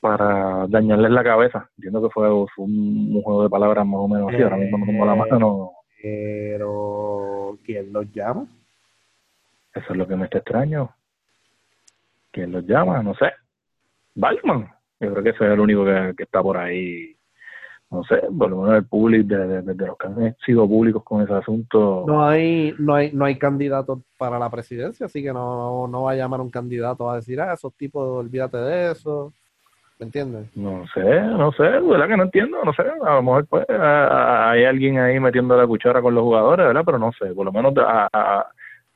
para 0.00 0.66
dañarles 0.68 1.10
la 1.10 1.24
cabeza. 1.24 1.68
Entiendo 1.76 2.02
que 2.02 2.10
fue, 2.10 2.28
fue 2.54 2.64
un, 2.64 3.16
un 3.16 3.22
juego 3.22 3.42
de 3.42 3.50
palabras 3.50 3.84
más 3.84 4.00
o 4.00 4.08
menos 4.08 4.32
así, 4.32 4.42
ahora 4.42 4.56
mismo 4.56 4.78
no 4.78 4.86
tengo 4.86 5.04
la 5.04 5.14
mano, 5.14 5.70
Pero, 6.00 7.58
¿quién 7.64 7.92
los 7.92 8.10
llama? 8.12 8.46
eso 9.74 9.92
es 9.92 9.96
lo 9.96 10.06
que 10.08 10.16
me 10.16 10.24
está 10.24 10.38
extraño. 10.38 10.90
¿Quién 12.30 12.52
los 12.52 12.64
llama? 12.64 13.02
No 13.02 13.14
sé. 13.14 13.32
Balman. 14.14 14.68
Yo 15.00 15.10
creo 15.12 15.22
que 15.22 15.30
ese 15.30 15.44
es 15.46 15.50
el 15.52 15.60
único 15.60 15.84
que, 15.84 16.14
que 16.16 16.22
está 16.24 16.42
por 16.42 16.56
ahí. 16.56 17.14
No 17.90 18.04
sé, 18.04 18.20
por 18.36 18.50
lo 18.50 18.58
menos 18.62 18.76
el 18.76 18.84
público, 18.86 19.28
de, 19.28 19.46
de- 19.46 19.62
de- 19.62 19.74
de 19.74 19.86
los 19.86 19.96
que 19.96 20.06
han 20.08 20.36
sido 20.44 20.68
públicos 20.68 21.02
con 21.02 21.22
ese 21.22 21.32
asunto. 21.32 22.04
No 22.06 22.22
hay, 22.26 22.74
no 22.78 22.94
hay, 22.94 23.10
no 23.12 23.24
hay 23.24 23.38
candidato 23.38 24.02
para 24.18 24.38
la 24.38 24.50
presidencia, 24.50 25.06
así 25.06 25.22
que 25.22 25.32
no, 25.32 25.88
no 25.88 26.02
va 26.02 26.10
a 26.12 26.16
llamar 26.16 26.40
un 26.42 26.50
candidato 26.50 27.10
a 27.10 27.16
decir, 27.16 27.40
ah, 27.40 27.54
esos 27.54 27.72
tipos, 27.74 28.06
olvídate 28.06 28.58
de 28.58 28.92
eso. 28.92 29.32
¿Me 29.98 30.04
entiendes? 30.06 30.54
No 30.54 30.84
sé, 30.94 31.00
no 31.22 31.50
sé, 31.52 31.62
¿verdad 31.62 32.06
que 32.08 32.16
no 32.16 32.24
entiendo? 32.24 32.58
No 32.62 32.72
sé, 32.74 32.82
a 32.82 33.14
lo 33.14 33.22
mejor 33.22 33.46
pues 33.46 33.68
a- 33.70 34.06
a- 34.06 34.50
hay 34.50 34.64
alguien 34.64 34.98
ahí 34.98 35.18
metiendo 35.18 35.56
la 35.56 35.66
cuchara 35.66 36.02
con 36.02 36.14
los 36.14 36.22
jugadores, 36.24 36.66
¿verdad? 36.66 36.82
Pero 36.84 36.98
no 36.98 37.10
sé, 37.12 37.32
por 37.34 37.46
lo 37.46 37.52
menos 37.52 37.72
de, 37.74 37.80
a- 37.80 38.08
a- 38.12 38.46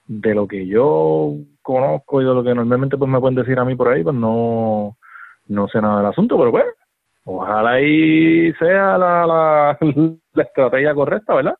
de 0.07 0.35
lo 0.35 0.47
que 0.47 0.67
yo 0.67 1.33
conozco 1.63 2.21
y 2.21 2.25
de 2.27 2.35
lo 2.35 2.45
que 2.45 2.55
normalmente 2.55 2.99
pues 2.99 3.11
me 3.11 3.19
pueden 3.21 3.37
decir 3.37 3.59
a 3.59 3.65
mí 3.65 3.75
por 3.75 3.89
ahí, 3.89 4.05
pues 4.05 4.15
no, 4.15 4.97
no 5.47 5.69
sé 5.69 5.81
nada 5.81 5.99
del 5.99 6.07
asunto, 6.07 6.39
pero 6.39 6.51
bueno, 6.51 6.71
ojalá 7.25 7.73
ahí 7.73 8.53
sea 8.55 8.99
la, 8.99 9.27
la, 9.27 9.79
la 10.35 10.43
estrategia 10.43 10.95
correcta, 10.95 11.35
¿verdad? 11.35 11.57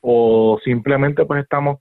O 0.00 0.58
simplemente 0.64 1.24
pues 1.24 1.42
estamos 1.42 1.78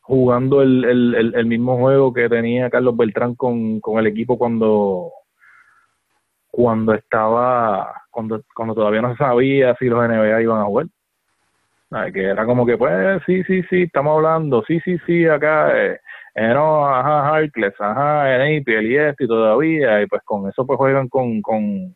jugando 0.00 0.62
el, 0.62 0.84
el, 0.84 1.34
el, 1.34 1.46
mismo 1.46 1.78
juego 1.78 2.12
que 2.12 2.28
tenía 2.28 2.70
Carlos 2.70 2.96
Beltrán 2.96 3.34
con, 3.34 3.80
con 3.80 3.98
el 3.98 4.06
equipo 4.06 4.38
cuando 4.38 5.12
cuando 6.50 6.94
estaba, 6.94 8.02
cuando, 8.10 8.42
cuando 8.54 8.74
todavía 8.74 9.02
no 9.02 9.12
se 9.12 9.18
sabía 9.18 9.74
si 9.78 9.86
los 9.86 10.06
NBA 10.06 10.42
iban 10.42 10.60
a 10.60 10.64
jugar. 10.64 10.86
Que 12.12 12.22
era 12.22 12.44
como 12.46 12.64
que, 12.64 12.76
pues, 12.76 13.20
sí, 13.26 13.42
sí, 13.44 13.62
sí, 13.64 13.82
estamos 13.82 14.16
hablando, 14.16 14.62
sí, 14.66 14.80
sí, 14.80 14.96
sí, 15.06 15.26
acá, 15.26 15.76
eh, 15.76 16.00
eh, 16.34 16.54
no, 16.54 16.86
ajá, 16.86 17.28
Harkless, 17.28 17.74
ajá, 17.80 18.38
Napier 18.38 18.82
y 18.84 18.96
esto 18.96 19.24
y 19.24 19.28
todavía, 19.28 20.02
y 20.02 20.06
pues 20.06 20.22
con 20.24 20.48
eso 20.48 20.64
pues 20.66 20.76
juegan 20.76 21.08
con, 21.08 21.40
con, 21.42 21.94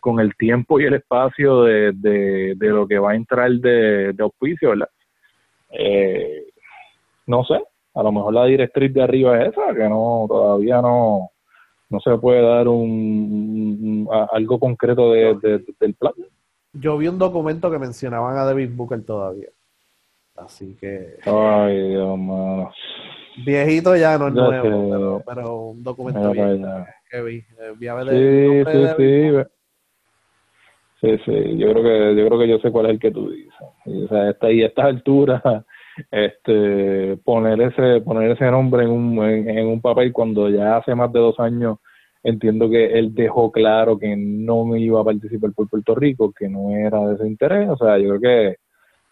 con 0.00 0.20
el 0.20 0.36
tiempo 0.36 0.78
y 0.80 0.84
el 0.84 0.94
espacio 0.94 1.62
de, 1.64 1.92
de, 1.92 2.54
de 2.56 2.68
lo 2.68 2.86
que 2.86 2.98
va 2.98 3.12
a 3.12 3.16
entrar 3.16 3.50
de, 3.50 4.12
de 4.12 4.22
auspicio, 4.22 4.70
¿verdad? 4.70 4.88
Eh, 5.70 6.44
no 7.26 7.44
sé, 7.44 7.60
a 7.94 8.02
lo 8.02 8.12
mejor 8.12 8.34
la 8.34 8.44
directriz 8.44 8.92
de 8.94 9.02
arriba 9.02 9.40
es 9.42 9.48
esa, 9.52 9.74
que 9.74 9.88
no, 9.88 10.26
todavía 10.28 10.80
no, 10.80 11.30
no 11.88 12.00
se 12.00 12.16
puede 12.18 12.42
dar 12.42 12.68
un, 12.68 12.78
un- 13.80 14.08
a- 14.12 14.28
algo 14.32 14.58
concreto 14.60 15.12
de, 15.12 15.34
de- 15.42 15.64
del 15.80 15.94
plan. 15.94 16.12
Yo 16.72 16.98
vi 16.98 17.08
un 17.08 17.18
documento 17.18 17.70
que 17.70 17.78
mencionaban 17.78 18.36
a 18.36 18.44
David 18.44 18.70
Booker 18.74 19.02
todavía. 19.04 19.48
Así 20.36 20.76
que. 20.78 21.16
Ay, 21.24 21.88
Dios 21.88 22.18
mío. 22.18 22.70
Viejito 23.44 23.96
ya 23.96 24.18
no 24.18 24.28
es 24.28 24.34
nuevo, 24.34 24.90
pero, 24.90 25.22
pero 25.26 25.56
un 25.66 25.82
documento 25.82 26.32
que 27.10 27.22
vi. 27.22 27.36
Eh, 27.38 27.72
vi 27.78 27.88
a 27.88 27.94
ver 27.94 28.08
Sí, 28.08 28.70
sí, 28.70 28.78
de- 28.78 29.44
sí. 29.44 29.50
Sí, 31.00 31.18
sí, 31.26 31.58
yo 31.58 31.72
creo 31.72 31.82
que 31.82 32.16
yo 32.16 32.26
creo 32.26 32.38
que 32.38 32.48
yo 32.48 32.58
sé 32.58 32.70
cuál 32.70 32.86
es 32.86 32.92
el 32.92 32.98
que 32.98 33.10
tú 33.10 33.30
dices. 33.30 33.52
Y, 33.84 34.04
o 34.04 34.08
sea, 34.08 34.30
está 34.30 34.46
ahí 34.46 34.62
a 34.62 34.66
estas 34.66 34.86
alturas 34.86 35.42
este 36.10 37.18
poner 37.18 37.60
ese 37.60 38.00
poner 38.00 38.30
ese 38.30 38.50
nombre 38.50 38.84
en 38.84 38.90
un 38.90 39.18
en, 39.24 39.48
en 39.50 39.66
un 39.66 39.80
papel 39.80 40.12
cuando 40.12 40.48
ya 40.48 40.78
hace 40.78 40.94
más 40.94 41.12
de 41.12 41.20
dos 41.20 41.38
años 41.38 41.78
entiendo 42.22 42.68
que 42.68 42.98
él 42.98 43.14
dejó 43.14 43.52
claro 43.52 43.98
que 43.98 44.16
no 44.16 44.64
me 44.64 44.80
iba 44.80 45.00
a 45.00 45.04
participar 45.04 45.52
por 45.54 45.68
Puerto 45.68 45.94
Rico, 45.94 46.32
que 46.32 46.48
no 46.48 46.70
era 46.70 46.98
de 47.06 47.18
su 47.18 47.24
interés, 47.26 47.68
o 47.68 47.76
sea, 47.76 47.98
yo 47.98 48.16
creo 48.16 48.20
que 48.20 48.56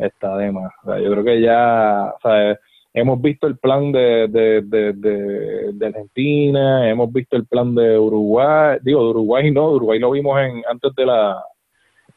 está 0.04 0.36
de 0.36 0.50
más. 0.50 0.72
O 0.82 0.90
sea, 0.90 0.98
yo 1.00 1.10
creo 1.12 1.22
que 1.24 1.40
ya, 1.40 2.12
o 2.16 2.20
sea, 2.20 2.58
hemos 2.94 3.20
visto 3.20 3.48
el 3.48 3.58
plan 3.58 3.90
de, 3.90 4.28
de, 4.28 4.62
de, 4.62 5.72
de, 5.72 5.86
Argentina, 5.86 6.88
hemos 6.88 7.12
visto 7.12 7.36
el 7.36 7.44
plan 7.44 7.74
de 7.74 7.98
Uruguay, 7.98 8.78
digo, 8.82 9.02
de 9.02 9.10
Uruguay 9.10 9.50
no, 9.50 9.72
Uruguay 9.72 9.98
lo 9.98 10.12
vimos 10.12 10.40
en, 10.40 10.62
antes 10.70 10.94
de 10.94 11.04
la 11.04 11.44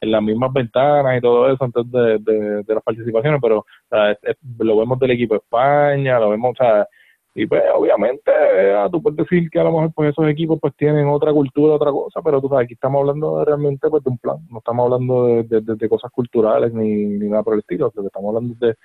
en 0.00 0.12
las 0.12 0.22
mismas 0.22 0.52
ventanas 0.52 1.18
y 1.18 1.20
todo 1.20 1.50
eso 1.50 1.64
antes 1.64 1.90
de, 1.90 2.18
de, 2.64 2.74
las 2.74 2.84
participaciones, 2.84 3.40
pero 3.42 3.58
o 3.58 3.66
sea, 3.90 4.16
lo 4.58 4.78
vemos 4.78 4.96
del 5.00 5.10
equipo 5.10 5.34
de 5.34 5.38
España, 5.38 6.20
lo 6.20 6.30
vemos, 6.30 6.52
o 6.52 6.54
sea, 6.54 6.86
y 7.34 7.44
pues 7.46 7.62
obviamente 7.74 8.30
eh, 8.30 8.88
tú 8.92 9.02
puedes 9.02 9.16
decir 9.16 9.50
que 9.50 9.58
a 9.58 9.64
lo 9.64 9.72
mejor 9.72 9.92
pues 9.92 10.10
esos 10.10 10.28
equipos 10.28 10.60
pues 10.60 10.74
tienen 10.76 11.08
otra 11.08 11.32
cultura, 11.32 11.74
otra 11.74 11.90
cosa, 11.90 12.22
pero 12.22 12.40
tú 12.40 12.48
sabes, 12.48 12.66
aquí 12.66 12.74
estamos 12.74 13.00
hablando 13.00 13.44
realmente 13.44 13.90
pues 13.90 14.04
de 14.04 14.10
un 14.10 14.18
plan, 14.18 14.36
no 14.48 14.58
estamos 14.58 14.84
hablando 14.84 15.42
de, 15.42 15.88
cosas 15.88 16.12
culturales 16.12 16.72
ni, 16.72 17.06
ni 17.06 17.28
nada 17.28 17.42
por 17.42 17.54
el 17.54 17.60
estilo, 17.60 17.90
lo 17.92 18.02
que 18.02 18.06
estamos 18.06 18.28
hablando 18.28 18.54
de, 18.64 18.76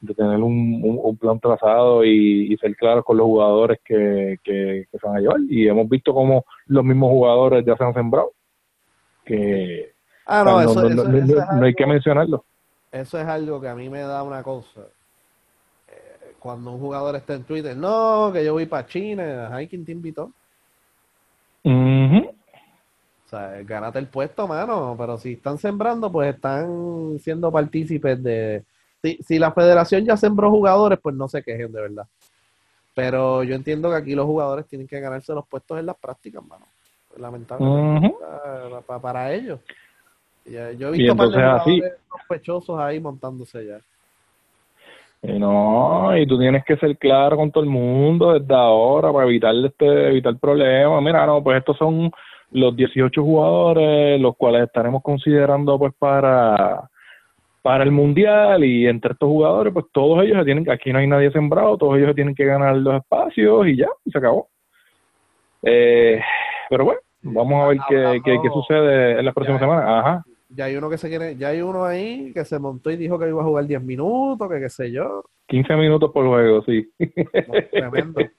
de 0.00 0.14
tener 0.14 0.38
un, 0.38 0.80
un, 0.82 0.98
un 1.02 1.16
plan 1.16 1.38
trazado 1.38 2.04
y, 2.04 2.52
y 2.52 2.56
ser 2.56 2.74
claros 2.76 3.04
con 3.04 3.16
los 3.18 3.26
jugadores 3.26 3.78
que, 3.84 4.38
que, 4.42 4.86
que 4.90 4.98
se 4.98 5.06
van 5.06 5.16
a 5.16 5.20
llevar 5.20 5.40
y 5.48 5.68
hemos 5.68 5.88
visto 5.88 6.14
como 6.14 6.44
los 6.66 6.84
mismos 6.84 7.10
jugadores 7.10 7.64
ya 7.66 7.76
se 7.76 7.84
han 7.84 7.94
sembrado 7.94 8.32
que 9.24 9.92
Ah, 10.26 10.42
o 10.42 10.44
no, 10.44 10.60
sea, 10.60 10.70
eso, 10.70 10.82
no, 10.82 10.88
eso- 10.88 11.08
no- 11.08 11.18
eso 11.18 11.34
no- 11.34 11.42
es 11.42 11.48
no 11.60 11.66
hay 11.66 11.74
que 11.74 11.86
mencionarlo. 11.86 12.44
Eso 12.92 13.18
es 13.20 13.26
algo 13.26 13.60
que 13.60 13.68
a 13.68 13.74
mí 13.74 13.88
me 13.88 14.00
da 14.00 14.22
una 14.22 14.42
cosa. 14.42 14.80
Eh, 15.88 16.32
Cuando 16.38 16.72
un 16.72 16.80
jugador 16.80 17.16
está 17.16 17.34
en 17.34 17.44
Twitter, 17.44 17.76
no, 17.76 18.30
que 18.32 18.44
yo 18.44 18.52
voy 18.54 18.66
para 18.66 18.86
China, 18.86 19.50
ay, 19.52 19.68
¿quién 19.68 19.84
te 19.84 19.92
invitó? 19.92 20.32
Ujú. 21.64 22.28
O 23.26 23.28
sea, 23.30 23.62
gánate 23.62 23.98
el 24.00 24.08
puesto, 24.08 24.48
mano, 24.48 24.96
pero 24.98 25.16
si 25.18 25.34
están 25.34 25.58
sembrando, 25.58 26.10
pues 26.10 26.34
están 26.34 27.18
siendo 27.20 27.52
partícipes 27.52 28.20
de... 28.22 28.64
Si, 29.02 29.16
si 29.22 29.38
la 29.38 29.52
federación 29.52 30.04
ya 30.04 30.16
sembró 30.16 30.50
jugadores, 30.50 30.98
pues 31.02 31.14
no 31.14 31.26
se 31.28 31.42
quejen, 31.42 31.72
de 31.72 31.80
verdad. 31.80 32.06
Pero 32.94 33.42
yo 33.44 33.54
entiendo 33.54 33.88
que 33.90 33.96
aquí 33.96 34.14
los 34.14 34.26
jugadores 34.26 34.66
tienen 34.66 34.86
que 34.86 35.00
ganarse 35.00 35.32
los 35.32 35.46
puestos 35.46 35.78
en 35.78 35.86
las 35.86 35.96
prácticas, 35.96 36.44
mano. 36.44 36.66
Lamentablemente, 37.16 38.14
para 39.00 39.32
ellos. 39.32 39.60
Ya- 40.44 40.72
Yo 40.72 40.88
he 40.88 40.92
visto 40.92 41.14
jugadores 41.14 41.92
sospechosos 42.10 42.78
ahí 42.78 43.00
montándose 43.00 43.66
ya. 43.66 43.78
Y 45.22 45.38
no, 45.38 46.16
y 46.16 46.26
tú 46.26 46.38
tienes 46.38 46.64
que 46.64 46.76
ser 46.76 46.96
claro 46.96 47.36
con 47.36 47.50
todo 47.50 47.62
el 47.62 47.68
mundo 47.70 48.32
desde 48.38 48.54
ahora 48.54 49.12
para 49.12 49.26
evitar 49.26 49.54
este 49.54 50.08
evitar 50.08 50.36
problemas. 50.38 51.02
Mira, 51.02 51.26
no, 51.26 51.42
pues 51.42 51.58
estos 51.58 51.76
son 51.76 52.10
los 52.52 52.74
18 52.74 53.22
jugadores, 53.22 54.20
los 54.20 54.34
cuales 54.36 54.62
estaremos 54.62 55.02
considerando 55.02 55.78
pues 55.78 55.92
para 55.98 56.89
para 57.62 57.84
el 57.84 57.90
mundial 57.90 58.64
y 58.64 58.86
entre 58.86 59.12
estos 59.12 59.28
jugadores, 59.28 59.72
pues 59.72 59.86
todos 59.92 60.22
ellos 60.24 60.38
se 60.38 60.44
tienen, 60.44 60.70
aquí 60.70 60.92
no 60.92 60.98
hay 60.98 61.06
nadie 61.06 61.30
sembrado, 61.30 61.76
todos 61.76 61.96
ellos 61.96 62.08
se 62.08 62.14
tienen 62.14 62.34
que 62.34 62.44
ganar 62.46 62.76
los 62.76 62.94
espacios 62.94 63.66
y 63.66 63.76
ya, 63.76 63.88
y 64.04 64.10
se 64.10 64.18
acabó. 64.18 64.48
Eh, 65.62 66.20
pero 66.68 66.84
bueno, 66.84 67.00
vamos 67.22 67.64
a 67.64 67.68
ver 67.68 67.78
qué, 67.88 68.20
qué, 68.24 68.38
qué 68.42 68.48
sucede 68.50 69.18
en 69.18 69.24
las 69.24 69.34
próximas 69.34 69.60
Ya. 69.60 69.66
semanas. 69.66 69.84
Ajá. 69.88 70.24
Ya 70.52 70.64
hay 70.64 70.74
uno 70.76 70.90
que 70.90 70.98
se 70.98 71.08
quiere, 71.08 71.36
ya 71.36 71.48
hay 71.48 71.60
uno 71.62 71.84
ahí 71.84 72.32
que 72.32 72.44
se 72.44 72.58
montó 72.58 72.90
y 72.90 72.96
dijo 72.96 73.18
que 73.18 73.28
iba 73.28 73.40
a 73.40 73.44
jugar 73.44 73.66
10 73.66 73.82
minutos, 73.82 74.48
que 74.50 74.58
qué 74.58 74.68
sé 74.68 74.90
yo. 74.90 75.22
15 75.46 75.76
minutos 75.76 76.10
por 76.12 76.26
juego, 76.26 76.62
sí. 76.62 76.88
tremendo. 77.70 78.20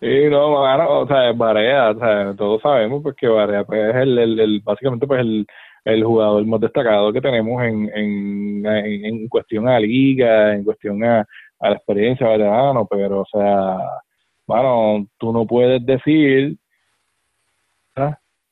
Sí, 0.00 0.30
no, 0.30 0.52
mano, 0.52 1.00
o 1.00 1.06
sea, 1.06 1.32
Barea, 1.32 1.90
o 1.90 1.98
sea, 1.98 2.32
todos 2.36 2.62
sabemos 2.62 3.02
pues 3.02 3.16
que 3.16 3.26
Barea 3.26 3.64
pues, 3.64 3.90
es 3.90 3.96
el, 4.02 4.18
el, 4.18 4.38
el- 4.40 4.60
básicamente 4.60 5.04
pues 5.04 5.20
el, 5.20 5.44
el 5.84 6.04
jugador 6.04 6.44
más 6.46 6.60
destacado 6.60 7.12
que 7.12 7.20
tenemos 7.20 7.62
en, 7.62 7.90
en, 7.94 8.66
en, 8.66 9.28
cuestión 9.28 9.68
a 9.68 9.72
la 9.72 9.80
liga, 9.80 10.54
en 10.54 10.64
cuestión 10.64 11.04
a, 11.04 11.26
a 11.60 11.70
la 11.70 11.76
experiencia 11.76 12.28
veterano, 12.28 12.86
pero 12.86 13.20
o 13.20 13.26
sea, 13.26 13.78
mano, 14.46 15.06
tú 15.18 15.32
no 15.32 15.46
puedes 15.46 15.84
decir 15.84 16.56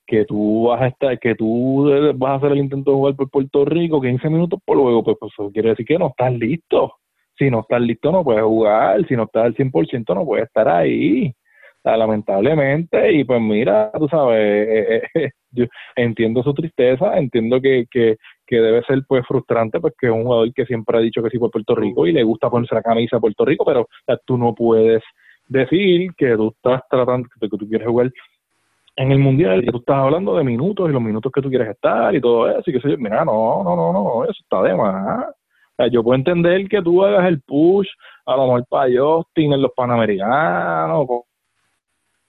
que 0.06 0.24
tú 0.26 0.64
vas 0.64 0.82
a 0.82 0.86
estar, 0.88 1.18
que 1.18 1.34
tú 1.34 1.90
vas 2.16 2.32
a 2.32 2.34
hacer 2.34 2.52
el 2.52 2.58
intento 2.58 2.90
de 2.90 2.96
jugar 2.96 3.16
por 3.16 3.30
Puerto 3.30 3.64
Rico 3.64 4.00
15 4.00 4.28
minutos 4.28 4.60
por 4.64 4.78
juego, 4.78 5.02
pues, 5.02 5.16
pues 5.18 5.32
eso 5.32 5.50
quiere 5.50 5.70
decir 5.70 5.86
que 5.86 5.98
no 5.98 6.08
estás 6.08 6.32
listo. 6.34 6.94
Si 7.38 7.50
no 7.50 7.60
estás 7.60 7.80
listo 7.80 8.12
no 8.12 8.22
puedes 8.22 8.42
jugar, 8.42 9.06
si 9.08 9.16
no 9.16 9.24
estás 9.24 9.46
al 9.46 9.54
100% 9.54 10.14
no 10.14 10.24
puedes 10.24 10.46
estar 10.46 10.68
ahí. 10.68 11.34
Sea, 11.82 11.96
lamentablemente, 11.96 13.12
y 13.12 13.24
pues 13.24 13.40
mira, 13.40 13.90
tú 13.98 14.06
sabes, 14.08 14.38
eh, 14.38 15.02
eh, 15.14 15.30
yo 15.50 15.64
entiendo 15.96 16.42
su 16.42 16.54
tristeza, 16.54 17.18
entiendo 17.18 17.60
que, 17.60 17.86
que, 17.90 18.16
que 18.46 18.56
debe 18.56 18.82
ser 18.84 19.02
pues 19.08 19.26
frustrante, 19.26 19.80
pues 19.80 19.94
que 19.98 20.06
es 20.06 20.12
un 20.12 20.22
jugador 20.24 20.52
que 20.54 20.64
siempre 20.64 20.98
ha 20.98 21.00
dicho 21.00 21.22
que 21.22 21.30
sí 21.30 21.38
por 21.38 21.50
Puerto 21.50 21.74
Rico 21.74 22.06
y 22.06 22.12
le 22.12 22.22
gusta 22.22 22.48
ponerse 22.50 22.74
la 22.76 22.82
camisa 22.82 23.16
a 23.16 23.20
Puerto 23.20 23.44
Rico, 23.44 23.64
pero 23.64 23.80
o 23.82 23.88
sea, 24.06 24.16
tú 24.24 24.38
no 24.38 24.54
puedes 24.54 25.02
decir 25.48 26.12
que 26.16 26.36
tú 26.36 26.52
estás 26.54 26.82
tratando, 26.88 27.28
que 27.40 27.48
tú 27.48 27.68
quieres 27.68 27.88
jugar 27.88 28.10
en 28.96 29.10
el 29.12 29.18
mundial 29.18 29.64
y 29.64 29.66
tú 29.66 29.78
estás 29.78 29.96
hablando 29.96 30.36
de 30.36 30.44
minutos 30.44 30.88
y 30.88 30.92
los 30.92 31.02
minutos 31.02 31.32
que 31.32 31.42
tú 31.42 31.48
quieres 31.48 31.68
estar 31.70 32.14
y 32.14 32.20
todo 32.20 32.48
eso 32.48 32.70
y 32.70 32.72
que 32.72 32.90
yo, 32.90 32.98
mira, 32.98 33.24
no, 33.24 33.62
no, 33.64 33.74
no, 33.74 33.92
no, 33.92 34.24
eso 34.24 34.40
está 34.40 34.62
de 34.62 34.74
más. 34.74 35.26
O 35.28 35.74
sea, 35.76 35.88
yo 35.88 36.02
puedo 36.02 36.16
entender 36.16 36.68
que 36.68 36.82
tú 36.82 37.02
hagas 37.04 37.26
el 37.26 37.40
push 37.40 37.88
a 38.26 38.36
lo 38.36 38.44
mejor 38.44 38.66
para 38.68 38.92
Justin 38.94 39.54
en 39.54 39.62
los 39.62 39.72
Panamericanos, 39.74 41.06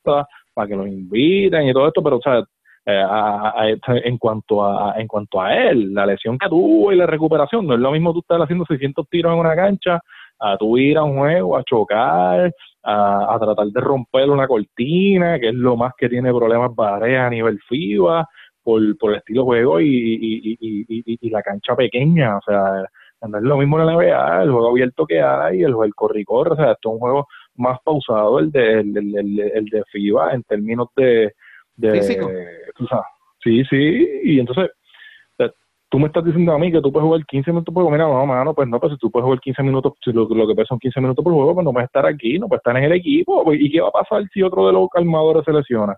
para 0.04 0.68
que 0.68 0.76
los 0.76 0.88
inviten 0.88 1.68
y 1.68 1.74
todo 1.74 1.88
esto, 1.88 2.04
pero 2.04 2.18
o 2.18 2.22
sea, 2.22 2.39
eh, 2.86 3.01
a- 3.01 3.54
a- 3.64 3.70
en 4.04 4.18
cuanto 4.18 4.64
a 4.66 4.93
en 4.99 5.08
cuanto 5.08 5.41
a 5.41 5.54
él, 5.56 5.93
la 5.93 6.06
lesión 6.06 6.38
que 6.38 6.49
tuvo 6.49 6.91
y 6.91 6.95
la 6.97 7.06
recuperación, 7.08 7.66
no 7.68 7.74
es 7.76 7.80
lo 7.80 7.91
mismo 7.91 8.14
tú 8.14 8.20
estar 8.20 8.41
haciendo 8.41 8.66
600 8.66 9.08
tiros 9.10 9.34
en 9.34 9.39
una 9.39 9.56
cancha 9.56 9.99
a 10.39 10.58
tú 10.58 10.78
ir 10.78 10.97
a 10.97 11.04
un 11.04 11.18
juego 11.18 11.56
a 11.58 11.64
chocar, 11.64 12.51
a, 12.84 13.36
a 13.36 13.39
tratar 13.39 13.68
de 13.68 13.80
romper 13.82 14.30
una 14.30 14.47
cortina, 14.47 15.39
que 15.39 15.49
es 15.49 15.56
lo 15.56 15.78
más 15.78 15.93
que 15.97 16.10
tiene 16.10 16.32
problemas 16.34 16.76
Barea 16.76 17.28
a 17.28 17.30
nivel 17.30 17.60
FIBA, 17.70 18.28
por, 18.62 18.82
por 18.97 19.12
el 19.12 19.18
estilo 19.18 19.41
de 19.43 19.45
juego 19.45 19.80
y, 19.80 19.88
y, 19.88 20.58
y, 20.60 21.18
y, 21.22 21.30
la 21.30 21.41
cancha 21.41 21.76
pequeña, 21.76 22.38
o 22.38 22.41
sea, 22.45 22.84
no 23.28 23.38
es 23.38 23.43
lo 23.43 23.58
mismo 23.58 23.80
en 23.80 23.86
la 23.86 23.93
NBA, 23.93 24.43
el 24.43 24.51
juego 24.51 24.70
abierto 24.72 25.06
que 25.06 25.22
hay, 25.22 25.62
el, 25.64 25.74
el 25.84 25.95
corre 25.95 26.22
y 26.22 26.26
corre, 26.26 26.51
o 26.51 26.56
sea, 26.56 26.72
esto 26.74 26.89
es 26.89 26.93
un 26.93 26.99
juego 26.99 27.28
más 27.56 27.80
pausado 27.84 28.39
el 28.39 28.51
de, 28.51 28.80
el, 28.80 28.97
el- 28.97 29.18
el- 29.18 29.39
el 29.39 29.66
de 29.66 29.84
FIBA 29.91 30.34
en 30.34 30.43
términos 30.43 30.88
de, 30.95 31.34
de 31.76 31.91
Físico. 31.91 32.30
tú 32.76 32.86
sabes, 32.88 33.06
sí, 33.43 33.64
sí, 33.66 34.08
y 34.24 34.39
entonces 34.39 34.70
o 34.70 35.36
sea, 35.43 35.51
tú 35.89 35.99
me 35.99 36.08
estás 36.08 36.26
diciendo 36.26 36.51
a 36.54 36.58
mí 36.60 36.72
que 36.72 36.82
tú 36.82 36.91
puedes 36.91 37.06
jugar 37.06 37.26
15 37.26 37.51
minutos 37.51 37.74
por 37.74 37.84
juego, 37.84 37.91
mira, 37.91 38.08
no, 38.08 38.26
mano, 38.26 38.54
pues 38.54 38.68
no, 38.68 38.80
pues 38.80 38.93
si 38.93 38.97
tú 38.99 39.12
puedes 39.12 39.24
jugar 39.26 39.39
15 39.39 39.62
minutos, 39.64 39.93
si 40.04 40.12
lo, 40.12 40.28
lo 40.28 40.47
que 40.47 40.56
pesa 40.56 40.70
son 40.70 40.80
15 40.80 40.99
minutos 41.01 41.24
por 41.24 41.34
juego, 41.34 41.54
pues 41.54 41.66
no 41.66 41.72
puedes 41.74 41.88
estar 41.88 42.06
aquí, 42.06 42.39
no 42.39 42.47
puedes 42.47 42.60
estar 42.62 42.76
en 42.78 42.84
el 42.86 42.91
equipo, 42.93 43.43
pues, 43.43 43.60
¿y 43.62 43.72
qué 43.72 43.82
va 43.82 43.89
a 43.89 43.91
pasar 43.91 44.24
si 44.34 44.41
otro 44.41 44.66
de 44.68 44.74
los 44.74 44.88
armadores 44.95 45.43
se 45.45 45.51
lesiona? 45.54 45.93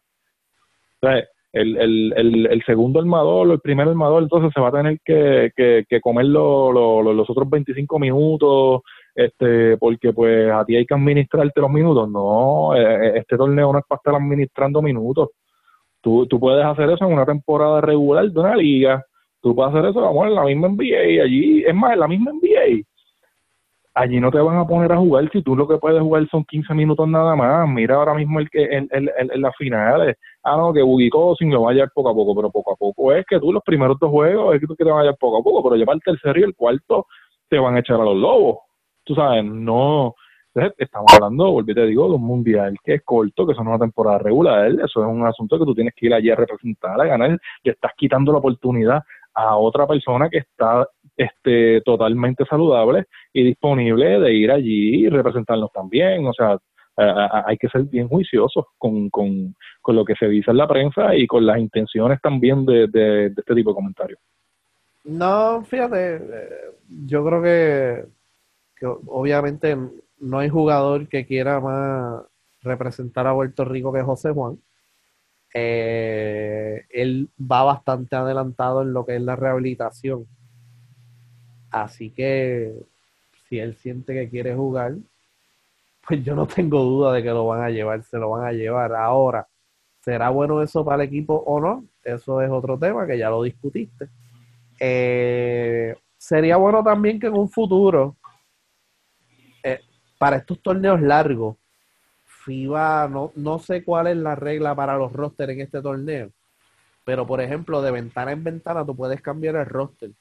O 1.01 1.07
sea, 1.07 1.23
el, 1.53 1.77
el, 1.77 2.13
el, 2.17 2.45
el 2.47 2.63
segundo 2.65 2.99
armador 2.99 3.47
o 3.47 3.53
el 3.53 3.61
primer 3.61 3.87
armador 3.87 4.23
entonces 4.23 4.51
se 4.53 4.59
va 4.59 4.67
a 4.67 4.71
tener 4.73 4.99
que, 5.05 5.51
que, 5.55 5.85
que 5.87 6.01
comer 6.01 6.25
lo- 6.25 7.01
los 7.13 7.29
otros 7.29 7.49
25 7.49 7.97
minutos 7.97 8.81
este 9.15 9.77
porque 9.77 10.13
pues 10.13 10.51
a 10.51 10.65
ti 10.65 10.75
hay 10.75 10.85
que 10.85 10.93
administrarte 10.93 11.61
los 11.61 11.71
minutos. 11.71 12.09
No 12.09 12.75
eh, 12.75 13.17
este 13.19 13.37
torneo 13.37 13.71
no 13.73 13.79
es 13.79 13.85
para 13.87 13.97
estar 13.97 14.15
administrando 14.15 14.81
minutos. 14.81 15.29
Tú, 16.01 16.27
tú 16.27 16.39
puedes 16.39 16.65
hacer 16.65 16.89
eso 16.91 17.05
en 17.05 17.13
una 17.13 17.25
temporada 17.25 17.81
regular 17.81 18.29
de 18.29 18.39
una 18.39 18.55
liga. 18.55 19.03
Tú 19.41 19.55
puedes 19.55 19.73
hacer 19.73 19.89
eso 19.89 20.01
vamos 20.01 20.27
en 20.27 20.35
la 20.35 20.43
misma 20.43 20.67
NBA 20.69 21.23
allí 21.23 21.63
es 21.65 21.75
más 21.75 21.93
en 21.93 21.99
la 21.99 22.07
misma 22.07 22.31
NBA 22.31 22.83
allí 23.93 24.19
no 24.19 24.29
te 24.29 24.39
van 24.39 24.57
a 24.57 24.67
poner 24.67 24.91
a 24.91 24.97
jugar. 24.97 25.29
Si 25.31 25.41
tú 25.41 25.55
lo 25.55 25.67
que 25.67 25.77
puedes 25.77 26.01
jugar 26.01 26.27
son 26.29 26.43
15 26.43 26.73
minutos 26.73 27.07
nada 27.07 27.35
más. 27.35 27.67
Mira 27.69 27.95
ahora 27.95 28.13
mismo 28.13 28.39
el 28.39 28.49
que 28.49 28.63
en, 28.63 28.87
en, 28.91 29.09
en- 29.17 29.41
las 29.41 29.55
finales. 29.55 30.17
Ah 30.43 30.57
no 30.57 30.73
que 30.73 30.81
Boogie 30.81 31.09
Cousins 31.09 31.53
lo 31.53 31.63
va 31.63 31.71
a 31.71 31.73
llevar 31.73 31.89
poco 31.93 32.09
a 32.09 32.13
poco 32.13 32.35
pero 32.35 32.51
poco 32.51 32.73
a 32.73 32.75
poco. 32.75 33.13
Es 33.13 33.25
que 33.25 33.39
tú 33.39 33.53
los 33.53 33.63
primeros 33.63 33.97
dos 33.99 34.09
juegos 34.11 34.55
es 34.55 34.61
que 34.61 34.67
tú 34.67 34.75
que 34.75 34.83
te 34.83 34.91
van 34.91 34.99
a 34.99 35.03
llevar 35.03 35.17
poco 35.19 35.37
a 35.39 35.43
poco 35.43 35.63
pero 35.63 35.75
llevar 35.75 35.95
el 35.95 36.01
tercero 36.01 36.39
y 36.39 36.43
el 36.43 36.55
cuarto 36.55 37.05
te 37.49 37.57
van 37.59 37.75
a 37.75 37.79
echar 37.79 37.99
a 38.01 38.03
los 38.03 38.17
lobos 38.17 38.57
tú 39.05 39.15
sabes 39.15 39.45
no 39.45 40.15
estamos 40.77 41.11
hablando, 41.13 41.51
volví 41.51 41.73
te 41.73 41.85
digo, 41.85 42.07
de 42.07 42.15
un 42.15 42.23
mundial 42.23 42.77
que 42.83 42.95
es 42.95 43.03
corto, 43.03 43.45
que 43.45 43.51
eso 43.51 43.63
no 43.63 43.71
es 43.71 43.75
una 43.75 43.85
temporada 43.85 44.19
regular, 44.19 44.67
eso 44.71 45.01
es 45.01 45.07
un 45.07 45.25
asunto 45.25 45.59
que 45.59 45.65
tú 45.65 45.75
tienes 45.75 45.93
que 45.93 46.05
ir 46.05 46.13
allí 46.13 46.29
a 46.29 46.35
representar, 46.35 46.99
a 46.99 47.05
ganar, 47.05 47.37
le 47.63 47.71
estás 47.71 47.91
quitando 47.97 48.31
la 48.31 48.37
oportunidad 48.37 49.03
a 49.33 49.57
otra 49.57 49.85
persona 49.85 50.29
que 50.29 50.37
está 50.37 50.87
este, 51.17 51.81
totalmente 51.81 52.45
saludable 52.45 53.05
y 53.33 53.43
disponible 53.43 54.19
de 54.19 54.33
ir 54.33 54.51
allí 54.51 55.05
y 55.05 55.09
representarnos 55.09 55.71
también. 55.73 56.25
O 56.25 56.33
sea, 56.33 56.57
hay 56.97 57.57
que 57.57 57.67
ser 57.67 57.83
bien 57.83 58.07
juiciosos 58.07 58.65
con, 58.77 59.09
con, 59.09 59.53
con, 59.81 59.95
lo 59.95 60.05
que 60.05 60.15
se 60.15 60.27
dice 60.29 60.51
en 60.51 60.57
la 60.57 60.67
prensa 60.67 61.13
y 61.13 61.27
con 61.27 61.45
las 61.45 61.59
intenciones 61.59 62.21
también 62.21 62.65
de, 62.65 62.87
de, 62.87 63.25
este 63.25 63.53
tipo 63.53 63.71
de 63.71 63.75
comentarios. 63.75 64.19
No, 65.03 65.61
fíjate, 65.63 66.15
eh, 66.15 66.49
yo 67.05 67.25
creo 67.25 67.43
que, 67.43 68.05
obviamente 68.85 69.77
no 70.19 70.39
hay 70.39 70.49
jugador 70.49 71.07
que 71.07 71.25
quiera 71.25 71.59
más 71.59 72.23
representar 72.61 73.27
a 73.27 73.33
Puerto 73.33 73.65
Rico 73.65 73.93
que 73.93 74.01
José 74.01 74.31
Juan. 74.31 74.57
Eh, 75.53 76.85
él 76.89 77.29
va 77.39 77.63
bastante 77.63 78.15
adelantado 78.15 78.81
en 78.81 78.93
lo 78.93 79.05
que 79.05 79.15
es 79.15 79.21
la 79.21 79.35
rehabilitación. 79.35 80.27
Así 81.71 82.09
que 82.09 82.73
si 83.47 83.59
él 83.59 83.75
siente 83.75 84.13
que 84.13 84.29
quiere 84.29 84.55
jugar, 84.55 84.95
pues 86.07 86.23
yo 86.23 86.35
no 86.35 86.47
tengo 86.47 86.83
duda 86.83 87.13
de 87.13 87.23
que 87.23 87.29
lo 87.29 87.45
van 87.47 87.61
a 87.61 87.69
llevar, 87.69 88.03
se 88.03 88.17
lo 88.17 88.31
van 88.31 88.45
a 88.47 88.51
llevar. 88.51 88.93
Ahora, 88.93 89.47
¿será 90.01 90.29
bueno 90.29 90.61
eso 90.61 90.83
para 90.85 91.03
el 91.03 91.09
equipo 91.09 91.35
o 91.35 91.59
no? 91.59 91.85
Eso 92.03 92.41
es 92.41 92.49
otro 92.49 92.77
tema 92.77 93.07
que 93.07 93.17
ya 93.17 93.29
lo 93.29 93.43
discutiste. 93.43 94.07
Eh, 94.79 95.95
sería 96.17 96.57
bueno 96.57 96.83
también 96.83 97.19
que 97.19 97.27
en 97.27 97.33
un 97.33 97.49
futuro, 97.49 98.15
para 100.17 100.37
estos 100.37 100.61
torneos 100.61 101.01
largos, 101.01 101.57
FIBA, 102.23 103.07
no, 103.07 103.31
no 103.35 103.59
sé 103.59 103.83
cuál 103.83 104.07
es 104.07 104.17
la 104.17 104.35
regla 104.35 104.75
para 104.75 104.97
los 104.97 105.11
rosters 105.11 105.53
en 105.53 105.61
este 105.61 105.81
torneo, 105.81 106.31
pero 107.03 107.25
por 107.25 107.41
ejemplo, 107.41 107.81
de 107.81 107.91
ventana 107.91 108.31
en 108.31 108.43
ventana 108.43 108.85
tú 108.85 108.95
puedes 108.95 109.21
cambiar 109.21 109.55
el 109.55 109.65
roster. 109.65 110.11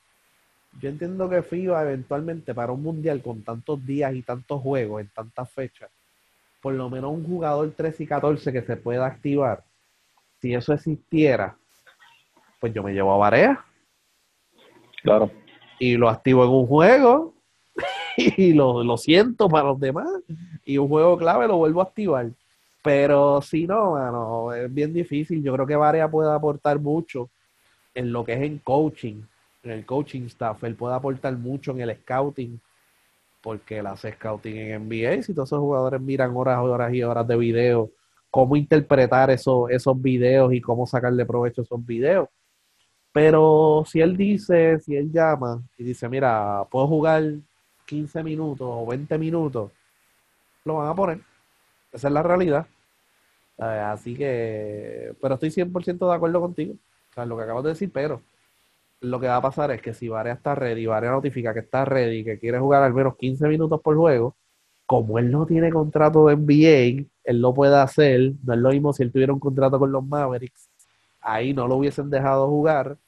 Yo 0.81 0.89
entiendo 0.89 1.29
que 1.29 1.43
FIBA 1.43 1.83
eventualmente 1.83 2.55
para 2.55 2.73
un 2.73 2.83
mundial 2.83 3.23
con 3.23 3.43
tantos 3.43 3.85
días 3.87 4.15
y 4.15 4.23
tantos 4.23 4.61
juegos 4.61 5.03
en 5.03 5.09
tantas 5.09 5.51
fechas, 5.51 5.91
por 6.61 6.75
lo 6.75 6.89
menos 6.89 7.13
un 7.13 7.25
jugador 7.25 7.71
13 7.71 8.05
y 8.05 8.07
14 8.07 8.53
que 8.53 8.63
se 8.63 8.77
pueda 8.77 9.07
activar, 9.07 9.63
si 10.41 10.55
eso 10.55 10.73
existiera, 10.73 11.57
pues 12.59 12.73
yo 12.73 12.83
me 12.83 12.93
llevo 12.93 13.13
a 13.13 13.19
Varea. 13.19 13.65
Claro. 15.03 15.31
Y 15.79 15.97
lo 15.97 16.09
activo 16.09 16.45
en 16.45 16.51
un 16.51 16.67
juego 16.67 17.34
y 18.37 18.53
lo, 18.53 18.97
siento 18.97 19.49
para 19.49 19.69
los 19.69 19.81
demás. 19.81 20.09
Y 20.65 20.79
un 20.79 20.89
juego 20.89 21.17
clave 21.17 21.47
lo 21.47 21.57
vuelvo 21.57 21.81
a 21.81 21.85
activar. 21.85 22.31
Pero 22.83 23.41
si 23.41 23.67
no, 23.67 24.53
es 24.53 24.73
bien 24.73 24.93
difícil. 24.93 25.43
Yo 25.43 25.55
creo 25.55 25.67
que 25.67 25.77
Varea 25.77 26.09
puede 26.09 26.33
aportar 26.33 26.79
mucho 26.79 27.31
en 27.95 28.13
lo 28.13 28.25
que 28.25 28.35
es 28.35 28.43
en 28.43 28.59
coaching, 28.59 29.23
en 29.63 29.71
el 29.71 29.87
coaching 29.87 30.23
staff. 30.23 30.63
Él 30.65 30.75
puede 30.75 30.95
aportar 30.95 31.37
mucho 31.37 31.71
en 31.73 31.81
el 31.81 31.97
scouting, 31.97 32.61
porque 33.41 33.79
él 33.79 33.87
hace 33.87 34.13
scouting 34.13 34.57
en 34.57 34.89
NBA. 34.89 35.23
Si 35.23 35.33
todos 35.33 35.49
esos 35.49 35.61
jugadores 35.61 36.01
miran 36.01 36.37
horas, 36.37 36.59
horas 36.59 36.93
y 36.93 37.03
horas 37.03 37.27
de 37.27 37.37
video, 37.37 37.91
cómo 38.31 38.57
interpretar 38.57 39.31
esos, 39.31 39.71
esos 39.71 40.01
videos 40.01 40.53
y 40.53 40.61
cómo 40.61 40.87
sacarle 40.87 41.25
provecho 41.25 41.63
a 41.63 41.65
esos 41.65 41.87
videos. 41.87 42.29
Pero 43.13 43.85
si 43.87 44.01
él 44.01 44.17
dice, 44.17 44.81
si 44.81 44.97
él 44.97 45.11
llama 45.13 45.63
y 45.79 45.85
dice, 45.85 46.09
mira, 46.09 46.65
puedo 46.69 46.89
jugar 46.89 47.23
15 47.87 48.23
minutos 48.23 48.67
o 48.69 48.87
20 48.87 49.19
minutos, 49.19 49.71
lo 50.65 50.77
van 50.77 50.89
a 50.89 50.95
poner. 50.95 51.21
Esa 51.93 52.09
es 52.09 52.15
la 52.15 52.23
realidad. 52.23 52.67
Así 53.59 54.17
que, 54.17 55.15
pero 55.21 55.35
estoy 55.35 55.51
100% 55.51 56.09
de 56.09 56.15
acuerdo 56.15 56.41
contigo. 56.41 56.75
Lo 57.17 57.37
que 57.37 57.43
acabas 57.45 57.63
de 57.65 57.71
decir, 57.71 57.91
pero 57.93 58.21
lo 59.01 59.21
que 59.21 59.29
va 59.29 59.37
a 59.37 59.43
pasar 59.43 59.71
es 59.71 59.81
que 59.81 59.95
si 59.95 60.09
Varea 60.09 60.35
está 60.35 60.55
ready, 60.55 60.87
Varea 60.87 61.13
notifica 61.13 61.55
que 61.55 61.61
está 61.61 61.85
ready, 61.85 62.25
que 62.25 62.39
quiere 62.39 62.59
jugar 62.59 62.83
al 62.83 62.95
menos 62.95 63.17
15 63.17 63.47
minutos 63.49 63.81
por 63.81 63.97
juego, 63.97 64.35
como 64.87 65.19
él 65.19 65.31
no 65.31 65.47
tiene 65.47 65.71
contrato 65.71 66.27
de 66.27 66.37
NBA, 66.37 67.07
él 67.25 67.41
lo 67.41 67.55
puede 67.55 67.77
hacer. 67.77 68.33
No 68.43 68.55
es 68.55 68.61
lo 68.61 68.71
mismo 68.71 68.93
si 68.93 69.03
él 69.03 69.13
tuviera 69.13 69.33
un 69.33 69.41
contrato 69.41 69.79
con 69.79 69.93
los 69.93 70.05
Mavericks. 70.05 70.69
Ahí 71.21 71.55
no 71.55 71.69
lo 71.69 71.77
hubiesen 71.77 72.11
dejado 72.11 72.49
jugar 72.49 72.99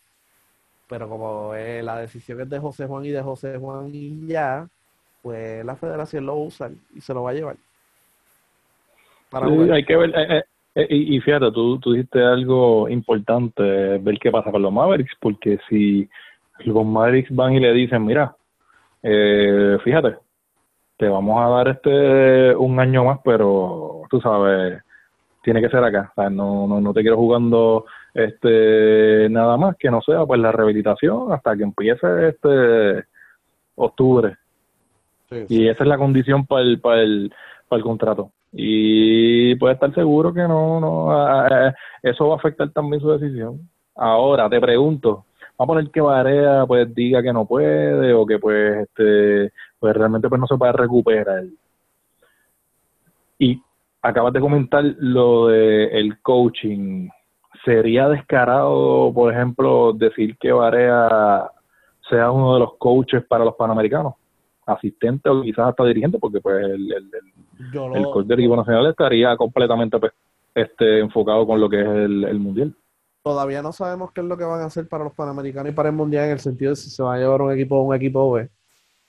pero 0.89 1.09
como 1.09 1.55
eh, 1.55 1.83
la 1.83 1.99
decisión 1.99 2.41
es 2.41 2.49
de 2.49 2.59
José 2.59 2.87
Juan 2.87 3.05
y 3.05 3.11
de 3.11 3.23
José 3.23 3.59
Juan 3.59 3.91
y 3.93 4.27
ya, 4.27 4.67
pues 5.23 5.65
la 5.65 5.77
federación 5.77 6.27
lo 6.27 6.37
usa 6.37 6.71
y 6.95 7.01
se 7.01 7.13
lo 7.13 7.23
va 7.25 7.31
a 7.31 7.35
llevar. 7.35 7.57
hay 9.73 9.85
que 9.85 9.97
ver, 9.97 10.13
eh, 10.17 10.43
eh, 10.75 10.87
y, 10.91 11.21
fíjate, 11.21 11.51
tú, 11.53 11.79
tú 11.79 11.93
dijiste 11.93 12.23
algo 12.23 12.89
importante, 12.89 13.63
ver 13.99 14.19
qué 14.19 14.31
pasa 14.31 14.51
con 14.51 14.63
los 14.63 14.73
Mavericks, 14.73 15.15
porque 15.21 15.59
si 15.69 16.09
los 16.61 16.85
Mavericks 16.85 17.35
van 17.35 17.55
y 17.55 17.61
le 17.61 17.73
dicen, 17.73 18.05
mira, 18.05 18.37
fíjate, 19.03 20.17
te 20.97 21.09
vamos 21.09 21.41
a 21.41 21.49
dar 21.49 21.69
este 21.69 22.55
un 22.57 22.79
año 22.79 23.05
más, 23.05 23.21
pero 23.25 24.03
tú 24.11 24.21
sabes, 24.21 24.83
tiene 25.43 25.61
que 25.61 25.69
ser 25.69 25.83
acá, 25.83 26.13
no, 26.31 26.67
no, 26.67 26.81
no 26.81 26.93
te 26.93 27.03
quiero 27.03 27.17
jugando 27.17 27.87
este 28.17 29.29
nada 29.29 29.57
más 29.57 29.77
que 29.77 29.91
no 29.91 30.01
sea 30.01 30.25
pues 30.25 30.41
la 30.41 30.51
rehabilitación 30.51 31.33
hasta 31.33 31.57
que 31.57 31.65
empiece 31.65 32.29
este 32.29 33.05
octubre. 33.75 34.37
Y 35.49 35.69
esa 35.69 35.85
es 35.85 35.89
la 35.89 35.99
condición 35.99 36.47
para 36.47 36.63
el 36.63 36.81
para 36.81 37.03
el 37.03 37.33
para 37.69 37.79
el 37.79 37.85
contrato. 37.85 38.31
Y 38.53 39.55
puede 39.57 39.75
estar 39.75 39.93
seguro 39.95 40.33
que 40.33 40.43
no 40.43 40.81
no 40.81 41.73
eso 42.03 42.29
va 42.29 42.35
a 42.35 42.39
afectar 42.39 42.71
también 42.71 43.03
su 43.03 43.11
decisión. 43.11 43.69
Ahora 43.95 44.49
te 44.49 44.61
pregunto 44.61 45.27
va 45.61 45.65
a 45.65 45.67
poner 45.67 45.91
que 45.91 46.01
Varea 46.01 46.65
pues 46.67 46.95
diga 46.95 47.23
que 47.23 47.33
no 47.33 47.47
puede 47.47 48.13
o 48.13 48.27
que 48.27 48.39
pues 48.39 48.89
este 48.89 49.53
pues 49.79 49.95
realmente 49.95 50.29
pues 50.29 50.41
no 50.41 50.47
se 50.47 50.57
puede 50.57 50.73
recuperar. 50.73 51.45
Y 53.39 53.61
acabas 54.01 54.33
de 54.33 54.41
comentar 54.41 54.85
lo 54.99 55.49
de 55.49 55.99
el 55.99 56.21
coaching 56.23 57.09
sería 57.67 58.09
descarado, 58.09 59.13
por 59.13 59.35
ejemplo, 59.35 59.93
decir 59.93 60.39
que 60.39 60.53
Varea 60.53 61.51
sea 62.09 62.31
uno 62.31 62.55
de 62.55 62.61
los 62.61 62.75
coaches 62.79 63.25
para 63.27 63.45
los 63.45 63.57
panamericanos, 63.57 64.15
asistente 64.65 65.29
o 65.29 65.43
quizás 65.43 65.71
hasta 65.71 65.85
dirigente, 65.85 66.19
porque 66.21 66.41
pues 66.41 66.65
el, 66.65 66.93
el, 66.93 68.05
coach 68.05 68.27
del 68.27 68.39
equipo 68.39 68.57
nacional 68.57 68.87
estaría 68.87 69.37
completamente 69.37 69.99
pues, 69.99 70.13
este, 70.55 71.01
enfocado 71.01 71.45
con 71.45 71.61
lo 71.61 71.69
que 71.69 71.81
es 71.81 71.87
el, 71.87 72.39
mundial. 72.39 72.73
Todavía 73.25 73.61
no 73.63 73.73
sabemos 73.73 74.13
qué 74.13 74.21
es 74.21 74.27
lo 74.29 74.37
que 74.37 74.45
van 74.45 74.61
a 74.61 74.67
hacer 74.67 74.89
para 74.89 75.03
los 75.03 75.15
panamericanos 75.15 75.73
y 75.73 75.75
para 75.75 75.89
el 75.89 75.97
mundial 75.97 76.27
en 76.27 76.31
el 76.31 76.39
sentido 76.39 76.71
de 76.71 76.77
si 76.77 76.89
se 76.89 77.03
va 77.03 77.15
a 77.15 77.19
llevar 77.19 77.43
un 77.43 77.53
equipo 77.53 77.77
o 77.77 77.83
un 77.83 77.97
equipo 77.97 78.31
B. 78.31 78.49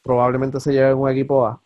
Probablemente 0.01 0.59
se 0.59 0.73
lleve 0.73 0.95
un 0.95 1.07
equipo 1.07 1.45
A, 1.45 1.61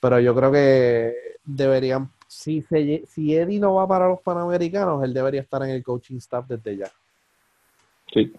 pero 0.00 0.18
yo 0.18 0.34
creo 0.34 0.50
que 0.50 1.12
deberían 1.44 2.10
si, 2.32 2.62
si 3.06 3.36
Eddie 3.36 3.60
no 3.60 3.74
va 3.74 3.86
para 3.86 4.08
los 4.08 4.20
Panamericanos, 4.20 5.04
él 5.04 5.12
debería 5.12 5.42
estar 5.42 5.62
en 5.62 5.70
el 5.70 5.82
coaching 5.82 6.16
staff 6.16 6.46
desde 6.48 6.78
ya. 6.78 6.90
Sí. 8.12 8.32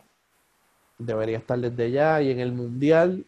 Debería 0.98 1.38
estar 1.38 1.60
desde 1.60 1.92
ya 1.92 2.22
y 2.22 2.32
en 2.32 2.40
el 2.40 2.54
Mundial 2.54 3.24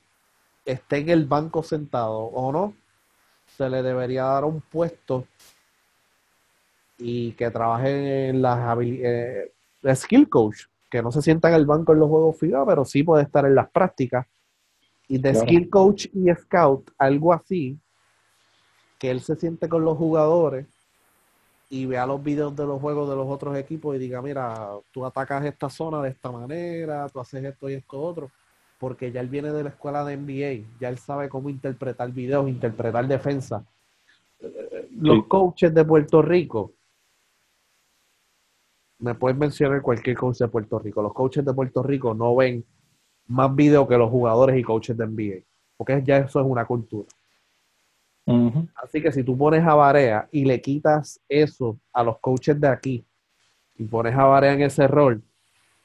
esté 0.65 0.97
en 0.97 1.09
el 1.09 1.25
banco 1.25 1.61
sentado 1.61 2.17
o 2.17 2.51
no, 2.51 2.73
se 3.55 3.69
le 3.69 3.83
debería 3.83 4.23
dar 4.23 4.45
un 4.45 4.59
puesto 4.59 5.27
y 6.97 7.33
que 7.33 7.51
trabaje 7.51 8.29
en 8.29 8.41
las 8.41 8.57
habilidades, 8.57 9.51
eh, 9.83 9.95
skill 9.95 10.27
coach, 10.27 10.63
que 10.89 11.03
no 11.03 11.11
se 11.11 11.21
sienta 11.21 11.49
en 11.49 11.55
el 11.55 11.67
banco 11.67 11.93
en 11.93 11.99
los 11.99 12.09
juegos 12.09 12.39
FIBA, 12.39 12.65
pero 12.65 12.85
sí 12.85 13.03
puede 13.03 13.23
estar 13.23 13.45
en 13.45 13.53
las 13.53 13.69
prácticas. 13.69 14.25
Y 15.07 15.19
de 15.19 15.35
skill 15.35 15.69
coach 15.69 16.07
y 16.11 16.33
scout, 16.33 16.89
algo 16.97 17.33
así, 17.33 17.77
que 19.05 19.11
él 19.11 19.21
se 19.21 19.35
siente 19.35 19.69
con 19.69 19.85
los 19.85 19.99
jugadores 19.99 20.65
y 21.69 21.85
vea 21.85 22.07
los 22.07 22.23
videos 22.23 22.55
de 22.55 22.65
los 22.65 22.81
juegos 22.81 23.07
de 23.07 23.15
los 23.15 23.27
otros 23.27 23.55
equipos 23.55 23.95
y 23.95 23.99
diga, 23.99 24.19
mira, 24.19 24.71
tú 24.91 25.05
atacas 25.05 25.45
esta 25.45 25.69
zona 25.69 26.01
de 26.01 26.09
esta 26.09 26.31
manera, 26.31 27.07
tú 27.09 27.19
haces 27.19 27.43
esto 27.43 27.69
y 27.69 27.75
esto 27.75 28.01
otro, 28.01 28.31
porque 28.79 29.11
ya 29.11 29.21
él 29.21 29.29
viene 29.29 29.51
de 29.51 29.61
la 29.61 29.69
escuela 29.69 30.03
de 30.03 30.17
NBA, 30.17 30.79
ya 30.79 30.89
él 30.89 30.97
sabe 30.97 31.29
cómo 31.29 31.51
interpretar 31.51 32.11
videos, 32.11 32.49
interpretar 32.49 33.07
defensa. 33.07 33.63
Los 34.99 35.27
coaches 35.27 35.71
de 35.71 35.85
Puerto 35.85 36.23
Rico, 36.23 36.73
me 38.97 39.13
pueden 39.13 39.37
mencionar 39.37 39.83
cualquier 39.83 40.17
coach 40.17 40.39
de 40.39 40.47
Puerto 40.47 40.79
Rico, 40.79 41.03
los 41.03 41.13
coaches 41.13 41.45
de 41.45 41.53
Puerto 41.53 41.83
Rico 41.83 42.15
no 42.15 42.35
ven 42.35 42.65
más 43.27 43.55
videos 43.55 43.87
que 43.87 43.97
los 43.99 44.09
jugadores 44.09 44.57
y 44.57 44.63
coaches 44.63 44.97
de 44.97 45.05
NBA, 45.05 45.45
porque 45.77 46.01
ya 46.03 46.17
eso 46.17 46.39
es 46.39 46.45
una 46.47 46.65
cultura. 46.65 47.07
Así 48.75 49.01
que 49.01 49.11
si 49.11 49.23
tú 49.23 49.37
pones 49.37 49.63
a 49.65 49.75
Varea 49.75 50.27
y 50.31 50.45
le 50.45 50.59
quitas 50.59 51.19
eso 51.29 51.77
a 51.93 52.03
los 52.03 52.17
coaches 52.19 52.59
de 52.59 52.67
aquí 52.67 53.05
y 53.77 53.83
pones 53.83 54.15
a 54.15 54.23
Varea 54.23 54.53
en 54.53 54.61
ese 54.63 54.87
rol 54.87 55.21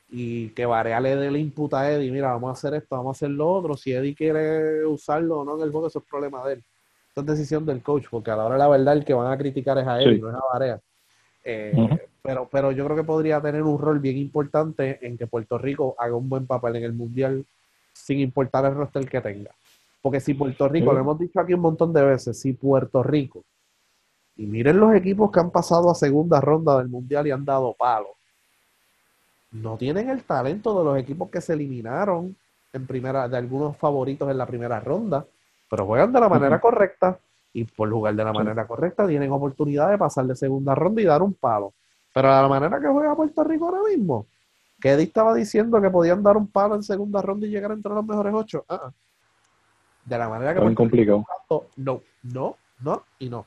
y 0.08 0.48
que 0.50 0.64
Varea 0.64 1.00
le 1.00 1.16
dé 1.16 1.28
el 1.28 1.36
input 1.36 1.74
a 1.74 1.90
Eddie, 1.90 2.10
mira, 2.10 2.32
vamos 2.32 2.48
a 2.48 2.52
hacer 2.52 2.74
esto, 2.74 2.96
vamos 2.96 3.16
a 3.16 3.18
hacer 3.18 3.30
lo 3.30 3.48
otro, 3.48 3.76
si 3.76 3.92
Eddie 3.92 4.14
quiere 4.14 4.84
usarlo 4.86 5.40
o 5.40 5.44
no 5.44 5.56
en 5.56 5.62
el 5.62 5.70
juego, 5.70 5.86
eso 5.86 5.98
es 5.98 6.04
problema 6.04 6.46
de 6.46 6.54
él. 6.54 6.64
Eso 7.10 7.20
es 7.20 7.26
decisión 7.26 7.66
del 7.66 7.82
coach, 7.82 8.06
porque 8.10 8.30
a 8.30 8.36
la 8.36 8.44
hora 8.44 8.54
de 8.54 8.60
la 8.60 8.68
verdad 8.68 8.94
el 8.94 9.04
que 9.04 9.14
van 9.14 9.30
a 9.30 9.36
criticar 9.36 9.78
es 9.78 9.86
a 9.86 10.00
Eddie, 10.00 10.18
no 10.18 10.30
es 10.30 10.34
a 10.34 10.52
Varea. 10.52 10.80
Eh, 11.44 12.08
pero, 12.22 12.48
pero 12.50 12.72
yo 12.72 12.84
creo 12.84 12.96
que 12.96 13.04
podría 13.04 13.40
tener 13.40 13.62
un 13.62 13.78
rol 13.78 13.98
bien 13.98 14.16
importante 14.16 14.98
en 15.06 15.16
que 15.16 15.26
Puerto 15.26 15.58
Rico 15.58 15.94
haga 15.98 16.14
un 16.14 16.28
buen 16.28 16.46
papel 16.46 16.76
en 16.76 16.84
el 16.84 16.92
Mundial 16.92 17.44
sin 17.92 18.20
importar 18.20 18.64
el 18.64 18.74
roster 18.74 19.08
que 19.08 19.20
tenga. 19.20 19.50
Porque 20.02 20.20
si 20.20 20.34
Puerto 20.34 20.68
Rico, 20.68 20.90
Sí. 20.90 20.94
lo 20.94 21.00
hemos 21.00 21.18
dicho 21.18 21.40
aquí 21.40 21.54
un 21.54 21.60
montón 21.60 21.92
de 21.92 22.02
veces, 22.02 22.40
si 22.40 22.52
Puerto 22.52 23.02
Rico, 23.02 23.44
y 24.36 24.46
miren 24.46 24.78
los 24.80 24.94
equipos 24.94 25.30
que 25.30 25.40
han 25.40 25.50
pasado 25.50 25.90
a 25.90 25.94
segunda 25.94 26.40
ronda 26.40 26.78
del 26.78 26.88
Mundial 26.88 27.26
y 27.26 27.30
han 27.30 27.44
dado 27.44 27.74
palo, 27.74 28.08
no 29.52 29.76
tienen 29.76 30.08
el 30.08 30.22
talento 30.22 30.78
de 30.78 30.84
los 30.84 30.98
equipos 30.98 31.28
que 31.30 31.40
se 31.40 31.52
eliminaron 31.54 32.36
en 32.72 32.86
primera, 32.86 33.28
de 33.28 33.36
algunos 33.36 33.76
favoritos 33.76 34.30
en 34.30 34.38
la 34.38 34.46
primera 34.46 34.78
ronda, 34.80 35.26
pero 35.68 35.86
juegan 35.86 36.12
de 36.12 36.20
la 36.20 36.28
manera 36.28 36.60
correcta 36.60 37.18
y 37.52 37.64
por 37.64 37.90
jugar 37.90 38.14
de 38.14 38.24
la 38.24 38.32
manera 38.32 38.66
correcta 38.66 39.06
tienen 39.08 39.32
oportunidad 39.32 39.90
de 39.90 39.98
pasar 39.98 40.24
de 40.26 40.36
segunda 40.36 40.74
ronda 40.74 41.02
y 41.02 41.04
dar 41.04 41.20
un 41.20 41.34
palo. 41.34 41.72
Pero 42.14 42.28
de 42.34 42.42
la 42.42 42.48
manera 42.48 42.80
que 42.80 42.86
juega 42.88 43.14
Puerto 43.14 43.42
Rico 43.44 43.66
ahora 43.68 43.88
mismo, 43.88 44.26
que 44.80 44.92
Eddie 44.92 45.04
estaba 45.04 45.34
diciendo 45.34 45.80
que 45.82 45.90
podían 45.90 46.22
dar 46.22 46.36
un 46.36 46.46
palo 46.46 46.76
en 46.76 46.82
segunda 46.84 47.20
ronda 47.20 47.46
y 47.46 47.50
llegar 47.50 47.72
entre 47.72 47.92
los 47.92 48.06
mejores 48.06 48.32
ocho. 48.34 48.64
ah, 48.68 48.80
ah. 48.84 48.92
De 50.04 50.18
la 50.18 50.28
manera 50.28 50.54
que 50.54 50.60
Rico 50.60 50.74
complicado. 50.74 51.24
no, 51.76 52.00
no, 52.22 52.56
no 52.80 53.02
y 53.18 53.28
no. 53.28 53.46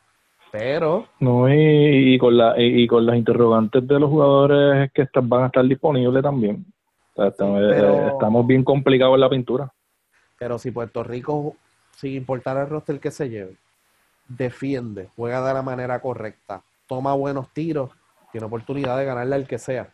Pero 0.51 1.07
No, 1.19 1.49
y, 1.49 2.13
y 2.13 2.17
con 2.19 2.37
la, 2.37 2.53
y, 2.61 2.83
y 2.83 2.87
con 2.87 3.05
las 3.05 3.15
interrogantes 3.15 3.87
de 3.87 3.99
los 3.99 4.09
jugadores 4.09 4.91
que 4.93 5.01
están, 5.01 5.27
van 5.27 5.43
a 5.43 5.45
estar 5.47 5.65
disponibles 5.65 6.21
también. 6.21 6.63
O 7.13 7.21
sea, 7.21 7.27
estamos, 7.29 7.59
pero- 7.69 7.93
eh, 7.93 8.07
estamos 8.09 8.45
bien 8.45 8.63
complicados 8.63 9.15
en 9.15 9.21
la 9.21 9.29
pintura. 9.29 9.71
Pero 10.37 10.59
si 10.59 10.71
Puerto 10.71 11.03
Rico, 11.03 11.55
sin 11.95 12.13
importar 12.13 12.57
el 12.57 12.69
roster 12.69 12.99
que 12.99 13.09
se 13.11 13.29
lleve, 13.29 13.55
defiende, 14.27 15.09
juega 15.15 15.45
de 15.47 15.53
la 15.53 15.61
manera 15.61 15.99
correcta, 15.99 16.61
toma 16.87 17.13
buenos 17.13 17.49
tiros, 17.49 17.89
tiene 18.31 18.45
oportunidad 18.47 18.97
de 18.97 19.05
ganarle 19.05 19.35
al 19.35 19.47
que 19.47 19.57
sea. 19.57 19.89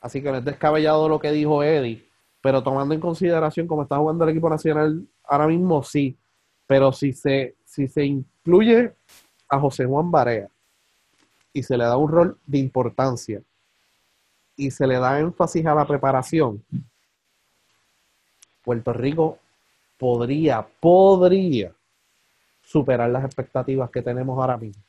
Así 0.00 0.22
que 0.22 0.30
no 0.30 0.38
es 0.38 0.44
descabellado 0.44 1.08
lo 1.08 1.18
que 1.18 1.30
dijo 1.30 1.62
Eddie, 1.62 2.04
pero 2.42 2.62
tomando 2.62 2.94
en 2.94 3.00
consideración 3.00 3.66
cómo 3.66 3.82
está 3.82 3.96
jugando 3.96 4.24
el 4.24 4.30
equipo 4.30 4.50
nacional 4.50 5.06
ahora 5.24 5.46
mismo, 5.46 5.82
sí. 5.82 6.16
Pero 6.66 6.92
si 6.92 7.12
se, 7.12 7.54
si 7.64 7.88
se 7.88 8.04
incluye 8.04 8.94
a 9.48 9.60
José 9.60 9.84
Juan 9.84 10.10
Barea 10.10 10.48
y 11.52 11.62
se 11.62 11.76
le 11.76 11.84
da 11.84 11.96
un 11.96 12.10
rol 12.10 12.38
de 12.46 12.58
importancia 12.58 13.42
y 14.56 14.70
se 14.70 14.86
le 14.86 14.98
da 14.98 15.20
énfasis 15.20 15.66
a 15.66 15.74
la 15.74 15.86
preparación, 15.86 16.64
Puerto 18.62 18.92
Rico 18.92 19.38
podría, 19.98 20.66
podría 20.80 21.72
superar 22.62 23.10
las 23.10 23.24
expectativas 23.24 23.90
que 23.90 24.02
tenemos 24.02 24.38
ahora 24.38 24.56
mismo. 24.56 24.82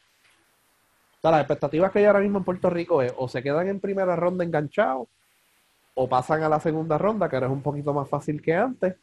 Las 1.22 1.40
expectativas 1.40 1.92
que 1.92 2.00
hay 2.00 2.06
ahora 2.06 2.20
mismo 2.20 2.38
en 2.38 2.44
Puerto 2.44 2.70
Rico 2.70 3.02
es 3.02 3.14
o 3.18 3.28
se 3.28 3.42
quedan 3.42 3.68
en 3.68 3.80
primera 3.80 4.16
ronda 4.16 4.44
enganchados 4.44 5.08
o 5.96 6.08
pasan 6.08 6.44
a 6.44 6.50
la 6.50 6.60
segunda 6.60 6.98
ronda, 6.98 7.28
que 7.28 7.36
ahora 7.36 7.48
es 7.48 7.54
un 7.54 7.62
poquito 7.62 7.94
más 7.94 8.08
fácil 8.08 8.42
que 8.42 8.54
antes, 8.54 8.96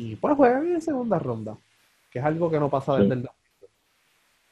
y 0.00 0.16
pues 0.16 0.34
juegan 0.34 0.66
en 0.66 0.80
segunda 0.80 1.18
ronda, 1.18 1.58
que 2.10 2.20
es 2.20 2.24
algo 2.24 2.50
que 2.50 2.58
no 2.58 2.70
pasa 2.70 2.96
desde 2.96 3.14
Sí. 3.16 3.20
el. 3.20 3.28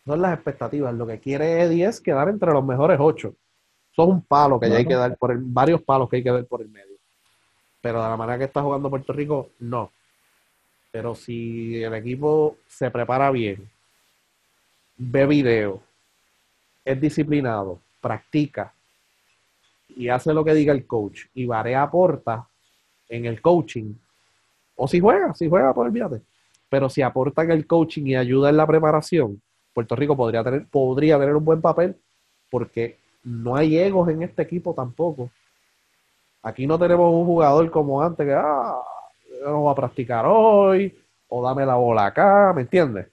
Son 0.05 0.21
las 0.21 0.35
expectativas. 0.35 0.95
Lo 0.95 1.07
que 1.07 1.19
quiere 1.21 1.63
Eddie 1.63 1.87
es 1.87 2.03
quedar 2.03 2.29
entre 2.29 2.53
los 2.53 2.63
mejores 2.63 2.99
ocho. 3.01 3.35
Es 3.93 3.99
un 3.99 4.21
palo 4.21 4.61
que 4.61 4.69
ya 4.69 4.77
hay 4.77 4.87
que 4.87 4.95
dar 4.95 5.17
por 5.17 5.33
el, 5.33 5.39
varios 5.41 5.83
palos 5.83 6.11
que 6.11 6.17
hay 6.17 6.23
que 6.23 6.31
dar 6.31 6.45
por 6.45 6.61
el 6.61 6.69
medio. 6.69 6.97
Pero 7.81 8.03
de 8.03 8.09
la 8.11 8.17
manera 8.17 8.37
que 8.37 8.45
está 8.45 8.61
jugando 8.61 8.91
Puerto 8.91 9.13
Rico, 9.15 9.51
no. 9.61 9.91
Pero 10.91 11.15
si 11.15 11.83
el 11.83 11.95
equipo 11.95 12.59
se 12.67 12.91
prepara 12.91 13.31
bien, 13.31 13.71
ve 14.99 15.27
video, 15.27 15.83
es 16.85 17.01
disciplinado, 17.01 17.81
practica 18.03 18.75
y 19.89 20.11
hace 20.11 20.35
lo 20.35 20.45
que 20.45 20.53
diga 20.53 20.75
el 20.75 20.87
coach 20.87 21.25
y 21.35 21.47
Varea 21.47 21.83
aporta 21.85 22.47
en 23.09 23.25
el 23.25 23.41
coaching, 23.41 23.95
o 24.81 24.87
si 24.87 25.01
juega, 25.01 25.35
si 25.35 25.49
juega, 25.49 25.75
pues 25.75 25.89
olvídate. 25.89 26.23
Pero 26.71 26.89
si 26.89 27.03
aporta 27.03 27.43
en 27.43 27.51
el 27.51 27.67
coaching 27.67 28.07
y 28.07 28.17
ayuda 28.17 28.49
en 28.49 28.57
la 28.57 28.67
preparación, 28.67 29.43
Puerto 29.75 29.97
Rico 29.97 30.17
podría 30.17 30.45
tener, 30.45 30.67
podría 30.69 31.19
tener 31.19 31.35
un 31.35 31.45
buen 31.45 31.61
papel 31.61 31.97
porque 32.49 32.97
no 33.25 33.57
hay 33.57 33.77
egos 33.77 34.09
en 34.09 34.23
este 34.23 34.43
equipo 34.43 34.73
tampoco. 34.75 35.31
Aquí 36.43 36.65
no 36.67 36.79
tenemos 36.79 37.13
un 37.13 37.27
jugador 37.27 37.69
como 37.73 38.01
antes 38.01 38.25
que, 38.25 38.33
ah, 38.33 38.77
no 39.45 39.61
voy 39.63 39.73
a 39.73 39.75
practicar 39.75 40.25
hoy, 40.27 40.97
o 41.29 41.43
dame 41.45 41.67
la 41.67 41.75
bola 41.75 42.07
acá, 42.07 42.53
¿me 42.55 42.63
entiendes? 42.63 43.09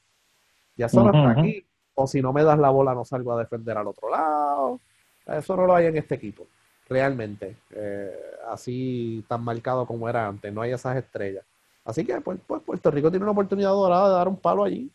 Ya 0.77 0.87
no 0.93 1.01
Ujú, 1.01 1.17
está 1.17 1.29
ujú. 1.31 1.39
aquí. 1.39 1.65
O 1.95 2.05
si 2.05 2.21
no 2.21 2.31
me 2.31 2.43
das 2.43 2.59
la 2.59 2.69
bola, 2.69 2.93
no 2.93 3.05
salgo 3.05 3.33
a 3.33 3.39
defender 3.39 3.75
al 3.75 3.87
otro 3.87 4.09
lado. 4.09 4.79
Eso 5.25 5.55
no 5.55 5.65
lo 5.65 5.73
hay 5.73 5.87
en 5.87 5.97
este 5.97 6.13
equipo, 6.15 6.45
realmente. 6.87 7.55
Eh, 7.71 8.13
así 8.49 9.25
tan 9.27 9.43
marcado 9.43 9.87
como 9.87 10.07
era 10.07 10.27
antes, 10.27 10.53
no 10.53 10.61
hay 10.61 10.73
esas 10.73 10.95
estrellas. 10.97 11.43
Así 11.85 12.03
que 12.03 12.19
pues, 12.19 12.39
pues, 12.45 12.61
Puerto 12.63 12.91
Rico 12.91 13.09
tiene 13.11 13.23
una 13.23 13.31
oportunidad 13.31 13.69
dorada 13.69 14.09
de 14.09 14.15
dar 14.15 14.27
un 14.27 14.37
palo 14.37 14.63
allí. 14.63 14.89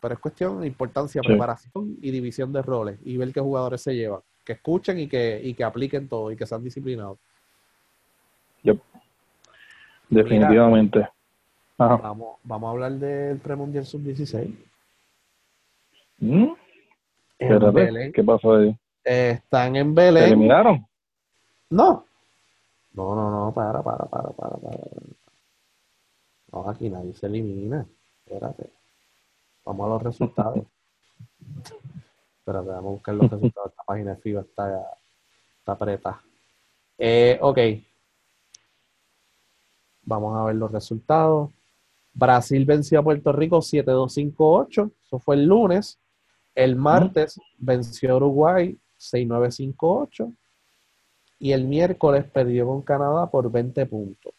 Pero 0.00 0.14
es 0.14 0.20
cuestión 0.20 0.60
de 0.60 0.66
importancia, 0.66 1.22
Sí. 1.22 1.28
preparación 1.28 1.96
y 2.02 2.10
división 2.10 2.52
de 2.52 2.60
roles 2.62 2.98
y 3.04 3.16
ver 3.16 3.32
qué 3.32 3.40
jugadores 3.40 3.80
se 3.80 3.94
llevan. 3.94 4.20
Que 4.44 4.54
escuchen 4.54 4.98
y 4.98 5.06
que, 5.08 5.40
y 5.42 5.54
que 5.54 5.62
apliquen 5.64 6.08
todo 6.08 6.30
y 6.32 6.36
que 6.36 6.46
sean 6.46 6.62
disciplinados. 6.62 7.18
Definitivamente. 10.08 11.08
Ajá. 11.78 11.96
Vamos, 11.96 12.36
vamos 12.42 12.68
a 12.68 12.70
hablar 12.72 12.92
del 12.92 13.38
premundial 13.38 13.86
sub-16. 13.86 14.54
¿Mm? 16.18 16.52
Belén. 17.72 18.12
¿Qué 18.12 18.22
pasó 18.22 18.56
ahí? 18.56 18.76
Eh, 19.04 19.30
están 19.42 19.74
en 19.76 19.88
¿Se 19.88 19.94
Belén. 19.94 20.24
eliminaron? 20.24 20.86
No. 21.70 22.04
No, 22.92 23.14
no, 23.16 23.30
no, 23.30 23.52
para, 23.54 23.82
para, 23.82 24.04
para, 24.04 24.28
para, 24.30 24.56
para. 24.56 24.78
No, 26.52 26.68
aquí 26.68 26.90
nadie 26.90 27.14
se 27.14 27.26
elimina. 27.26 27.86
Espérate. 28.24 28.70
Vamos 29.64 29.86
a 29.86 29.88
los 29.90 30.02
resultados. 30.02 30.58
Espérate, 32.38 32.68
vamos 32.68 32.86
a 32.86 32.92
buscar 32.92 33.14
los 33.14 33.30
resultados. 33.30 33.70
Esta 33.70 33.82
página 33.84 34.10
de 34.14 34.20
FIBA 34.20 34.40
está, 34.42 34.98
está 35.58 35.72
apretada. 35.72 36.22
Eh, 36.98 37.38
ok. 37.40 37.58
Vamos 40.02 40.38
a 40.38 40.44
ver 40.44 40.56
los 40.56 40.70
resultados. 40.70 41.50
Brasil 42.12 42.64
venció 42.66 43.00
a 43.00 43.02
Puerto 43.04 43.32
Rico 43.32 43.58
7-2-5-8. 43.58 44.92
Eso 45.04 45.18
fue 45.18 45.36
el 45.36 45.46
lunes. 45.46 45.98
El 46.54 46.76
martes 46.76 47.40
venció 47.56 48.12
a 48.12 48.16
Uruguay 48.16 48.78
6-9-5-8. 48.98 50.34
Y 51.38 51.52
el 51.52 51.64
miércoles 51.64 52.24
perdió 52.24 52.66
con 52.66 52.82
Canadá 52.82 53.30
por 53.30 53.50
20 53.50 53.86
puntos. 53.86 54.32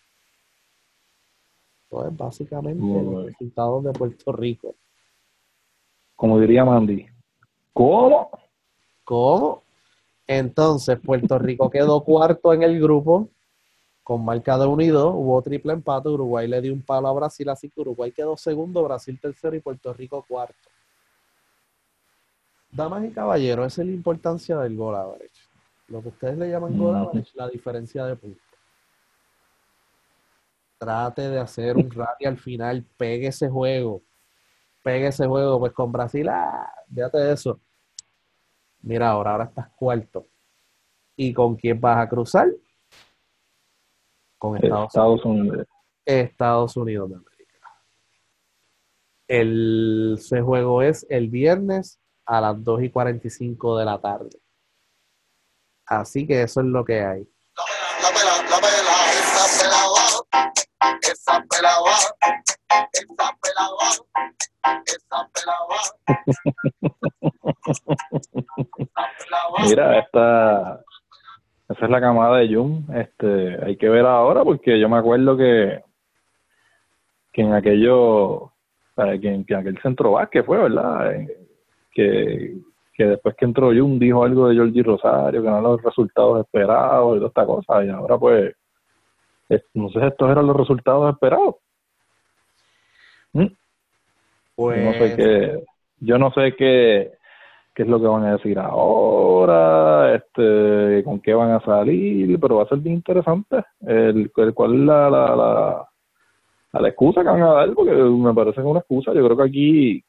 Es 2.01 2.17
básicamente 2.17 2.81
Muy 2.81 3.13
los 3.13 3.25
resultados 3.25 3.83
de 3.83 3.91
Puerto 3.91 4.31
Rico. 4.31 4.75
Como 6.15 6.39
diría 6.39 6.65
Mandy. 6.65 7.05
¿Cómo? 7.73 8.29
¿Cómo? 9.03 9.63
Entonces, 10.25 10.99
Puerto 10.99 11.37
Rico 11.37 11.69
quedó 11.69 12.03
cuarto 12.03 12.53
en 12.53 12.63
el 12.63 12.79
grupo 12.81 13.29
con 14.03 14.23
marca 14.23 14.57
de 14.57 14.65
unido. 14.65 15.11
Hubo 15.11 15.41
triple 15.41 15.73
empate. 15.73 16.09
Uruguay 16.09 16.47
le 16.47 16.61
dio 16.61 16.73
un 16.73 16.81
palo 16.81 17.07
a 17.07 17.13
Brasil, 17.13 17.47
así 17.49 17.69
que 17.69 17.81
Uruguay 17.81 18.11
quedó 18.11 18.37
segundo, 18.37 18.83
Brasil 18.83 19.19
tercero 19.21 19.55
y 19.55 19.59
Puerto 19.59 19.93
Rico 19.93 20.23
cuarto. 20.27 20.69
Damas 22.71 23.05
y 23.05 23.11
caballeros, 23.11 23.67
esa 23.67 23.81
es 23.83 23.87
la 23.87 23.93
importancia 23.93 24.57
del 24.57 24.75
gol 24.75 24.95
average. 24.95 25.29
Lo 25.89 26.01
que 26.01 26.09
ustedes 26.09 26.37
le 26.37 26.49
llaman 26.49 26.75
gol 26.77 26.95
Ujú. 26.95 27.09
average, 27.09 27.31
la 27.35 27.47
diferencia 27.47 28.05
de 28.05 28.15
puntos. 28.15 28.41
Trate 30.83 31.29
de 31.29 31.39
hacer 31.39 31.77
un 31.77 31.89
rally 31.89 32.25
al 32.25 32.37
final, 32.37 32.85
pegue 32.97 33.27
ese 33.27 33.49
juego. 33.49 34.03
Pegue 34.83 35.07
ese 35.07 35.25
juego, 35.25 35.59
pues 35.59 35.71
con 35.71 35.93
Brasil, 35.93 36.27
ah, 36.27 36.69
fíjate 36.93 37.17
de 37.19 37.33
eso. 37.33 37.61
Mira, 38.81 39.11
ahora, 39.11 39.31
ahora 39.31 39.43
estás 39.45 39.69
cuarto. 39.69 40.27
¿Y 41.15 41.33
con 41.33 41.55
quién 41.55 41.79
vas 41.79 41.99
a 41.99 42.09
cruzar? 42.09 42.49
Con 44.37 44.57
Estados, 44.57 44.87
Estados 44.87 45.25
Unidos. 45.25 45.67
Estados 46.05 46.75
Unidos 46.75 47.09
de 47.09 47.15
América. 47.15 47.69
El, 49.25 50.15
ese 50.17 50.41
juego 50.41 50.81
es 50.81 51.05
el 51.09 51.29
viernes 51.29 52.01
a 52.25 52.41
las 52.41 52.61
2 52.61 52.83
y 52.83 52.89
45 52.89 53.77
de 53.77 53.85
la 53.85 54.01
tarde. 54.01 54.37
Así 55.85 56.27
que 56.27 56.41
eso 56.41 56.59
es 56.59 56.67
lo 56.67 56.83
que 56.83 56.99
hay. 56.99 57.32
Esa 61.01 61.11
esa 61.11 61.45
pelada, 61.49 61.95
esa 62.93 63.37
pelada, 63.41 63.87
esa 64.85 65.19
pelada. 65.33 65.79
Mira, 69.65 69.99
esta, 69.99 70.81
esa 71.69 71.85
es 71.85 71.89
la 71.89 72.01
camada 72.01 72.37
de 72.37 72.55
Jun. 72.55 72.85
Este, 72.95 73.63
hay 73.63 73.77
que 73.77 73.89
ver 73.89 74.05
ahora 74.05 74.43
porque 74.43 74.79
yo 74.79 74.89
me 74.89 74.97
acuerdo 74.97 75.37
que, 75.37 75.83
que 77.31 77.41
en 77.41 77.53
aquello, 77.53 78.51
que 78.95 79.27
en, 79.29 79.45
que 79.45 79.55
aquel 79.55 79.81
centro 79.81 80.11
básquet 80.11 80.45
fue, 80.45 80.57
¿verdad? 80.57 81.15
Eh, 81.15 81.39
Que, 81.95 82.57
que 82.95 83.05
después 83.05 83.35
que 83.35 83.45
entró 83.45 83.67
Jun 83.67 83.99
dijo 83.99 84.23
algo 84.23 84.47
de 84.47 84.57
Jordi 84.57 84.81
Rosario, 84.81 85.43
que 85.43 85.49
no 85.49 85.61
los 85.61 85.81
resultados 85.83 86.39
esperados 86.41 87.15
y 87.15 87.19
toda 87.19 87.27
esta 87.27 87.45
cosa, 87.45 87.85
y 87.85 87.89
ahora 87.89 88.17
pues 88.17 88.55
Entonces 89.73 90.03
estos 90.03 90.29
eran 90.29 90.47
los 90.47 90.55
resultados 90.55 91.13
esperados. 91.13 91.55
¿Mm? 93.33 93.47
Pues, 94.55 94.77
Yo 94.77 94.85
no 94.85 94.93
sé 94.93 95.15
qué, 95.15 95.63
yo 95.99 96.17
no 96.17 96.31
sé 96.31 96.55
qué, 96.55 97.11
qué 97.73 97.83
es 97.83 97.87
lo 97.89 97.99
que 97.99 98.07
van 98.07 98.23
a 98.25 98.33
decir 98.33 98.59
ahora, 98.59 100.15
este, 100.15 101.03
con 101.03 101.19
qué 101.19 101.33
van 101.33 101.51
a 101.51 101.59
salir, 101.61 102.39
pero 102.39 102.57
va 102.57 102.63
a 102.63 102.67
ser 102.67 102.77
bien 102.79 102.95
interesante 102.95 103.63
el, 103.81 104.31
el 104.35 104.53
cuál 104.53 104.73
es 104.75 104.79
la, 104.81 105.09
la, 105.09 105.35
la, 105.35 105.89
la 106.79 106.87
excusa 106.87 107.21
que 107.21 107.29
van 107.29 107.41
a 107.41 107.53
dar, 107.53 107.73
porque 107.73 107.91
me 107.91 108.33
parece 108.33 108.55
que 108.55 108.61
es 108.61 108.67
una 108.67 108.79
excusa. 108.79 109.13
Yo 109.13 109.25
creo 109.25 109.37
que 109.37 109.43
aquí 109.43 110.03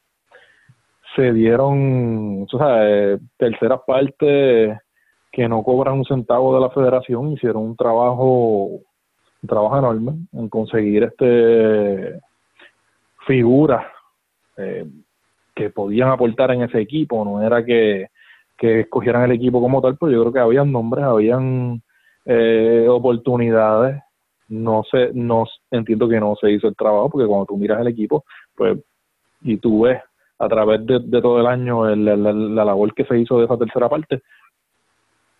se 1.15 1.31
dieron, 1.33 2.45
o 2.51 2.57
sea, 2.57 3.17
terceras 3.37 3.81
partes 3.87 4.77
que 5.31 5.47
no 5.49 5.63
cobran 5.63 5.95
un 5.95 6.05
centavo 6.05 6.55
de 6.55 6.61
la 6.61 6.69
federación, 6.69 7.31
hicieron 7.31 7.63
un 7.63 7.75
trabajo, 7.75 8.79
un 9.45 9.47
trabajo 9.47 9.77
enorme 9.77 10.13
en 10.33 10.49
conseguir 10.49 11.03
este 11.03 12.19
figuras 13.27 13.85
eh, 14.57 14.85
que 15.53 15.69
podían 15.69 16.09
aportar 16.09 16.51
en 16.51 16.63
ese 16.63 16.81
equipo, 16.81 17.23
no 17.23 17.41
era 17.41 17.63
que, 17.63 18.07
que 18.57 18.81
escogieran 18.81 19.23
el 19.23 19.31
equipo 19.31 19.61
como 19.61 19.81
tal, 19.81 19.97
pero 19.97 20.11
yo 20.11 20.21
creo 20.21 20.33
que 20.33 20.39
habían 20.39 20.71
nombres, 20.71 21.05
habían 21.05 21.81
eh, 22.25 22.87
oportunidades, 22.89 24.01
no 24.49 24.83
sé, 24.83 25.11
no 25.13 25.45
entiendo 25.71 26.09
que 26.09 26.19
no 26.19 26.35
se 26.35 26.51
hizo 26.51 26.67
el 26.67 26.75
trabajo, 26.75 27.09
porque 27.09 27.27
cuando 27.27 27.45
tú 27.45 27.57
miras 27.57 27.79
el 27.79 27.87
equipo, 27.87 28.25
pues, 28.55 28.79
y 29.41 29.57
tú 29.57 29.83
ves 29.83 30.01
a 30.39 30.49
través 30.49 30.85
de, 30.85 31.21
todo 31.21 31.39
el 31.39 31.47
año 31.47 31.85
la 31.95 32.65
labor 32.65 32.93
que 32.93 33.05
se 33.05 33.17
hizo 33.17 33.39
de 33.39 33.45
esa 33.45 33.57
tercera 33.57 33.87
parte, 33.87 34.21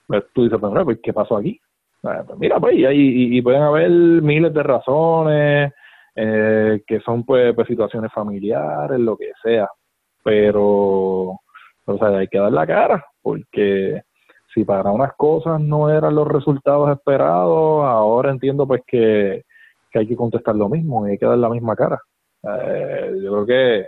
pues 0.07 0.23
tú 0.33 0.43
dices, 0.43 0.59
pues, 0.59 0.83
pues, 0.85 0.99
¿qué 1.03 1.11
pasó 1.11 1.37
aquí? 1.37 1.59
Eh, 2.05 2.23
pues 2.25 2.39
mira, 2.39 2.59
pues, 2.59 2.75
y, 2.77 3.41
pueden 3.41 3.61
haber 3.61 3.89
miles 3.89 4.53
de 4.53 4.63
razones, 4.63 5.73
eh, 6.15 6.81
que 6.85 6.99
son 7.01 7.23
pues, 7.23 7.53
pues 7.55 7.67
situaciones 7.67 8.11
familiares, 8.13 8.99
lo 8.99 9.17
que 9.17 9.31
sea, 9.41 9.67
pero 10.23 11.39
o 11.87 11.97
sea, 11.99 12.09
hay 12.17 12.27
que 12.27 12.39
dar 12.39 12.51
la 12.51 12.65
cara, 12.65 13.05
porque 13.21 14.01
si 14.53 14.63
para 14.63 14.91
unas 14.91 15.13
cosas 15.15 15.59
no 15.59 15.89
eran 15.89 16.15
los 16.15 16.27
resultados 16.27 16.91
esperados, 16.91 17.83
ahora 17.85 18.31
entiendo 18.31 18.67
pues 18.67 18.81
que, 18.87 19.43
hay 19.93 20.07
que 20.07 20.15
contestar 20.15 20.55
lo 20.55 20.67
mismo 20.67 21.07
y 21.07 21.11
hay 21.11 21.17
que 21.17 21.25
dar 21.25 21.37
la 21.37 21.49
misma 21.49 21.75
cara. 21.75 22.01
Eh, 22.43 23.13
yo 23.23 23.31
creo 23.31 23.45
que 23.45 23.87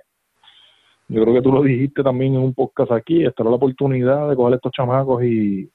yo 1.10 1.22
creo 1.22 1.36
que 1.36 1.42
tú 1.42 1.52
lo 1.52 1.64
dijiste 1.64 2.04
también 2.04 2.36
en 2.36 2.42
un 2.42 2.54
podcast 2.54 2.92
aquí, 2.92 3.26
esta 3.26 3.44
era 3.44 3.50
la 3.50 3.56
oportunidad 3.58 4.30
de 4.30 4.36
coger 4.36 4.56
estos 4.56 4.72
chamacos 4.74 5.24
y, 5.24 5.70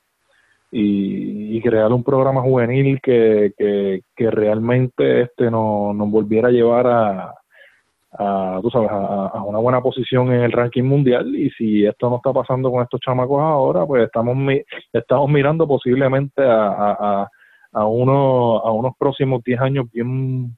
y, 0.72 1.56
y 1.58 1.62
crear 1.62 1.92
un 1.92 2.02
programa 2.04 2.42
juvenil 2.42 3.00
que, 3.02 3.52
que, 3.58 4.02
que 4.16 4.30
realmente 4.32 5.22
este 5.22 5.50
nos, 5.50 5.94
nos 5.94 6.10
volviera 6.10 6.48
a 6.48 6.52
llevar 6.52 6.86
a, 6.88 7.34
a, 8.12 8.58
tú 8.62 8.70
sabes, 8.70 8.90
a, 8.90 9.42
una 9.44 9.58
buena 9.58 9.80
posición 9.82 10.32
en 10.32 10.42
el 10.42 10.52
ranking 10.52 10.84
mundial 10.84 11.34
y 11.36 11.50
si 11.50 11.84
esto 11.86 12.10
no 12.10 12.16
está 12.16 12.32
pasando 12.32 12.70
con 12.70 12.82
estos 12.82 13.00
chamacos 13.00 13.40
ahora, 13.42 13.86
pues 13.86 14.04
estamos 14.04 14.36
mi- 14.36 14.62
estamos 14.92 15.30
mirando 15.30 15.66
posiblemente 15.68 16.42
a, 16.42 16.68
a, 16.68 17.22
a, 17.22 17.28
a 17.72 17.86
uno, 17.86 18.58
a 18.58 18.72
unos 18.72 18.94
próximos 18.98 19.42
10 19.44 19.60
años 19.60 19.86
bien 19.92 20.56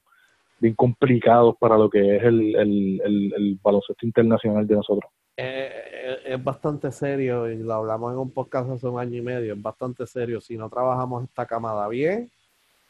bien 0.59 0.73
complicados 0.75 1.55
para 1.59 1.77
lo 1.77 1.89
que 1.89 2.15
es 2.17 2.23
el, 2.23 2.55
el, 2.55 3.01
el, 3.05 3.33
el 3.37 3.59
baloncesto 3.61 4.05
internacional 4.05 4.65
de 4.67 4.75
nosotros. 4.75 5.11
Eh, 5.37 5.71
eh, 5.93 6.17
es 6.25 6.43
bastante 6.43 6.91
serio 6.91 7.49
y 7.49 7.57
lo 7.57 7.73
hablamos 7.73 8.13
en 8.13 8.19
un 8.19 8.31
podcast 8.31 8.69
hace 8.69 8.87
un 8.87 8.99
año 8.99 9.17
y 9.17 9.21
medio, 9.21 9.53
es 9.53 9.61
bastante 9.61 10.07
serio. 10.07 10.39
Si 10.39 10.57
no 10.57 10.69
trabajamos 10.69 11.25
esta 11.25 11.45
camada 11.45 11.87
bien, 11.87 12.31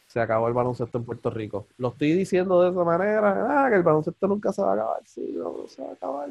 se 0.06 0.20
acabó 0.20 0.48
el 0.48 0.54
baloncesto 0.54 0.98
en 0.98 1.04
Puerto 1.04 1.30
Rico. 1.30 1.66
Lo 1.78 1.88
estoy 1.88 2.12
diciendo 2.12 2.62
de 2.62 2.70
esa 2.70 2.84
manera, 2.84 3.64
ah, 3.64 3.68
que 3.68 3.76
el 3.76 3.82
baloncesto 3.82 4.28
nunca 4.28 4.52
se 4.52 4.62
va 4.62 4.70
a 4.70 4.74
acabar. 4.74 5.02
Sí, 5.04 5.34
no, 5.36 5.66
se 5.66 5.82
va 5.82 5.90
a 5.90 5.92
acabar. 5.92 6.30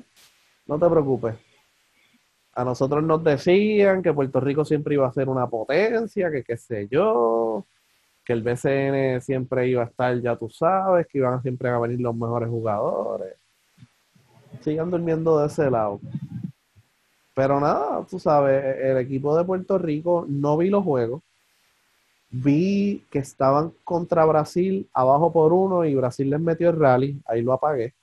No 0.66 0.80
te 0.80 0.90
preocupes. 0.90 1.36
A 2.54 2.64
nosotros 2.64 3.04
nos 3.04 3.24
decían 3.24 4.02
que 4.02 4.14
Puerto 4.14 4.40
Rico 4.40 4.64
siempre 4.64 4.96
iba 4.96 5.08
a 5.08 5.14
ser 5.14 5.28
una 5.28 5.48
potencia, 5.48 6.32
que 6.32 6.44
qué 6.44 6.56
sé 6.56 6.88
yo, 6.90 7.66
que 8.24 8.34
el 8.34 8.42
BCN 8.42 9.22
siempre 9.22 9.68
iba 9.68 9.84
a 9.84 9.86
estar, 9.88 10.20
ya 10.22 10.38
tú 10.38 10.50
sabes, 10.50 11.06
que 11.08 11.18
iban 11.18 11.42
siempre 11.42 11.70
a 11.70 11.78
venir 11.80 12.00
los 12.00 12.16
mejores 12.16 12.50
jugadores. 12.50 13.36
Sigan 14.62 14.92
durmiendo 14.92 15.40
de 15.40 15.48
ese 15.48 15.70
lado. 15.70 16.00
Pero 17.34 17.60
nada, 17.60 18.06
tú 18.10 18.18
sabes, 18.18 18.78
el 18.78 18.98
equipo 18.98 19.38
de 19.38 19.44
Puerto 19.44 19.78
Rico 19.78 20.26
no 20.28 20.58
vi 20.58 20.70
los 20.70 20.84
juegos. 20.84 21.22
Vi 22.30 23.04
que 23.12 23.20
estaban 23.20 23.74
contra 23.84 24.26
Brasil 24.26 24.88
abajo 24.94 25.32
por 25.32 25.54
uno 25.54 25.86
y 25.86 25.96
Brasil 25.96 26.30
les 26.30 26.40
metió 26.40 26.70
el 26.70 26.80
rally, 26.80 27.22
ahí 27.26 27.42
lo 27.42 27.54
apagué. 27.54 27.94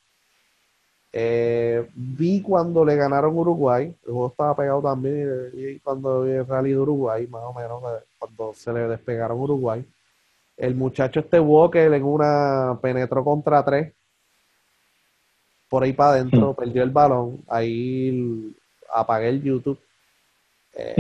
Eh, 1.15 1.87
vi 1.95 2.41
cuando 2.41 2.85
le 2.85 2.97
ganaron 2.97 3.37
Uruguay, 3.37 3.85
el 3.85 4.13
juego 4.13 4.29
estaba 4.29 4.57
pegado 4.57 4.81
también, 4.81 5.51
y 5.53 5.79
cuando 5.81 6.23
vi 6.23 6.33
el 6.33 6.47
rally 6.47 6.71
de 6.71 6.79
Uruguay, 6.79 7.27
más 7.27 7.43
o 7.45 7.53
menos, 7.53 7.83
eh, 7.83 8.05
cuando 8.19 8.55
se 8.55 8.73
le 8.73 8.89
despegaron 8.89 9.39
Uruguay. 9.39 9.85
El 10.57 10.75
muchacho 10.75 11.21
este 11.21 11.41
Walker 11.41 11.93
en 11.93 12.05
una 12.05 12.79
penetró 12.81 13.25
contra 13.25 13.65
tres, 13.65 13.93
por 15.73 15.83
ahí 15.83 15.95
para 15.95 16.11
adentro, 16.17 16.53
perdió 16.55 16.83
el 16.83 16.91
balón, 16.91 17.39
ahí 17.49 18.55
apagué 18.95 19.31
el 19.31 19.43
YouTube. 19.43 19.79
Eh, 20.77 20.95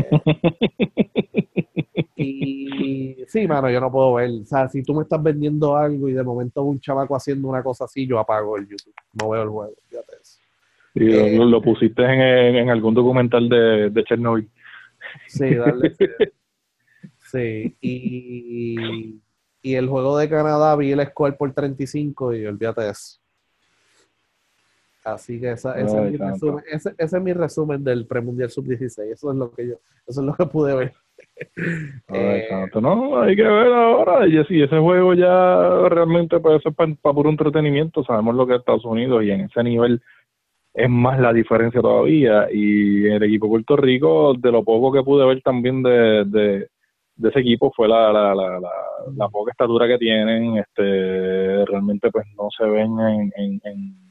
y 2.16 3.16
sí, 3.28 3.46
mano, 3.46 3.70
yo 3.70 3.80
no 3.80 3.92
puedo 3.92 4.14
ver. 4.14 4.30
O 4.30 4.44
sea, 4.46 4.68
si 4.70 4.82
tú 4.82 4.94
me 4.94 5.02
estás 5.02 5.22
vendiendo 5.22 5.76
algo 5.76 6.08
y 6.08 6.14
de 6.14 6.22
momento 6.22 6.62
un 6.62 6.80
chavaco 6.80 7.14
haciendo 7.14 7.48
una 7.48 7.62
cosa 7.62 7.84
así, 7.84 8.06
yo 8.06 8.18
apago 8.18 8.56
el 8.56 8.66
YouTube. 8.66 8.94
No 9.20 9.28
veo 9.28 9.42
el 9.42 9.48
juego. 9.50 9.74
Fíjate 9.90 10.12
eso. 10.22 10.38
Y 10.94 11.12
Eh, 11.12 11.36
lo, 11.36 11.44
lo 11.44 11.60
pusiste 11.60 12.02
en, 12.02 12.20
en, 12.22 12.56
en 12.56 12.70
algún 12.70 12.94
documental 12.94 13.50
de, 13.50 13.90
de 13.90 14.04
Chernobyl. 14.04 14.48
Sí, 15.26 15.54
dale. 15.54 15.94
Sí, 17.30 17.76
y, 17.82 19.20
y 19.62 19.74
el 19.74 19.86
juego 19.88 20.16
de 20.16 20.30
Canadá 20.30 20.74
vi 20.76 20.92
el 20.92 21.06
score 21.08 21.36
por 21.36 21.52
35 21.52 22.34
y 22.34 22.46
olvídate 22.46 22.82
de 22.82 22.90
eso. 22.90 23.21
Así 25.04 25.40
que 25.40 25.52
esa, 25.52 25.78
ese, 25.80 25.96
es 25.96 26.12
mi 26.12 26.16
resumen, 26.16 26.64
ese, 26.70 26.94
ese 26.96 27.16
es 27.16 27.22
mi 27.22 27.32
resumen 27.32 27.82
del 27.82 28.06
premundial 28.06 28.50
sub-16. 28.50 29.12
Eso 29.12 29.32
es 29.32 29.36
lo 29.36 29.50
que 29.50 29.68
yo, 29.68 29.74
eso 30.06 30.20
es 30.20 30.26
lo 30.26 30.34
que 30.34 30.46
pude 30.46 30.74
ver. 30.74 30.92
Eh, 32.08 32.46
santo. 32.48 32.80
No, 32.80 33.20
hay 33.20 33.34
que 33.34 33.42
ver 33.42 33.72
ahora. 33.72 34.26
Y 34.26 34.44
si 34.44 34.62
ese 34.62 34.78
juego 34.78 35.14
ya 35.14 35.88
realmente 35.88 36.38
puede 36.40 36.60
ser 36.60 36.72
para 36.72 37.14
puro 37.14 37.30
entretenimiento, 37.30 38.04
sabemos 38.04 38.34
lo 38.34 38.46
que 38.46 38.54
es 38.54 38.60
Estados 38.60 38.84
Unidos 38.84 39.24
y 39.24 39.30
en 39.30 39.42
ese 39.42 39.62
nivel 39.62 40.00
es 40.74 40.88
más 40.88 41.18
la 41.18 41.32
diferencia 41.32 41.80
todavía. 41.80 42.48
Y 42.52 43.06
el 43.06 43.22
equipo 43.22 43.46
de 43.46 43.50
Puerto 43.50 43.76
Rico, 43.76 44.34
de 44.34 44.52
lo 44.52 44.62
poco 44.62 44.92
que 44.92 45.02
pude 45.02 45.26
ver 45.26 45.42
también 45.42 45.82
de, 45.82 46.24
de, 46.26 46.68
de 47.16 47.28
ese 47.28 47.40
equipo, 47.40 47.72
fue 47.74 47.88
la, 47.88 48.12
la, 48.12 48.34
la, 48.34 48.60
la, 48.60 48.70
la 49.16 49.28
poca 49.28 49.50
estatura 49.50 49.88
que 49.88 49.98
tienen. 49.98 50.58
este 50.58 51.64
Realmente 51.66 52.10
pues 52.10 52.26
no 52.36 52.48
se 52.56 52.64
ven 52.64 52.98
en, 53.00 53.32
en, 53.36 53.60
en, 53.64 54.01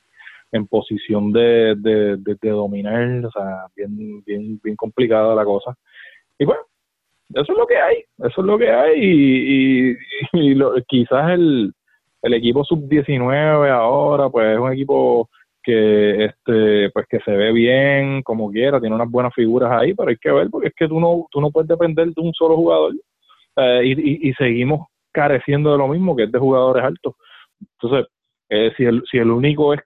en 0.51 0.67
posición 0.67 1.31
de, 1.31 1.75
de, 1.77 2.17
de, 2.17 2.49
dominar, 2.49 3.25
o 3.25 3.31
sea, 3.31 3.65
bien, 3.75 4.23
bien, 4.25 4.59
bien 4.63 4.75
complicada 4.75 5.33
la 5.35 5.45
cosa. 5.45 5.75
Y 6.37 6.45
bueno, 6.45 6.61
eso 7.33 7.51
es 7.53 7.57
lo 7.57 7.65
que 7.67 7.77
hay, 7.77 7.97
eso 8.19 8.41
es 8.41 8.45
lo 8.47 8.57
que 8.57 8.69
hay 8.69 8.99
y, 9.01 9.97
y, 10.33 10.53
lo- 10.55 10.73
quizás 10.87 11.31
el, 11.31 11.73
el 12.21 12.33
equipo 12.33 12.63
sub-19 12.63 13.69
ahora 13.69 14.29
pues 14.29 14.53
es 14.53 14.59
un 14.59 14.71
equipo 14.73 15.29
que 15.63 16.25
este 16.25 16.89
pues 16.91 17.05
que 17.07 17.19
se 17.19 17.31
ve 17.31 17.51
bien 17.53 18.21
como 18.23 18.51
quiera, 18.51 18.79
tiene 18.81 18.95
unas 18.95 19.09
buenas 19.09 19.33
figuras 19.33 19.71
ahí, 19.71 19.93
pero 19.93 20.09
hay 20.09 20.17
que 20.17 20.31
ver 20.31 20.49
porque 20.49 20.69
es 20.69 20.73
que 20.75 20.87
tú 20.87 20.99
no 20.99 21.27
tú 21.31 21.39
no 21.39 21.51
puedes 21.51 21.67
depender 21.69 22.07
de 22.07 22.21
un 22.21 22.33
solo 22.33 22.55
jugador 22.55 22.93
eh, 23.57 23.81
y, 23.85 23.91
y, 24.27 24.29
y 24.29 24.33
seguimos 24.33 24.87
careciendo 25.11 25.71
de 25.71 25.77
lo 25.77 25.87
mismo 25.87 26.15
que 26.15 26.23
es 26.23 26.31
de 26.31 26.39
jugadores 26.39 26.83
altos. 26.83 27.15
Entonces, 27.61 28.07
eh, 28.49 28.71
si 28.75 28.85
el 28.85 29.03
si 29.09 29.17
el 29.19 29.29
único 29.29 29.73
es 29.73 29.81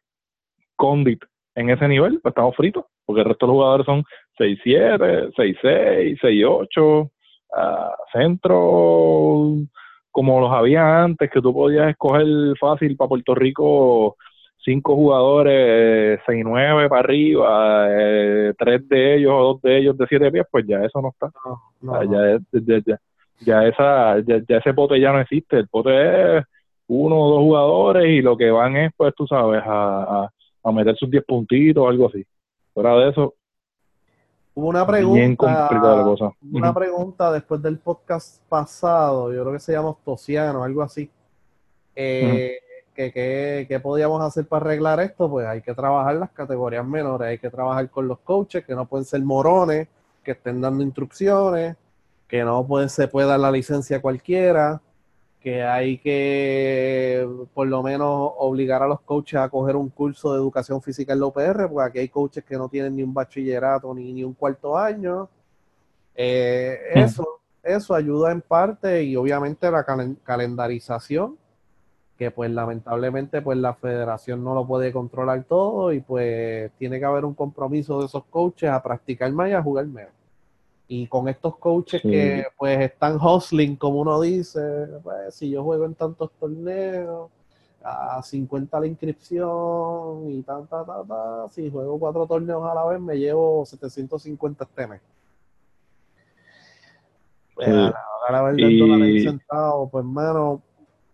Condit 0.75 1.23
en 1.55 1.69
ese 1.69 1.87
nivel, 1.87 2.19
pues 2.21 2.31
estamos 2.31 2.55
fritos, 2.55 2.85
porque 3.05 3.21
el 3.21 3.27
resto 3.27 3.45
de 3.45 3.51
los 3.51 3.55
jugadores 3.55 3.85
son 3.85 4.03
6-7, 4.37 5.31
6-6, 5.35 6.19
6-8, 6.21 7.09
ah, 7.55 7.95
centro 8.11 9.55
como 10.11 10.39
los 10.39 10.51
había 10.51 11.03
antes, 11.03 11.29
que 11.29 11.41
tú 11.41 11.53
podías 11.53 11.89
escoger 11.89 12.25
fácil 12.59 12.95
para 12.95 13.09
Puerto 13.09 13.35
Rico 13.35 14.15
cinco 14.65 14.95
jugadores, 14.95 16.19
6-9 16.25 16.89
para 16.89 16.99
arriba, 17.01 17.87
eh, 17.91 18.53
tres 18.57 18.87
de 18.89 19.15
ellos 19.17 19.31
o 19.33 19.43
dos 19.43 19.61
de 19.61 19.77
ellos 19.77 19.97
de 19.97 20.07
siete 20.07 20.31
pies, 20.31 20.45
pues 20.49 20.65
ya 20.67 20.83
eso 20.83 21.01
no 21.01 21.09
está. 21.09 21.29
no, 21.45 21.61
no, 21.81 21.95
Ah, 21.95 22.03
no. 22.03 22.11
ya, 22.11 22.39
ya, 22.51 22.81
ya, 22.85 22.99
ya 23.41 23.67
esa, 23.67 24.19
ya, 24.25 24.41
ya 24.47 24.57
ese 24.57 24.73
pote 24.73 24.99
ya 24.99 25.11
no 25.11 25.19
existe. 25.21 25.57
El 25.57 25.67
pote 25.67 26.37
es 26.39 26.43
uno 26.87 27.15
o 27.19 27.29
dos 27.31 27.39
jugadores 27.41 28.07
y 28.07 28.21
lo 28.21 28.35
que 28.37 28.49
van 28.51 28.75
es, 28.77 28.91
pues 28.97 29.13
tú 29.15 29.27
sabes, 29.27 29.61
a, 29.65 30.23
a, 30.23 30.31
a 30.65 30.71
meter 30.71 30.95
sus 30.97 31.09
10 31.09 31.23
puntitos 31.25 31.83
o 31.83 31.87
algo 31.87 32.07
así. 32.07 32.25
Fuera 32.73 32.93
de 32.95 33.09
eso, 33.11 33.33
Hubo 34.57 34.69
una 34.69 34.85
bien 34.85 35.35
complicada 35.35 35.67
la 35.69 35.69
pregunta, 35.69 36.03
cosa. 36.05 36.31
una 36.53 36.73
pregunta 36.73 37.31
después 37.33 37.61
del 37.61 37.77
podcast 37.77 38.41
pasado, 38.47 39.33
yo 39.33 39.41
creo 39.41 39.53
que 39.53 39.59
se 39.59 39.73
llama 39.73 39.93
Tosiano, 40.05 40.63
algo 40.63 40.81
así. 40.81 41.09
Eh, 41.95 42.57
que, 42.93 43.11
que- 43.11 43.65
¿Qué 43.67 43.79
podíamos 43.81 44.21
hacer 44.21 44.47
para 44.47 44.65
arreglar 44.67 45.01
esto? 45.01 45.29
Pues 45.29 45.45
hay 45.45 45.61
que 45.61 45.73
trabajar 45.73 46.15
las 46.15 46.31
categorías 46.31 46.85
menores, 46.87 47.27
hay 47.27 47.37
que 47.37 47.49
trabajar 47.49 47.89
con 47.89 48.07
los 48.07 48.19
coaches 48.19 48.63
que 48.65 48.73
no 48.75 48.85
pueden 48.85 49.03
ser 49.05 49.21
morones, 49.21 49.89
que 50.23 50.31
estén 50.31 50.61
dando 50.61 50.83
instrucciones, 50.83 51.75
que 52.27 52.43
no 52.43 52.65
puede, 52.65 52.87
se 52.87 53.07
puede 53.09 53.27
dar 53.27 53.39
la 53.41 53.51
licencia 53.51 53.97
a 53.97 54.01
cualquiera, 54.01 54.81
que 55.45 55.61
hay 55.63 55.99
que 55.99 57.27
por 57.53 57.67
lo 57.67 57.83
menos 57.83 58.31
obligar 58.39 58.81
a 58.81 58.87
los 58.87 59.01
coaches 59.01 59.39
a 59.39 59.47
coger 59.49 59.75
un 59.75 59.89
curso 59.89 60.33
de 60.33 60.39
educación 60.39 60.81
física 60.81 61.13
en 61.13 61.19
la 61.19 61.27
UPR, 61.27 61.69
porque 61.69 61.87
aquí 61.89 61.99
hay 61.99 62.09
coaches 62.09 62.43
que 62.43 62.57
no 62.57 62.67
tienen 62.67 62.95
ni 62.95 63.03
un 63.03 63.13
bachillerato 63.13 63.93
ni, 63.93 64.11
ni 64.11 64.23
un 64.23 64.33
cuarto 64.33 64.75
año. 64.75 65.29
Eh, 66.15 66.79
Mm. 66.95 66.99
eso, 66.99 67.27
eso 67.63 67.93
ayuda 67.93 68.31
en 68.31 68.41
parte 68.41 69.03
y 69.03 69.15
obviamente 69.15 69.69
la 69.69 69.85
calen- 69.85 70.17
calendarización, 70.23 71.37
que 72.17 72.31
pues 72.31 72.49
lamentablemente 72.51 73.41
pues 73.43 73.57
la 73.59 73.75
federación 73.75 74.43
no 74.43 74.55
lo 74.55 74.65
puede 74.65 74.91
controlar 74.91 75.43
todo 75.43 75.93
y 75.93 75.99
pues 76.01 76.71
tiene 76.79 76.97
que 76.99 77.05
haber 77.05 77.23
un 77.25 77.35
compromiso 77.35 77.99
de 77.99 78.07
esos 78.07 78.23
coaches 78.31 78.69
a 78.71 78.81
practicar 78.81 79.31
más 79.31 79.49
y 79.51 79.53
a 79.53 79.61
jugar 79.61 79.85
menos. 79.87 80.14
Y 80.87 81.07
con 81.07 81.27
estos 81.27 81.57
coaches 81.57 82.01
Sí. 82.01 82.11
que 82.11 82.45
pues 82.57 82.79
están 82.79 83.17
hustling, 83.19 83.75
como 83.75 83.99
uno 84.01 84.21
dice, 84.21 84.59
pues 85.03 85.33
si 85.33 85.49
yo 85.49 85.63
juego 85.63 85.85
en 85.85 85.95
tantos 85.95 86.31
torneos, 86.39 87.29
a 87.87 88.21
50 88.23 88.79
la 88.79 88.87
inscripción 88.87 90.29
y 90.31 90.41
tan, 90.41 90.65
ta, 90.67 90.83
ta, 90.83 91.03
ta, 91.07 91.47
si 91.51 91.69
juego 91.69 91.99
cuatro 91.99 92.25
torneos 92.25 92.63
a 92.67 92.73
la 92.73 92.83
vez 92.85 92.99
me 92.99 93.15
llevo 93.15 93.63
750 93.65 94.63
este 94.63 94.87
mes. 94.87 95.01
Pues, 97.53 97.67
Sí. 97.67 97.73
a 97.73 97.75
la- 97.75 98.03
a 98.27 98.31
la 98.31 98.41
verdad, 98.41 98.57
Y- 98.57 98.63
el 98.63 98.79
dólar 98.79 99.21
centavos, 99.21 99.91
pues 99.91 100.03
hermano, 100.03 100.61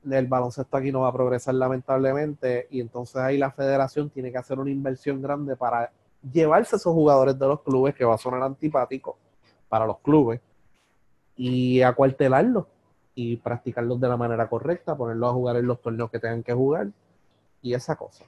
el 0.09 0.28
baloncesto 0.28 0.78
aquí 0.78 0.91
no 0.91 1.01
va 1.01 1.09
a 1.09 1.13
progresar 1.13 1.53
lamentablemente 1.55 2.67
y 2.72 2.80
entonces 2.82 3.17
ahí 3.17 3.38
la 3.38 3.51
federación 3.51 4.09
tiene 4.09 4.32
que 4.32 4.38
hacer 4.38 4.57
una 4.57 4.72
inversión 4.72 5.22
grande 5.22 5.55
para 5.55 5.91
llevarse 6.32 6.76
a 6.76 6.78
esos 6.78 6.93
jugadores 6.93 7.38
de 7.38 7.47
los 7.47 7.61
clubes 7.61 7.93
que 7.95 8.05
va 8.05 8.15
a 8.15 8.17
sonar 8.17 8.41
antipático 8.43 9.17
para 9.72 9.86
los 9.86 9.99
clubes 9.99 10.41
y 11.38 11.82
acuartelarlos 11.82 12.65
y 13.15 13.38
practicarlos 13.38 14.01
de 14.01 14.09
la 14.09 14.17
manera 14.17 14.49
correcta, 14.49 14.97
ponerlos 14.97 15.30
a 15.30 15.34
jugar 15.34 15.55
en 15.55 15.65
los 15.65 15.82
torneos 15.82 16.11
que 16.11 16.19
tengan 16.19 16.43
que 16.43 16.53
jugar 16.53 16.89
y 17.61 17.74
esa 17.74 17.95
cosa. 17.95 18.26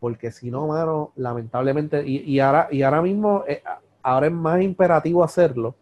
Porque 0.00 0.32
si 0.32 0.50
no, 0.50 0.66
mano, 0.68 1.12
lamentablemente, 1.16 2.02
y, 2.06 2.20
y 2.20 2.40
ahora, 2.40 2.68
y 2.70 2.80
ahora 2.80 3.02
mismo, 3.02 3.44
eh, 3.46 3.62
ahora 4.02 4.28
es 4.28 4.32
más 4.32 4.62
imperativo 4.62 5.22
hacerlo, 5.22 5.74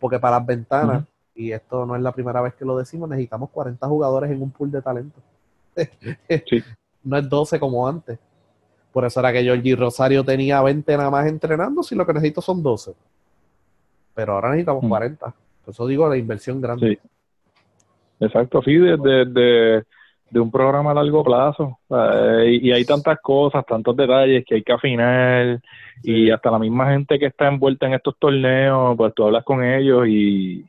porque 0.00 0.18
para 0.18 0.38
las 0.38 0.46
ventanas, 0.46 1.04
y 1.34 1.52
esto 1.52 1.84
no 1.84 1.94
es 1.94 2.00
la 2.00 2.12
primera 2.12 2.40
vez 2.40 2.54
que 2.54 2.64
lo 2.64 2.78
decimos, 2.78 3.10
necesitamos 3.10 3.50
40 3.50 3.86
jugadores 3.86 4.30
en 4.30 4.40
un 4.40 4.50
pool 4.50 4.70
de 4.70 4.80
talento. 4.80 5.20
Sí. 6.48 6.62
No 7.04 7.18
es 7.18 7.28
12 7.28 7.60
como 7.60 7.86
antes. 7.86 8.18
Por 8.90 9.04
eso 9.04 9.20
era 9.20 9.32
que 9.32 9.42
Georgie 9.42 9.76
Rosario 9.76 10.24
tenía 10.24 10.62
20 10.62 10.96
nada 10.96 11.10
más 11.10 11.26
entrenando, 11.26 11.82
si 11.82 11.94
lo 11.94 12.06
que 12.06 12.14
necesito 12.14 12.40
son 12.40 12.62
12. 12.62 12.94
Pero 14.14 14.34
ahora 14.34 14.50
necesitamos 14.50 14.82
Mm. 14.84 14.88
40. 14.88 15.26
Por 15.64 15.72
eso 15.74 15.86
digo 15.86 16.08
la 16.08 16.16
inversión 16.16 16.60
grande. 16.60 16.98
Sí. 17.02 17.08
Exacto, 18.20 18.62
sí, 18.62 18.74
de, 18.76 18.96
de, 18.96 19.24
de, 19.26 19.82
de 20.30 20.40
un 20.40 20.50
programa 20.50 20.92
a 20.92 20.94
largo 20.94 21.24
plazo. 21.24 21.78
Eh, 21.90 22.58
y, 22.62 22.68
y 22.68 22.72
hay 22.72 22.84
tantas 22.84 23.18
cosas, 23.20 23.64
tantos 23.66 23.96
detalles 23.96 24.44
que 24.46 24.56
hay 24.56 24.62
que 24.62 24.72
afinar. 24.72 25.60
Y 26.02 26.30
hasta 26.30 26.50
la 26.50 26.58
misma 26.58 26.90
gente 26.90 27.18
que 27.18 27.26
está 27.26 27.48
envuelta 27.48 27.86
en 27.86 27.94
estos 27.94 28.16
torneos, 28.18 28.96
pues 28.96 29.12
tú 29.14 29.24
hablas 29.24 29.44
con 29.44 29.64
ellos 29.64 30.06
y, 30.08 30.64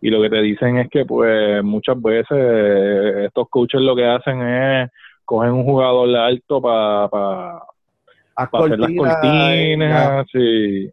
y 0.00 0.10
lo 0.10 0.20
que 0.22 0.30
te 0.30 0.40
dicen 0.42 0.78
es 0.78 0.88
que 0.90 1.04
pues 1.06 1.62
muchas 1.64 2.00
veces 2.00 2.26
eh, 2.38 3.24
estos 3.26 3.48
coaches 3.48 3.80
lo 3.80 3.94
que 3.96 4.06
hacen 4.06 4.42
es 4.42 4.90
cogen 5.24 5.52
un 5.52 5.64
jugador 5.64 6.14
alto 6.16 6.60
para 6.60 7.54
Haz 8.36 8.48
hacer 8.52 8.78
las 8.78 8.90
cortinas, 8.90 9.16
cortinas, 9.20 10.26
sí, 10.32 10.90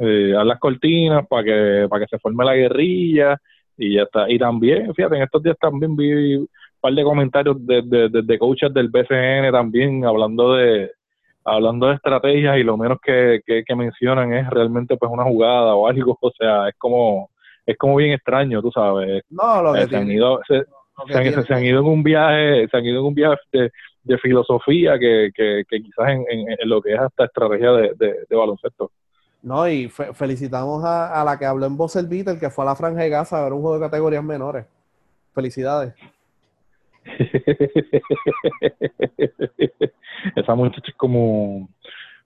eh, 0.00 0.34
haz 0.38 0.46
las 0.46 0.58
cortinas 0.60 1.26
para 1.28 1.44
que 1.44 1.86
para 1.90 2.04
que 2.06 2.10
se 2.10 2.18
forme 2.20 2.44
la 2.44 2.54
guerrilla 2.56 3.38
y 3.78 3.94
ya 3.96 4.02
está. 4.04 4.30
Y 4.30 4.38
también, 4.38 4.94
fíjate, 4.94 5.16
en 5.16 5.22
estos 5.22 5.42
días 5.42 5.56
también 5.60 5.96
vi 5.96 6.36
un 6.36 6.48
par 6.80 6.94
de 6.94 7.04
comentarios 7.04 7.56
de, 7.66 7.82
de, 7.82 8.08
de- 8.10 8.22
de 8.22 8.38
coaches 8.38 8.72
del 8.74 8.88
BCN 8.90 9.52
también 9.52 10.04
hablando 10.06 10.54
de 10.54 10.90
hablando 11.44 11.88
de 11.88 11.94
estrategias 11.94 12.58
y 12.58 12.62
lo 12.64 12.76
menos 12.76 12.98
que, 13.02 13.40
que, 13.46 13.64
que 13.64 13.74
mencionan 13.76 14.32
es 14.34 14.48
realmente 14.50 14.96
pues 14.96 15.10
una 15.12 15.24
jugada 15.24 15.74
o 15.74 15.86
algo, 15.88 16.18
o 16.22 16.30
sea, 16.32 16.68
es 16.68 16.74
como 16.78 17.30
es 17.66 17.76
como 17.78 17.96
bien 17.96 18.12
extraño, 18.12 18.62
tú 18.62 18.70
sabes. 18.72 19.22
No, 19.30 19.62
lo 19.62 19.72
que 19.74 19.80
Eh, 19.82 19.88
se 19.88 19.96
han 19.96 20.10
ido 20.10 20.40
se, 20.46 21.18
han, 21.18 21.22
tiene- 21.22 21.42
se 21.46 21.54
han 21.54 21.64
ido 21.64 21.80
en 21.80 21.86
un 21.86 22.02
viaje, 22.02 22.68
se 22.68 22.76
han 22.76 22.84
ido 22.84 23.00
en 23.00 23.06
un 23.06 23.14
viaje 23.14 23.40
de, 23.52 23.70
de 24.02 24.18
filosofía 24.18 24.98
que, 24.98 25.30
que, 25.34 25.64
que 25.68 25.82
quizás 25.82 26.08
en, 26.10 26.24
en- 26.30 26.50
en 26.58 26.68
lo 26.68 26.80
que 26.82 26.92
es 26.94 27.00
hasta 27.00 27.24
estrategia 27.26 27.72
de, 27.72 27.92
de, 27.96 28.14
de 28.28 28.36
baloncesto. 28.36 28.90
No, 29.42 29.66
y 29.68 29.88
fe- 29.88 30.12
felicitamos 30.12 30.84
a, 30.84 31.20
a 31.20 31.24
la 31.24 31.38
que 31.38 31.46
habló 31.46 31.66
en 31.66 31.76
voz 31.76 31.96
el 31.96 32.08
que 32.38 32.50
fue 32.50 32.64
a 32.64 32.68
la 32.68 32.76
Franja 32.76 33.02
de 33.02 33.08
Gaza 33.08 33.38
a 33.38 33.44
ver 33.44 33.52
un 33.52 33.60
juego 33.62 33.78
de 33.78 33.86
categorías 33.86 34.24
menores. 34.24 34.66
Felicidades. 35.34 35.94
Esa 40.36 40.54
muchacha 40.54 40.88
es 40.88 40.94
como, 40.96 41.68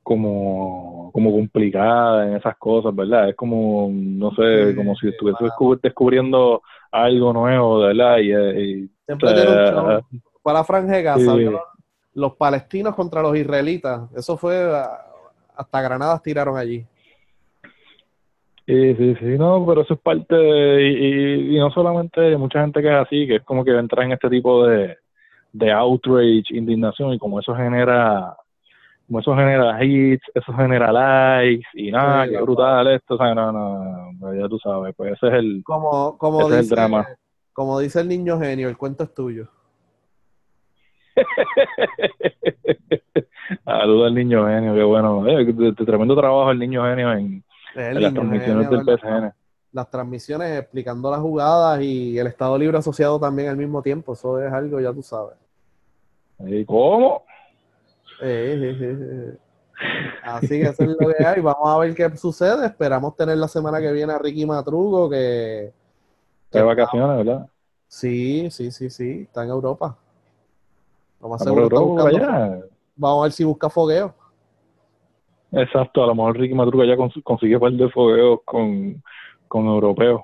como, 0.03 1.11
como 1.13 1.33
complicada 1.33 2.27
en 2.27 2.35
esas 2.37 2.57
cosas, 2.57 2.95
¿verdad? 2.95 3.29
Es 3.31 3.37
como, 3.37 3.89
no 3.93 4.31
sé, 4.35 4.71
Sí, 4.71 4.77
como 4.77 4.95
si 4.97 5.09
estuviese 5.09 5.45
descubriendo 5.83 6.63
algo 6.91 7.33
nuevo, 7.33 7.79
¿verdad? 7.81 8.19
Y, 8.19 8.33
y- 8.33 8.91
Siempre 9.07 9.31
Eh, 9.31 9.35
tiene 9.35 9.51
un 9.51 9.67
show. 9.67 10.01
Fue 10.43 10.53
a 10.53 10.55
la 10.55 10.65
Franja 10.65 10.97
de 10.97 11.03
Gaza, 11.03 11.37
sí. 11.37 11.47
los, 12.15 12.35
palestinos 12.37 12.95
contra 12.95 13.23
los 13.23 13.37
israelitas. 13.37 14.03
Eso 14.17 14.37
fue, 14.37 14.57
a- 14.77 15.01
hasta 15.57 15.83
granadas 15.83 16.23
tiraron 16.23 16.57
allí. 16.57 16.85
Sí, 18.67 18.95
sí, 18.97 19.15
sí, 19.17 19.25
no, 19.39 19.65
pero 19.67 19.83
eso 19.83 19.93
es 19.95 20.01
parte 20.01 20.35
de, 20.35 20.89
y, 20.89 20.95
y- 21.53 21.57
y 21.57 21.59
no 21.59 21.71
solamente 21.71 22.35
mucha 22.39 22.63
gente 22.63 22.81
que 22.81 22.89
es 22.89 22.95
así, 22.95 23.27
que 23.27 23.37
es 23.37 23.43
como 23.45 23.63
que 23.63 23.77
entra 23.77 24.05
en 24.05 24.13
este 24.13 24.31
tipo 24.31 24.67
de, 24.67 24.97
de 25.53 25.71
outrage, 25.73 26.45
indignación, 26.51 27.13
y 27.13 27.19
como 27.19 27.41
eso 27.41 27.55
genera, 27.55 28.35
como 29.07 29.21
eso 29.21 29.35
genera 29.37 29.85
hits, 29.85 30.23
eso 30.35 30.53
genera 30.55 30.91
likes, 30.93 31.67
y 31.75 31.91
nada, 31.93 32.25
Sí, 32.25 32.31
qué 32.33 32.41
brutal 32.41 32.87
esto, 32.89 33.15
o 33.15 33.19
sea, 33.19 33.35
no, 33.35 33.53
no, 33.53 34.13
no, 34.15 34.35
ya 34.35 34.49
tú 34.49 34.59
sabes, 34.61 34.95
pues 34.97 35.13
ese 35.15 35.29
es 35.29 35.35
el, 35.35 35.63
Como, 35.65 36.17
como, 36.19 36.41
Ese 36.41 36.55
es 36.55 36.61
el 36.61 36.63
dice, 36.63 36.75
drama. 36.75 37.07
como 37.53 37.79
dice 37.81 38.01
el 38.01 38.09
niño 38.09 38.39
genio, 38.41 38.69
el 38.71 38.79
cuento 38.79 39.05
es 39.05 39.13
tuyo. 39.15 39.49
saludo 43.65 44.05
al 44.07 44.15
niño 44.15 44.47
genio, 44.47 44.75
qué 44.75 44.83
bueno, 44.83 45.27
eh, 45.29 45.53
tremendo 45.85 46.17
trabajo 46.17 46.51
el 46.51 46.59
niño 46.59 46.85
genio 46.85 47.13
en, 47.13 47.45
Es 47.75 49.35
las 49.75 49.91
transmisiones 49.91 50.61
explicando 50.61 51.11
las 51.11 51.19
jugadas 51.19 51.83
y 51.83 52.17
el 52.17 52.29
Estado 52.29 52.57
Libre 52.57 52.79
asociado 52.79 53.19
también 53.19 53.49
al 53.49 53.57
mismo 53.57 53.83
tiempo. 53.83 54.13
Eso 54.13 54.41
es 54.41 54.53
algo, 54.53 54.81
ya 54.81 54.93
tú 54.93 55.03
sabes. 55.03 55.35
¿Y 56.39 56.65
¿Cómo? 56.65 57.25
Eh, 58.23 58.55
eh, 58.57 58.79
eh, 58.81 58.99
eh. 59.01 59.39
Así 60.23 60.49
que 60.61 60.63
eso 60.63 60.85
es 60.85 60.91
lo 60.91 61.13
que 61.13 61.27
hay. 61.27 61.41
Vamos 61.41 61.69
a 61.69 61.77
ver 61.79 61.93
qué 61.93 62.17
sucede. 62.17 62.67
Esperamos 62.67 63.17
tener 63.17 63.37
la 63.37 63.49
semana 63.49 63.81
que 63.81 63.91
viene 63.91 64.13
a 64.13 64.19
Ricky 64.19 64.47
Matrugo, 64.47 65.11
que, 65.11 65.73
que 66.53 66.59
De 66.59 66.65
vacaciones, 66.65 67.25
¿verdad? 67.25 67.49
sí, 67.89 68.49
sí, 68.51 68.71
sí, 68.71 68.91
sí, 68.91 69.23
está 69.23 69.43
en 69.43 69.51
Europa. 69.51 69.99
Seguro 71.21 71.37
está 71.37 71.51
Europa, 71.51 72.05
buscando-. 72.05 72.69
Vamos 72.97 73.21
a 73.21 73.23
ver 73.25 73.33
si 73.33 73.43
busca 73.43 73.69
fogueo. 73.69 74.15
Exacto, 75.57 76.03
a 76.03 76.07
lo 76.09 76.15
mejor 76.15 76.39
Ricky 76.39 76.55
Matruga 76.55 76.85
ya 76.87 76.97
cons- 76.97 77.23
consigue 77.23 77.59
par 77.59 77.73
de 77.73 77.89
fogueos 77.91 78.41
con, 78.45 79.03
con 79.49 79.67
europeos. 79.67 80.23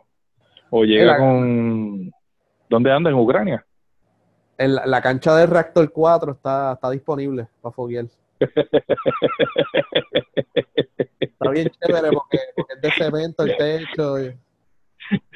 O 0.70 0.84
llega 0.84 1.12
la- 1.12 1.18
con... 1.18 2.10
¿Dónde 2.68 2.92
anda? 2.92 3.10
¿En 3.10 3.16
Ucrania? 3.16 3.64
En 4.58 4.74
la, 4.74 4.86
la 4.86 5.00
cancha 5.02 5.34
del 5.36 5.48
Reactor 5.48 5.90
4 5.92 6.32
está, 6.32 6.72
está 6.74 6.90
disponible 6.90 7.48
para 7.60 7.72
foguear. 7.72 8.06
Está 11.18 11.50
bien 11.50 11.70
chévere 11.80 12.10
porque, 12.12 12.38
porque 12.56 12.74
es 12.74 12.80
de 12.80 12.90
cemento 12.92 13.42
el 13.44 13.56
techo. 13.56 14.20
y- 14.22 14.34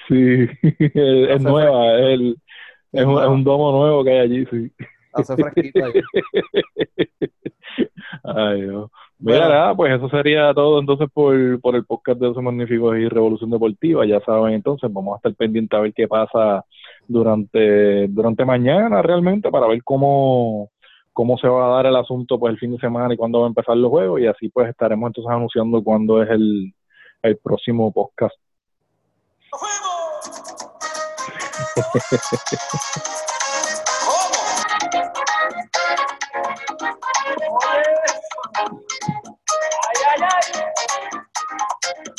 Sí, 0.06 0.46
es, 0.94 1.42
nueva, 1.42 1.98
es, 1.98 2.04
el- 2.14 2.36
es, 2.92 3.04
un, 3.04 3.20
es 3.22 3.28
un 3.28 3.42
domo 3.42 3.72
nuevo 3.72 4.04
que 4.04 4.10
hay 4.10 4.18
allí, 4.20 4.46
sí. 4.46 4.72
Hace 5.12 5.34
fresquito 5.36 5.84
ahí. 5.84 5.92
Ay, 8.24 8.62
Dios. 8.62 8.90
Mira, 9.24 9.48
nada, 9.48 9.74
pues 9.74 9.90
eso 9.94 10.06
sería 10.10 10.52
todo 10.52 10.78
entonces 10.78 11.08
por, 11.10 11.58
por 11.62 11.74
el 11.74 11.86
podcast 11.86 12.20
de 12.20 12.26
Osos 12.26 12.42
Magníficos 12.42 12.98
y 12.98 13.08
Revolución 13.08 13.48
Deportiva. 13.50 14.04
Ya 14.04 14.20
saben, 14.20 14.52
entonces 14.52 14.92
vamos 14.92 15.14
a 15.14 15.16
estar 15.16 15.34
pendientes 15.34 15.78
a 15.78 15.80
ver 15.80 15.94
qué 15.94 16.06
pasa 16.06 16.62
durante, 17.08 18.06
durante 18.08 18.44
mañana 18.44 19.00
realmente 19.00 19.50
para 19.50 19.66
ver 19.66 19.82
cómo, 19.82 20.68
cómo 21.14 21.38
se 21.38 21.48
va 21.48 21.68
a 21.68 21.76
dar 21.76 21.86
el 21.86 21.96
asunto 21.96 22.38
pues 22.38 22.52
el 22.52 22.58
fin 22.58 22.72
de 22.72 22.78
semana 22.78 23.14
y 23.14 23.16
cuándo 23.16 23.40
va 23.40 23.46
a 23.46 23.48
empezar 23.48 23.78
los 23.78 23.88
juegos 23.88 24.20
y 24.20 24.26
así 24.26 24.50
pues 24.50 24.68
estaremos 24.68 25.08
entonces 25.08 25.32
anunciando 25.32 25.82
cuándo 25.82 26.22
es 26.22 26.28
el, 26.28 26.74
el 27.22 27.38
próximo 27.38 27.90
podcast. 27.94 28.36
¡Juego! 29.50 29.94